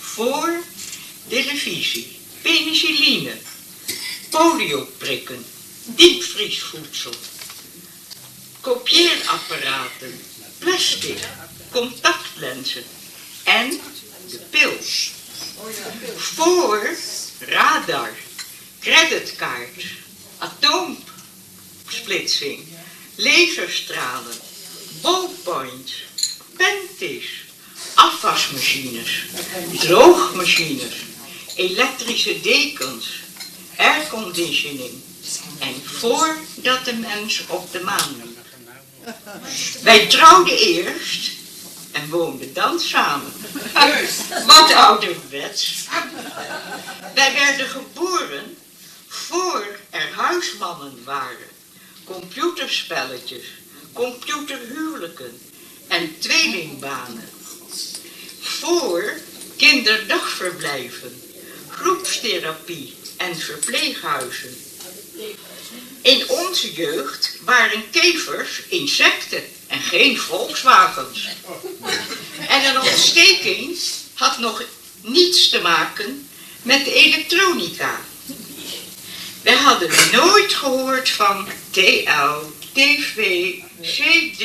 voor 0.01 0.63
televisie, 1.29 2.17
penicilline, 2.43 3.37
polioprikken, 4.31 5.45
diepvriesvoedsel, 5.85 7.15
kopieerapparaten, 8.61 10.21
plastic, 10.63 11.19
contactlenzen 11.71 12.83
en 13.45 13.81
de 14.31 14.39
pil. 14.51 14.73
Voor 16.17 16.97
radar, 17.39 18.11
creditkaart, 18.81 19.85
atoomsplitsing, 20.39 22.65
laserstralen, 23.15 24.37
ballpoints, 25.01 26.03
pentis, 26.57 27.25
afwasmachines, 27.95 29.11
droogmachines, 29.79 30.95
elektrische 31.57 32.41
dekens, 32.41 33.07
airconditioning 33.77 35.03
en 35.59 35.75
voordat 35.85 36.85
de 36.85 36.93
mens 36.93 37.43
op 37.47 37.73
de 37.73 37.81
maan. 37.81 38.32
Wij 39.83 40.07
trouwden 40.07 40.59
eerst 40.59 41.31
en 41.93 42.09
woonden 42.09 42.55
dan 42.55 42.81
samen. 42.81 43.33
Wat 44.47 44.73
ouderwets. 44.73 45.87
Wij 47.15 47.33
werden 47.33 47.69
geboren 47.69 48.57
voor 49.07 49.67
er 49.91 50.13
huismannen 50.15 51.05
waren. 51.05 51.51
Computerspelletjes, 52.05 53.45
computerhuwelijken 53.93 55.41
en 55.89 56.19
tweelingbanen. 56.19 57.29
Voor 58.41 59.13
kinderdagverblijven, 59.57 61.23
groepstherapie 61.69 62.95
en 63.17 63.37
verpleeghuizen. 63.37 64.57
In 66.03 66.29
onze 66.29 66.73
jeugd 66.73 67.37
waren 67.45 67.91
kevers 67.91 68.63
insecten 68.69 69.43
en 69.67 69.81
geen 69.81 70.19
Volkswagens. 70.19 71.29
En 72.49 72.65
een 72.65 72.81
ontsteking 72.81 73.79
had 74.15 74.39
nog 74.39 74.63
niets 75.03 75.49
te 75.49 75.61
maken 75.61 76.29
met 76.63 76.85
de 76.85 76.95
elektronica. 76.95 78.01
We 79.43 79.53
hadden 79.53 79.91
nooit 80.13 80.55
gehoord 80.55 81.11
van 81.11 81.49
TL, 81.71 82.47
TV, 82.73 83.53
CD, 83.81 84.45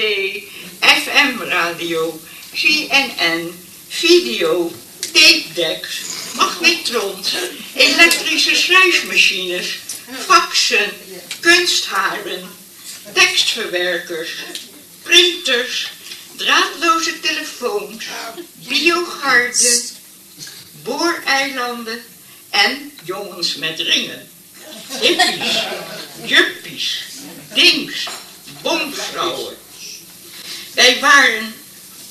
FM-radio, 0.80 2.20
CNN, 2.54 3.66
video, 3.88 4.72
tapedecks, 5.00 6.00
magnetrons, 6.36 7.36
elektrische 7.76 8.56
schrijfmachines, 8.56 9.78
faxen, 10.26 10.92
kunstharen, 11.40 12.50
tekstverwerkers, 13.14 14.32
printers, 15.04 15.92
draadloze 16.36 17.20
telefoons, 17.20 18.06
biogarden, 18.68 19.82
booreilanden 20.84 22.02
en 22.50 22.92
jongens 23.04 23.56
met 23.56 23.80
ringen. 23.80 24.30
Hippies, 25.00 25.64
juppies, 26.26 27.06
dings, 27.54 28.08
bomvrouwen. 28.62 29.58
Wij 30.74 31.00
waren 31.00 31.54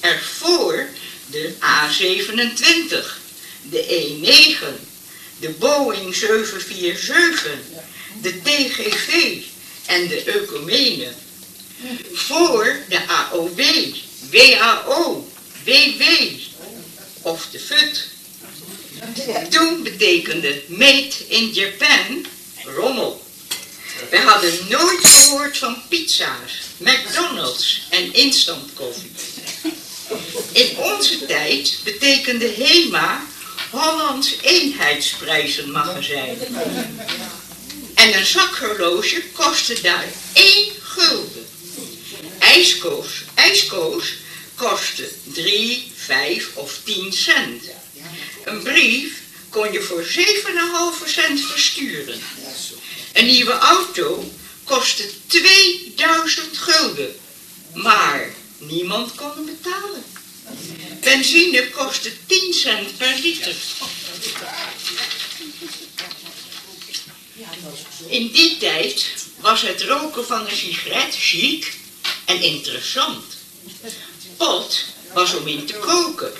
ervoor 0.00 0.88
de 1.26 1.54
A27, 1.60 2.94
de 3.62 3.84
E9, 3.84 4.64
de 5.38 5.50
Boeing 5.50 6.14
747, 6.14 7.58
de 8.22 8.42
TGV 8.42 9.36
en 9.86 10.08
de 10.08 10.22
Ecumene. 10.22 11.12
Voor 12.12 12.78
de 12.88 13.06
AOW, 13.06 13.60
WAO, 14.30 15.28
WW 15.64 16.02
of 17.22 17.48
de 17.50 17.58
FUT. 17.58 18.08
Toen 19.50 19.82
betekende 19.82 20.62
Made 20.66 21.14
in 21.28 21.52
Japan 21.52 22.26
rommel. 22.64 23.24
We 24.10 24.18
hadden 24.18 24.52
nooit 24.68 25.06
gehoord 25.06 25.58
van 25.58 25.82
pizza's, 25.88 26.52
McDonald's 26.76 27.82
en 27.90 28.12
instant 28.12 28.72
koffie. 28.74 29.10
In 30.52 30.76
onze 30.76 31.26
tijd 31.26 31.78
betekende 31.84 32.46
HEMA 32.56 33.26
Hollands 33.70 34.36
eenheidsprijzenmagazijn. 34.42 36.38
En 38.06 38.18
een 38.18 38.26
zakhorloge 38.26 39.22
kostte 39.32 39.80
daar 39.80 40.08
één 40.32 40.72
gulden. 40.82 41.46
IJskoos, 42.38 43.08
ijskoos 43.34 44.14
kostte 44.54 45.10
3, 45.32 45.92
5 45.96 46.48
of 46.54 46.80
10 46.84 47.12
cent. 47.12 47.62
Een 48.44 48.62
brief 48.62 49.20
kon 49.48 49.72
je 49.72 49.82
voor 49.82 50.04
7,5 50.04 51.08
cent 51.08 51.40
versturen. 51.40 52.20
Een 53.12 53.26
nieuwe 53.26 53.52
auto 53.52 54.32
kostte 54.64 55.10
2000 55.26 56.58
gulden. 56.58 57.16
Maar 57.74 58.34
niemand 58.58 59.14
kon 59.14 59.30
hem 59.34 59.44
betalen. 59.44 60.04
Benzine 61.00 61.70
kostte 61.70 62.10
10 62.26 62.54
cent 62.54 62.96
per 62.96 63.18
liter. 63.22 63.54
In 68.06 68.30
die 68.32 68.56
tijd 68.56 69.06
was 69.40 69.62
het 69.62 69.82
roken 69.82 70.26
van 70.26 70.46
een 70.46 70.56
sigaret 70.56 71.14
chic 71.14 71.74
en 72.24 72.42
interessant. 72.42 73.24
Pot 74.36 74.84
was 75.12 75.34
om 75.34 75.46
in 75.46 75.66
te 75.66 75.74
koken. 75.74 76.32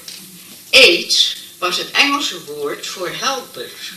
Aids 0.70 1.36
was 1.58 1.76
het 1.76 1.90
Engelse 1.90 2.44
woord 2.44 2.86
voor 2.86 3.10
helpers. 3.10 3.92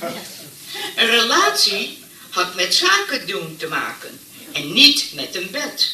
Een 0.96 1.10
relatie 1.10 2.04
had 2.30 2.56
met 2.56 2.76
zaken 2.76 3.28
doen 3.28 3.58
te 3.58 3.68
maken 3.68 4.20
en 4.52 4.74
niet 4.74 5.14
met 5.14 5.36
een 5.36 5.52
bed. 5.52 5.94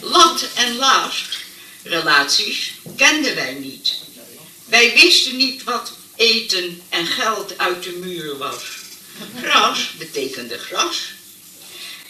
Lat 0.00 0.46
en 0.54 0.76
last, 0.76 1.38
relaties, 1.82 2.72
kenden 2.96 3.34
wij 3.34 3.54
niet. 3.54 3.94
Wij 4.64 4.94
wisten 4.94 5.36
niet 5.36 5.64
wat 5.64 5.92
eten 6.16 6.82
en 6.88 7.06
geld 7.06 7.58
uit 7.58 7.82
de 7.82 7.92
muur 7.92 8.38
was. 8.38 8.62
Gras 9.42 9.90
betekende 9.98 10.58
gras. 10.58 11.12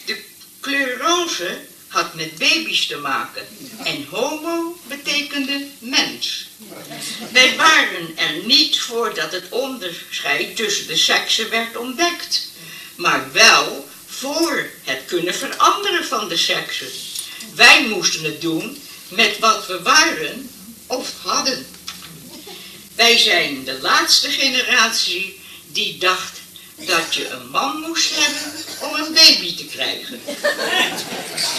De 0.05 0.23
kleur 0.59 0.97
roze 0.97 1.59
had 1.87 2.13
met 2.13 2.37
baby's 2.37 2.87
te 2.87 2.97
maken 2.97 3.47
en 3.83 4.05
homo 4.09 4.79
betekende 4.87 5.67
mens. 5.79 6.47
Wij 7.31 7.55
waren 7.55 8.17
er 8.17 8.45
niet 8.45 8.79
voordat 8.79 9.31
het 9.31 9.49
onderscheid 9.49 10.55
tussen 10.55 10.87
de 10.87 10.97
seksen 10.97 11.49
werd 11.49 11.77
ontdekt, 11.77 12.47
maar 12.95 13.31
wel 13.31 13.87
voor 14.05 14.69
het 14.83 15.05
kunnen 15.05 15.35
veranderen 15.35 16.05
van 16.05 16.29
de 16.29 16.37
seksen. 16.37 16.87
Wij 17.55 17.87
moesten 17.87 18.23
het 18.23 18.41
doen 18.41 18.81
met 19.07 19.39
wat 19.39 19.67
we 19.67 19.81
waren 19.81 20.49
of 20.87 21.13
hadden. 21.23 21.67
Wij 22.95 23.17
zijn 23.17 23.63
de 23.63 23.79
laatste 23.81 24.29
generatie 24.29 25.39
die 25.71 25.97
dacht 25.97 26.36
dat 26.85 27.15
je 27.15 27.29
een 27.29 27.49
man 27.51 27.79
moest 27.87 28.15
hebben 28.15 28.51
om 28.89 29.05
een 29.05 29.13
baby 29.13 29.55
te 29.55 29.65
krijgen. 29.65 30.19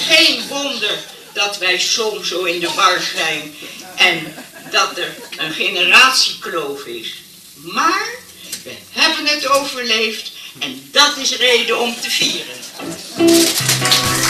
Geen 0.08 0.42
wonder 0.48 0.98
dat 1.32 1.58
wij 1.58 1.78
soms 1.78 2.28
zo 2.28 2.44
in 2.44 2.60
de 2.60 2.72
war 2.76 3.00
zijn 3.16 3.54
en 3.96 4.34
dat 4.70 4.98
er 4.98 5.14
een 5.36 5.52
generatiekloof 5.52 6.84
is. 6.84 7.22
Maar 7.54 8.06
we 8.64 8.76
hebben 8.90 9.26
het 9.26 9.48
overleefd 9.48 10.32
en 10.58 10.88
dat 10.92 11.16
is 11.16 11.36
reden 11.36 11.80
om 11.80 11.94
te 12.00 12.10
vieren. 12.10 12.56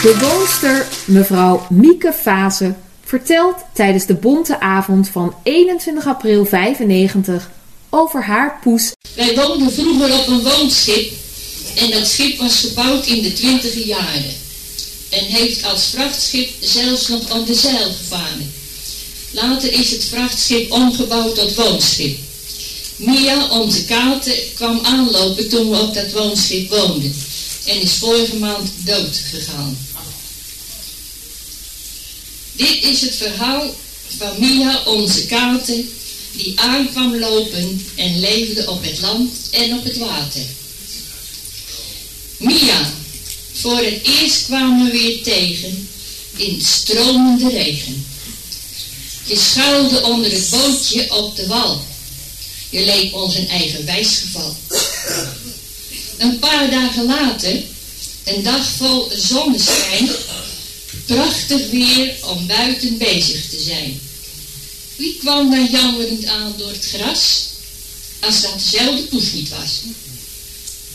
De 0.03 0.18
woonster, 0.20 0.86
mevrouw 1.05 1.66
Mieke 1.70 2.12
Fase, 2.12 2.74
vertelt 3.05 3.64
tijdens 3.74 4.07
de 4.07 4.14
bonte 4.14 4.61
avond 4.61 5.09
van 5.09 5.34
21 5.43 6.07
april 6.07 6.45
95 6.45 7.51
over 7.91 8.24
haar 8.24 8.59
poes. 8.62 8.93
Wij 9.14 9.34
woonden 9.34 9.72
vroeger 9.72 10.18
op 10.18 10.26
een 10.26 10.43
woonschip 10.43 11.12
en 11.74 11.91
dat 11.91 12.07
schip 12.07 12.39
was 12.39 12.55
gebouwd 12.55 13.07
in 13.07 13.22
de 13.22 13.32
twintige 13.32 13.86
jaren. 13.86 14.36
En 15.09 15.24
heeft 15.24 15.64
als 15.64 15.84
vrachtschip 15.84 16.51
zelfs 16.61 17.09
nog 17.09 17.30
op 17.30 17.47
de 17.47 17.55
zeil 17.55 17.93
gevaren. 17.93 18.53
Later 19.30 19.72
is 19.72 19.91
het 19.91 20.05
vrachtschip 20.05 20.72
omgebouwd 20.72 21.34
tot 21.34 21.55
woonschip. 21.55 22.18
Mia, 22.97 23.49
onze 23.49 23.84
kater, 23.84 24.34
kwam 24.55 24.80
aanlopen 24.82 25.49
toen 25.49 25.70
we 25.70 25.78
op 25.78 25.95
dat 25.95 26.12
woonschip 26.12 26.70
woonden. 26.70 27.14
En 27.64 27.80
is 27.80 27.93
vorige 27.93 28.36
maand 28.36 28.70
dood 28.84 29.20
gegaan. 29.30 29.78
Dit 32.53 32.82
is 32.82 33.01
het 33.01 33.14
verhaal 33.14 33.74
van 34.18 34.32
Mia, 34.39 34.82
onze 34.84 35.26
kater, 35.26 35.84
die 36.33 36.61
aankwam 36.61 37.18
lopen 37.18 37.87
en 37.95 38.20
leefde 38.20 38.70
op 38.70 38.83
het 38.83 39.01
land 39.01 39.31
en 39.51 39.79
op 39.79 39.85
het 39.85 39.97
water. 39.97 40.43
Mia, 42.37 42.93
voor 43.53 43.79
het 43.79 44.01
eerst 44.03 44.45
kwamen 44.45 44.85
we 44.85 44.99
weer 44.99 45.22
tegen 45.22 45.89
in 46.37 46.62
stromende 46.64 47.49
regen. 47.51 48.07
Je 49.24 49.37
schuilde 49.37 50.03
onder 50.03 50.31
het 50.33 50.51
bootje 50.51 51.14
op 51.14 51.37
de 51.37 51.47
wal. 51.47 51.85
Je 52.70 52.85
leek 52.85 53.14
ons 53.14 53.35
een 53.35 53.49
eigen 53.49 53.85
wijsgeval. 53.85 54.57
Een 56.18 56.39
paar 56.39 56.70
dagen 56.70 57.07
later, 57.07 57.62
een 58.24 58.43
dag 58.43 58.66
vol 58.76 59.11
zonneschijn, 59.14 60.09
prachtig 61.07 61.70
weer 61.70 62.14
om 62.20 62.47
buiten 62.47 62.99
bezig 62.99 63.49
te 63.49 63.61
zijn. 63.61 64.01
Wie 64.99 65.16
kwam 65.18 65.51
daar 65.51 65.70
jammerend 65.70 66.24
aan 66.26 66.55
door 66.57 66.70
het 66.70 66.84
gras, 66.92 67.46
als 68.20 68.42
dat 68.42 68.53
dezelfde 68.59 69.03
poes 69.03 69.32
niet 69.32 69.49
was? 69.49 69.70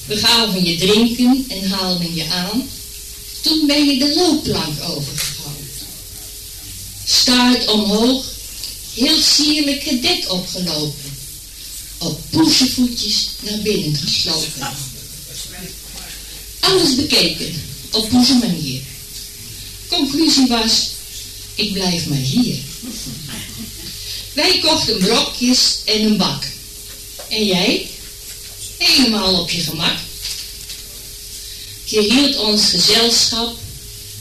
We 0.05 0.17
gaven 0.17 0.65
je 0.65 0.77
drinken 0.77 1.45
en 1.47 1.69
haalden 1.69 2.15
je 2.15 2.29
aan, 2.29 2.69
toen 3.41 3.67
ben 3.67 3.85
je 3.85 3.97
de 3.99 4.13
loopplank 4.15 4.81
overgegaan. 4.81 5.55
Staart 7.05 7.67
omhoog, 7.67 8.25
heel 8.93 9.21
sierlijk 9.21 9.83
het 9.83 10.01
dek 10.01 10.31
opgelopen, 10.31 11.17
op 11.97 12.19
poesevoetjes 12.29 13.27
naar 13.39 13.59
binnen 13.59 13.95
geslopen. 13.95 14.73
Alles 16.59 16.95
bekeken, 16.95 17.63
op 17.91 18.13
onze 18.13 18.33
manier. 18.33 18.81
Conclusie 19.87 20.47
was, 20.47 20.89
ik 21.55 21.73
blijf 21.73 22.07
maar 22.07 22.17
hier. 22.17 22.57
Wij 24.33 24.59
kochten 24.59 24.97
brokjes 24.97 25.77
en 25.85 26.01
een 26.01 26.17
bak. 26.17 26.43
En 27.29 27.45
jij? 27.45 27.87
Helemaal 28.77 29.39
op 29.39 29.49
je 29.49 29.61
gemak. 29.61 29.97
Je 31.85 32.01
hield 32.01 32.37
ons 32.37 32.65
gezelschap, 32.65 33.57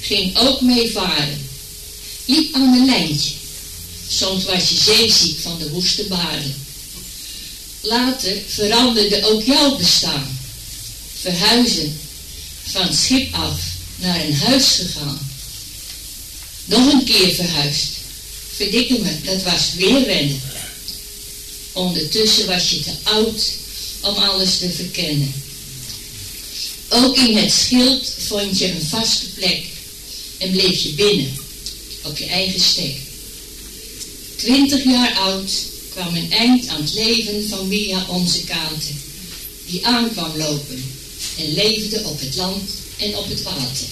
ging 0.00 0.38
ook 0.38 0.60
mee 0.60 0.90
varen. 0.90 1.48
Liep 2.24 2.54
aan 2.54 2.74
een 2.74 2.86
lijntje. 2.86 3.32
Soms 4.08 4.44
was 4.44 4.68
je 4.68 4.76
zeeziek 4.76 5.38
van 5.40 5.58
de 5.58 5.70
woeste. 5.70 6.06
Later 7.80 8.36
veranderde 8.48 9.26
ook 9.26 9.42
jouw 9.42 9.76
bestaan. 9.76 10.38
Verhuizen, 11.20 12.00
van 12.64 12.94
schip 12.94 13.34
af 13.34 13.60
naar 13.96 14.20
een 14.20 14.36
huis 14.36 14.66
gegaan. 14.66 15.30
Nog 16.64 16.92
een 16.92 17.04
keer 17.04 17.34
verhuisd. 17.34 18.01
Verdikke 18.56 18.98
me, 18.98 19.20
dat 19.24 19.42
was 19.42 19.74
weer 19.76 20.04
rennen. 20.04 20.40
Ondertussen 21.72 22.46
was 22.46 22.70
je 22.70 22.80
te 22.80 22.92
oud 23.02 23.52
om 24.00 24.14
alles 24.14 24.58
te 24.58 24.70
verkennen. 24.70 25.32
Ook 26.88 27.16
in 27.16 27.36
het 27.36 27.52
schild 27.52 28.14
vond 28.18 28.58
je 28.58 28.70
een 28.70 28.82
vaste 28.82 29.26
plek 29.34 29.64
en 30.38 30.50
bleef 30.50 30.82
je 30.82 30.92
binnen, 30.92 31.36
op 32.02 32.18
je 32.18 32.26
eigen 32.26 32.60
stek. 32.60 32.96
Twintig 34.36 34.84
jaar 34.84 35.14
oud 35.14 35.50
kwam 35.90 36.16
een 36.16 36.32
eind 36.32 36.68
aan 36.68 36.82
het 36.82 36.94
leven 36.94 37.48
van 37.48 37.68
Mia 37.68 38.06
onze 38.08 38.40
kater, 38.44 38.94
die 39.66 39.86
aankwam 39.86 40.36
lopen 40.36 40.84
en 41.38 41.54
leefde 41.54 42.04
op 42.04 42.20
het 42.20 42.36
land 42.36 42.70
en 42.96 43.16
op 43.16 43.28
het 43.28 43.42
water. 43.42 43.86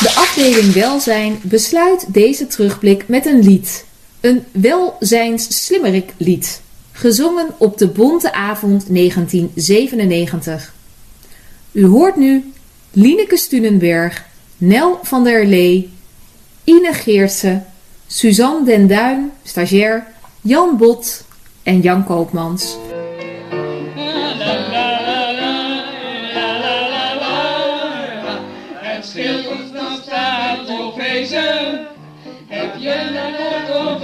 De 0.00 0.14
afdeling 0.14 0.72
Welzijn 0.72 1.38
besluit 1.42 2.14
deze 2.14 2.46
terugblik 2.46 3.08
met 3.08 3.26
een 3.26 3.42
lied. 3.42 3.84
Een 4.20 4.44
welzijns 4.52 5.64
slimmerik 5.64 6.12
lied. 6.16 6.60
Gezongen 6.92 7.48
op 7.58 7.78
de 7.78 7.88
Bonte 7.88 8.32
Avond 8.32 8.84
1997. 8.88 10.74
U 11.72 11.86
hoort 11.86 12.16
nu 12.16 12.52
Lineke 12.92 13.36
Stunenberg, 13.36 14.24
Nel 14.56 14.98
van 15.02 15.24
der 15.24 15.46
Lee, 15.46 15.90
Ine 16.64 16.92
Geertse, 16.92 17.62
Suzanne 18.06 18.64
den 18.64 18.86
Duin, 18.86 19.30
stagiair, 19.42 20.06
Jan 20.40 20.76
Bot 20.76 21.24
en 21.62 21.80
Jan 21.80 22.04
Koopmans. 22.04 22.76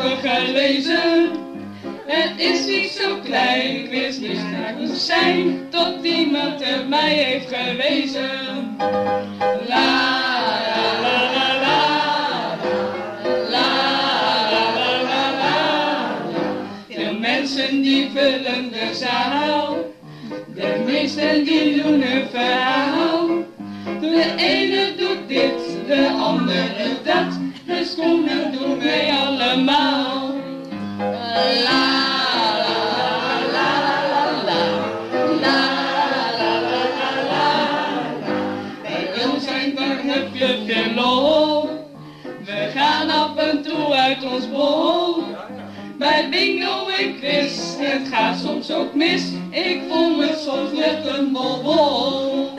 Over 0.03 0.29
gelezen? 0.29 1.31
Het 2.07 2.33
is 2.37 2.67
niet 2.67 2.91
zo 2.91 3.19
klein, 3.25 3.77
ik 3.77 3.91
wist 3.91 4.21
niet 4.21 4.41
moest 4.79 5.01
zijn, 5.01 5.69
tot 5.71 6.05
iemand 6.05 6.65
het 6.65 6.89
mij 6.89 7.15
heeft 7.15 7.55
gewezen. 7.55 8.77
La 9.69 10.11
la 11.01 11.21
la. 11.21 11.81
De 16.89 17.17
mensen 17.21 17.83
die 17.83 18.11
vullen 18.15 18.71
de 18.71 18.91
zaal, 18.93 19.77
de 20.55 20.83
meesten 20.87 21.45
die 21.45 21.83
doen 21.83 22.03
een 22.03 22.27
verhaal. 22.31 23.29
De 24.01 24.35
ene 24.37 24.95
doet 24.97 25.29
dit, 25.29 25.87
de 25.87 26.09
ander 26.09 26.65
doet 26.79 27.05
dat. 27.05 27.42
De 27.67 27.85
schoenen 27.85 28.53
doen 28.53 28.79
wij 28.79 29.13
allemaal. 29.13 30.35
La 30.99 31.83
la 32.35 32.59
la 32.59 32.81
la 33.53 33.69
la 34.03 34.43
la. 34.45 34.63
La 35.41 35.59
la 36.39 36.61
la. 37.31 37.51
Bij 38.83 39.27
ons 39.35 39.45
zijn 39.45 39.77
veel 40.67 40.95
lol. 40.95 41.69
We 42.45 42.71
gaan 42.75 43.11
af 43.11 43.37
en 43.37 43.63
toe 43.63 43.95
uit 43.95 44.25
ons 44.25 44.51
bol. 44.51 45.23
Bij 45.99 46.29
bingo 46.31 46.89
en 46.89 47.19
quiz, 47.19 47.77
het 47.79 48.09
gaat 48.11 48.39
soms 48.39 48.71
ook 48.71 48.95
mis. 48.95 49.23
Ik 49.51 49.81
voel 49.89 50.17
me 50.17 50.41
soms 50.45 50.73
net 50.73 51.07
een 51.07 51.33
bolbol. 51.33 52.51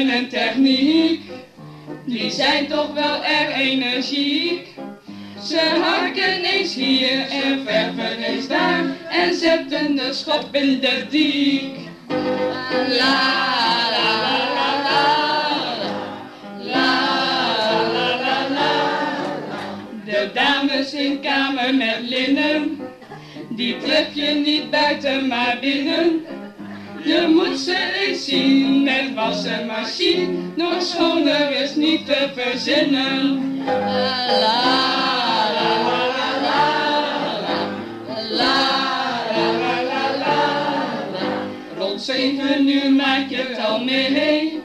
en 0.00 0.28
techniek, 0.28 1.22
die 2.06 2.30
zijn 2.30 2.66
toch 2.66 2.94
wel 2.94 3.24
erg 3.24 3.56
energiek. 3.56 4.66
Ze 5.42 5.60
harken 5.82 6.44
eens 6.44 6.74
hier 6.74 7.28
en 7.30 7.66
verven 7.66 8.22
eens 8.22 8.48
daar 8.48 8.84
en 9.10 9.34
zetten 9.34 9.96
de 9.96 10.12
schop 10.12 10.48
in 10.52 10.80
de 10.80 11.06
diek. 11.10 11.76
La 12.88 13.20
la 13.90 14.10
la 14.22 14.38
la 14.54 14.82
la. 14.82 15.06
La 16.58 16.90
la 17.92 18.16
la 18.16 18.48
la. 18.48 18.94
De 20.04 20.30
dames 20.34 20.92
in 20.92 21.20
kamer 21.20 21.74
met 21.74 21.98
linnen, 22.00 22.80
die 23.48 23.76
tref 23.76 24.06
je 24.14 24.34
niet 24.44 24.70
buiten 24.70 25.26
maar 25.26 25.56
binnen. 25.60 26.24
Je 27.04 27.26
moet 27.28 27.58
ze 27.58 28.06
eens 28.06 28.24
zien 28.24 28.82
met 28.82 29.14
wassenmachine, 29.14 30.26
nog 30.56 30.82
schoner 30.82 31.62
is 31.62 31.74
niet 31.74 32.06
te 32.06 32.28
verzinnen. 32.34 33.62
La 33.64 33.74
la 34.30 35.52
la 35.52 35.72
la 35.84 36.06
la 36.42 36.64
la 38.30 38.56
la 39.30 39.82
la 39.82 40.16
la 40.18 40.38
Rond 41.78 42.02
zeven 42.02 42.68
uur 42.68 42.92
maak 42.92 43.30
je 43.30 43.36
het 43.36 43.66
al 43.66 43.84
mee. 43.84 44.60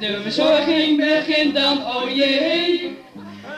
De 0.00 0.20
verzorging 0.22 0.96
begint 0.96 1.54
dan, 1.54 1.78
oh 1.78 2.14
jee. 2.14 2.96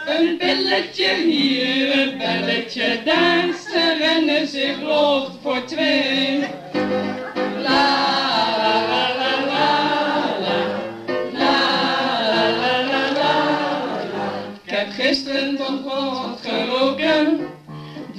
Een 0.07 0.39
belletje 0.39 1.15
hier, 1.25 1.99
een 1.99 2.19
belletje 2.19 2.99
daar. 3.05 3.49
Ze 3.73 3.97
rennen 3.99 4.49
zich 4.49 4.81
rond 4.83 5.39
voor 5.43 5.65
twee. 5.65 6.45
La 7.63 8.10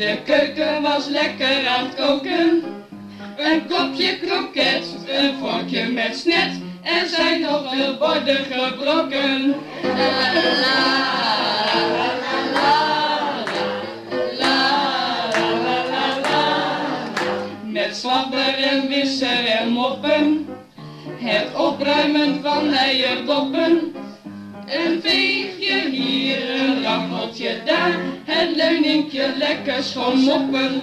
De 0.02 0.18
keuken 0.26 0.82
was 0.82 1.08
lekker 1.08 1.68
aan 1.68 1.86
het 1.86 1.96
koken. 1.96 2.64
Een 3.38 3.68
kopje 3.68 4.18
kroket, 4.20 4.86
een 5.08 5.34
vorkje 5.40 5.88
met 5.88 6.16
snet. 6.18 6.52
Er 6.82 7.08
zijn 7.08 7.42
nog 7.42 7.74
veel 7.74 7.98
borden 7.98 8.46
gebroken. 8.50 9.56
La 9.84 10.12
la 10.24 10.42
la 10.44 10.90
la 11.74 12.10
la 12.54 12.80
la 14.40 14.60
la 15.30 15.86
la 15.90 16.20
la 16.22 16.46
Met 17.64 17.96
slapper 17.96 18.54
en 18.54 18.88
wisser 18.88 19.46
en 19.46 19.70
moppen. 19.70 20.48
Het 21.20 21.56
opruimen 21.56 22.42
van 22.42 22.74
eierdoppen 22.74 23.94
een 24.72 25.02
veegje 25.02 25.90
hier, 25.90 26.60
een 26.60 26.84
raffeltje 26.84 27.56
daar, 27.66 28.00
het 28.26 28.56
leuningje 28.56 29.34
lekker 29.38 29.84
schoon 29.84 30.20
moppen. 30.20 30.82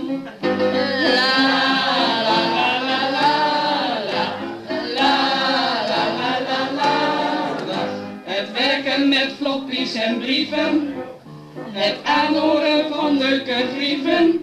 La 1.15 1.39
la 2.23 2.41
la 2.55 2.81
la 2.81 3.11
la 3.11 3.31
la, 4.15 4.35
la. 4.95 5.29
Het 8.25 8.53
werken 8.53 9.09
met 9.09 9.33
floppies 9.39 9.95
en 9.95 10.19
brieven, 10.19 10.95
het 11.71 11.97
aanhoren 12.05 12.89
van 12.89 13.19
leuke 13.19 13.65
grieven. 13.77 14.43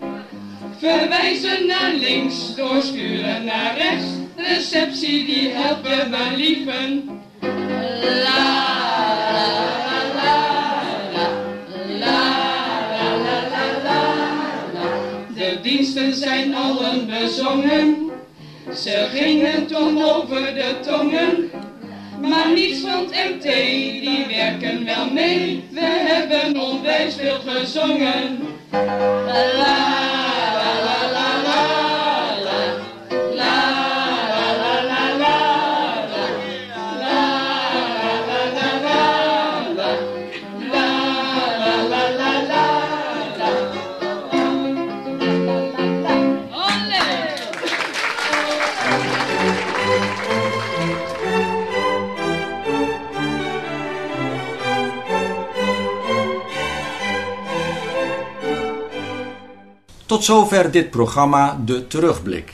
Verwijzen 0.78 1.68
naar 1.68 1.94
links, 1.94 2.56
doorsturen 2.56 3.46
naar 3.46 3.78
rechts, 3.78 4.06
receptie 4.36 5.26
die 5.26 5.50
helpt 5.50 5.88
je 5.88 6.06
believen. 6.10 7.10
De 15.36 15.60
diensten 15.62 16.14
zijn 16.14 16.56
allen 16.56 17.08
bezongen, 17.08 18.12
ze 18.76 19.08
gingen 19.14 19.68
toen 19.68 20.04
over 20.04 20.54
de 20.54 20.76
tongen. 20.86 21.52
Maar 22.22 22.54
niets 22.54 22.80
van 22.80 23.04
MT, 23.04 23.44
die 24.02 24.26
werken 24.30 24.86
wel 24.86 25.10
mee, 25.12 25.64
we 25.72 26.06
hebben 26.08 26.62
onwijs 26.62 27.16
veel 27.16 27.40
gezongen. 27.46 28.40
La. 29.58 30.25
Tot 60.16 60.24
zover 60.24 60.72
dit 60.72 60.90
programma 60.90 61.62
De 61.66 61.88
Terugblik. 61.88 62.54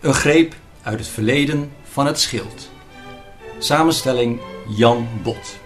Een 0.00 0.14
greep 0.14 0.54
uit 0.82 0.98
het 0.98 1.08
verleden 1.08 1.72
van 1.90 2.06
het 2.06 2.20
schild. 2.20 2.70
Samenstelling 3.58 4.40
Jan 4.68 5.08
Bot. 5.22 5.58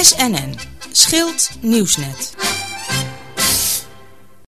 SNN, 0.00 0.54
Schild 0.92 1.50
Nieuwsnet. 1.60 2.49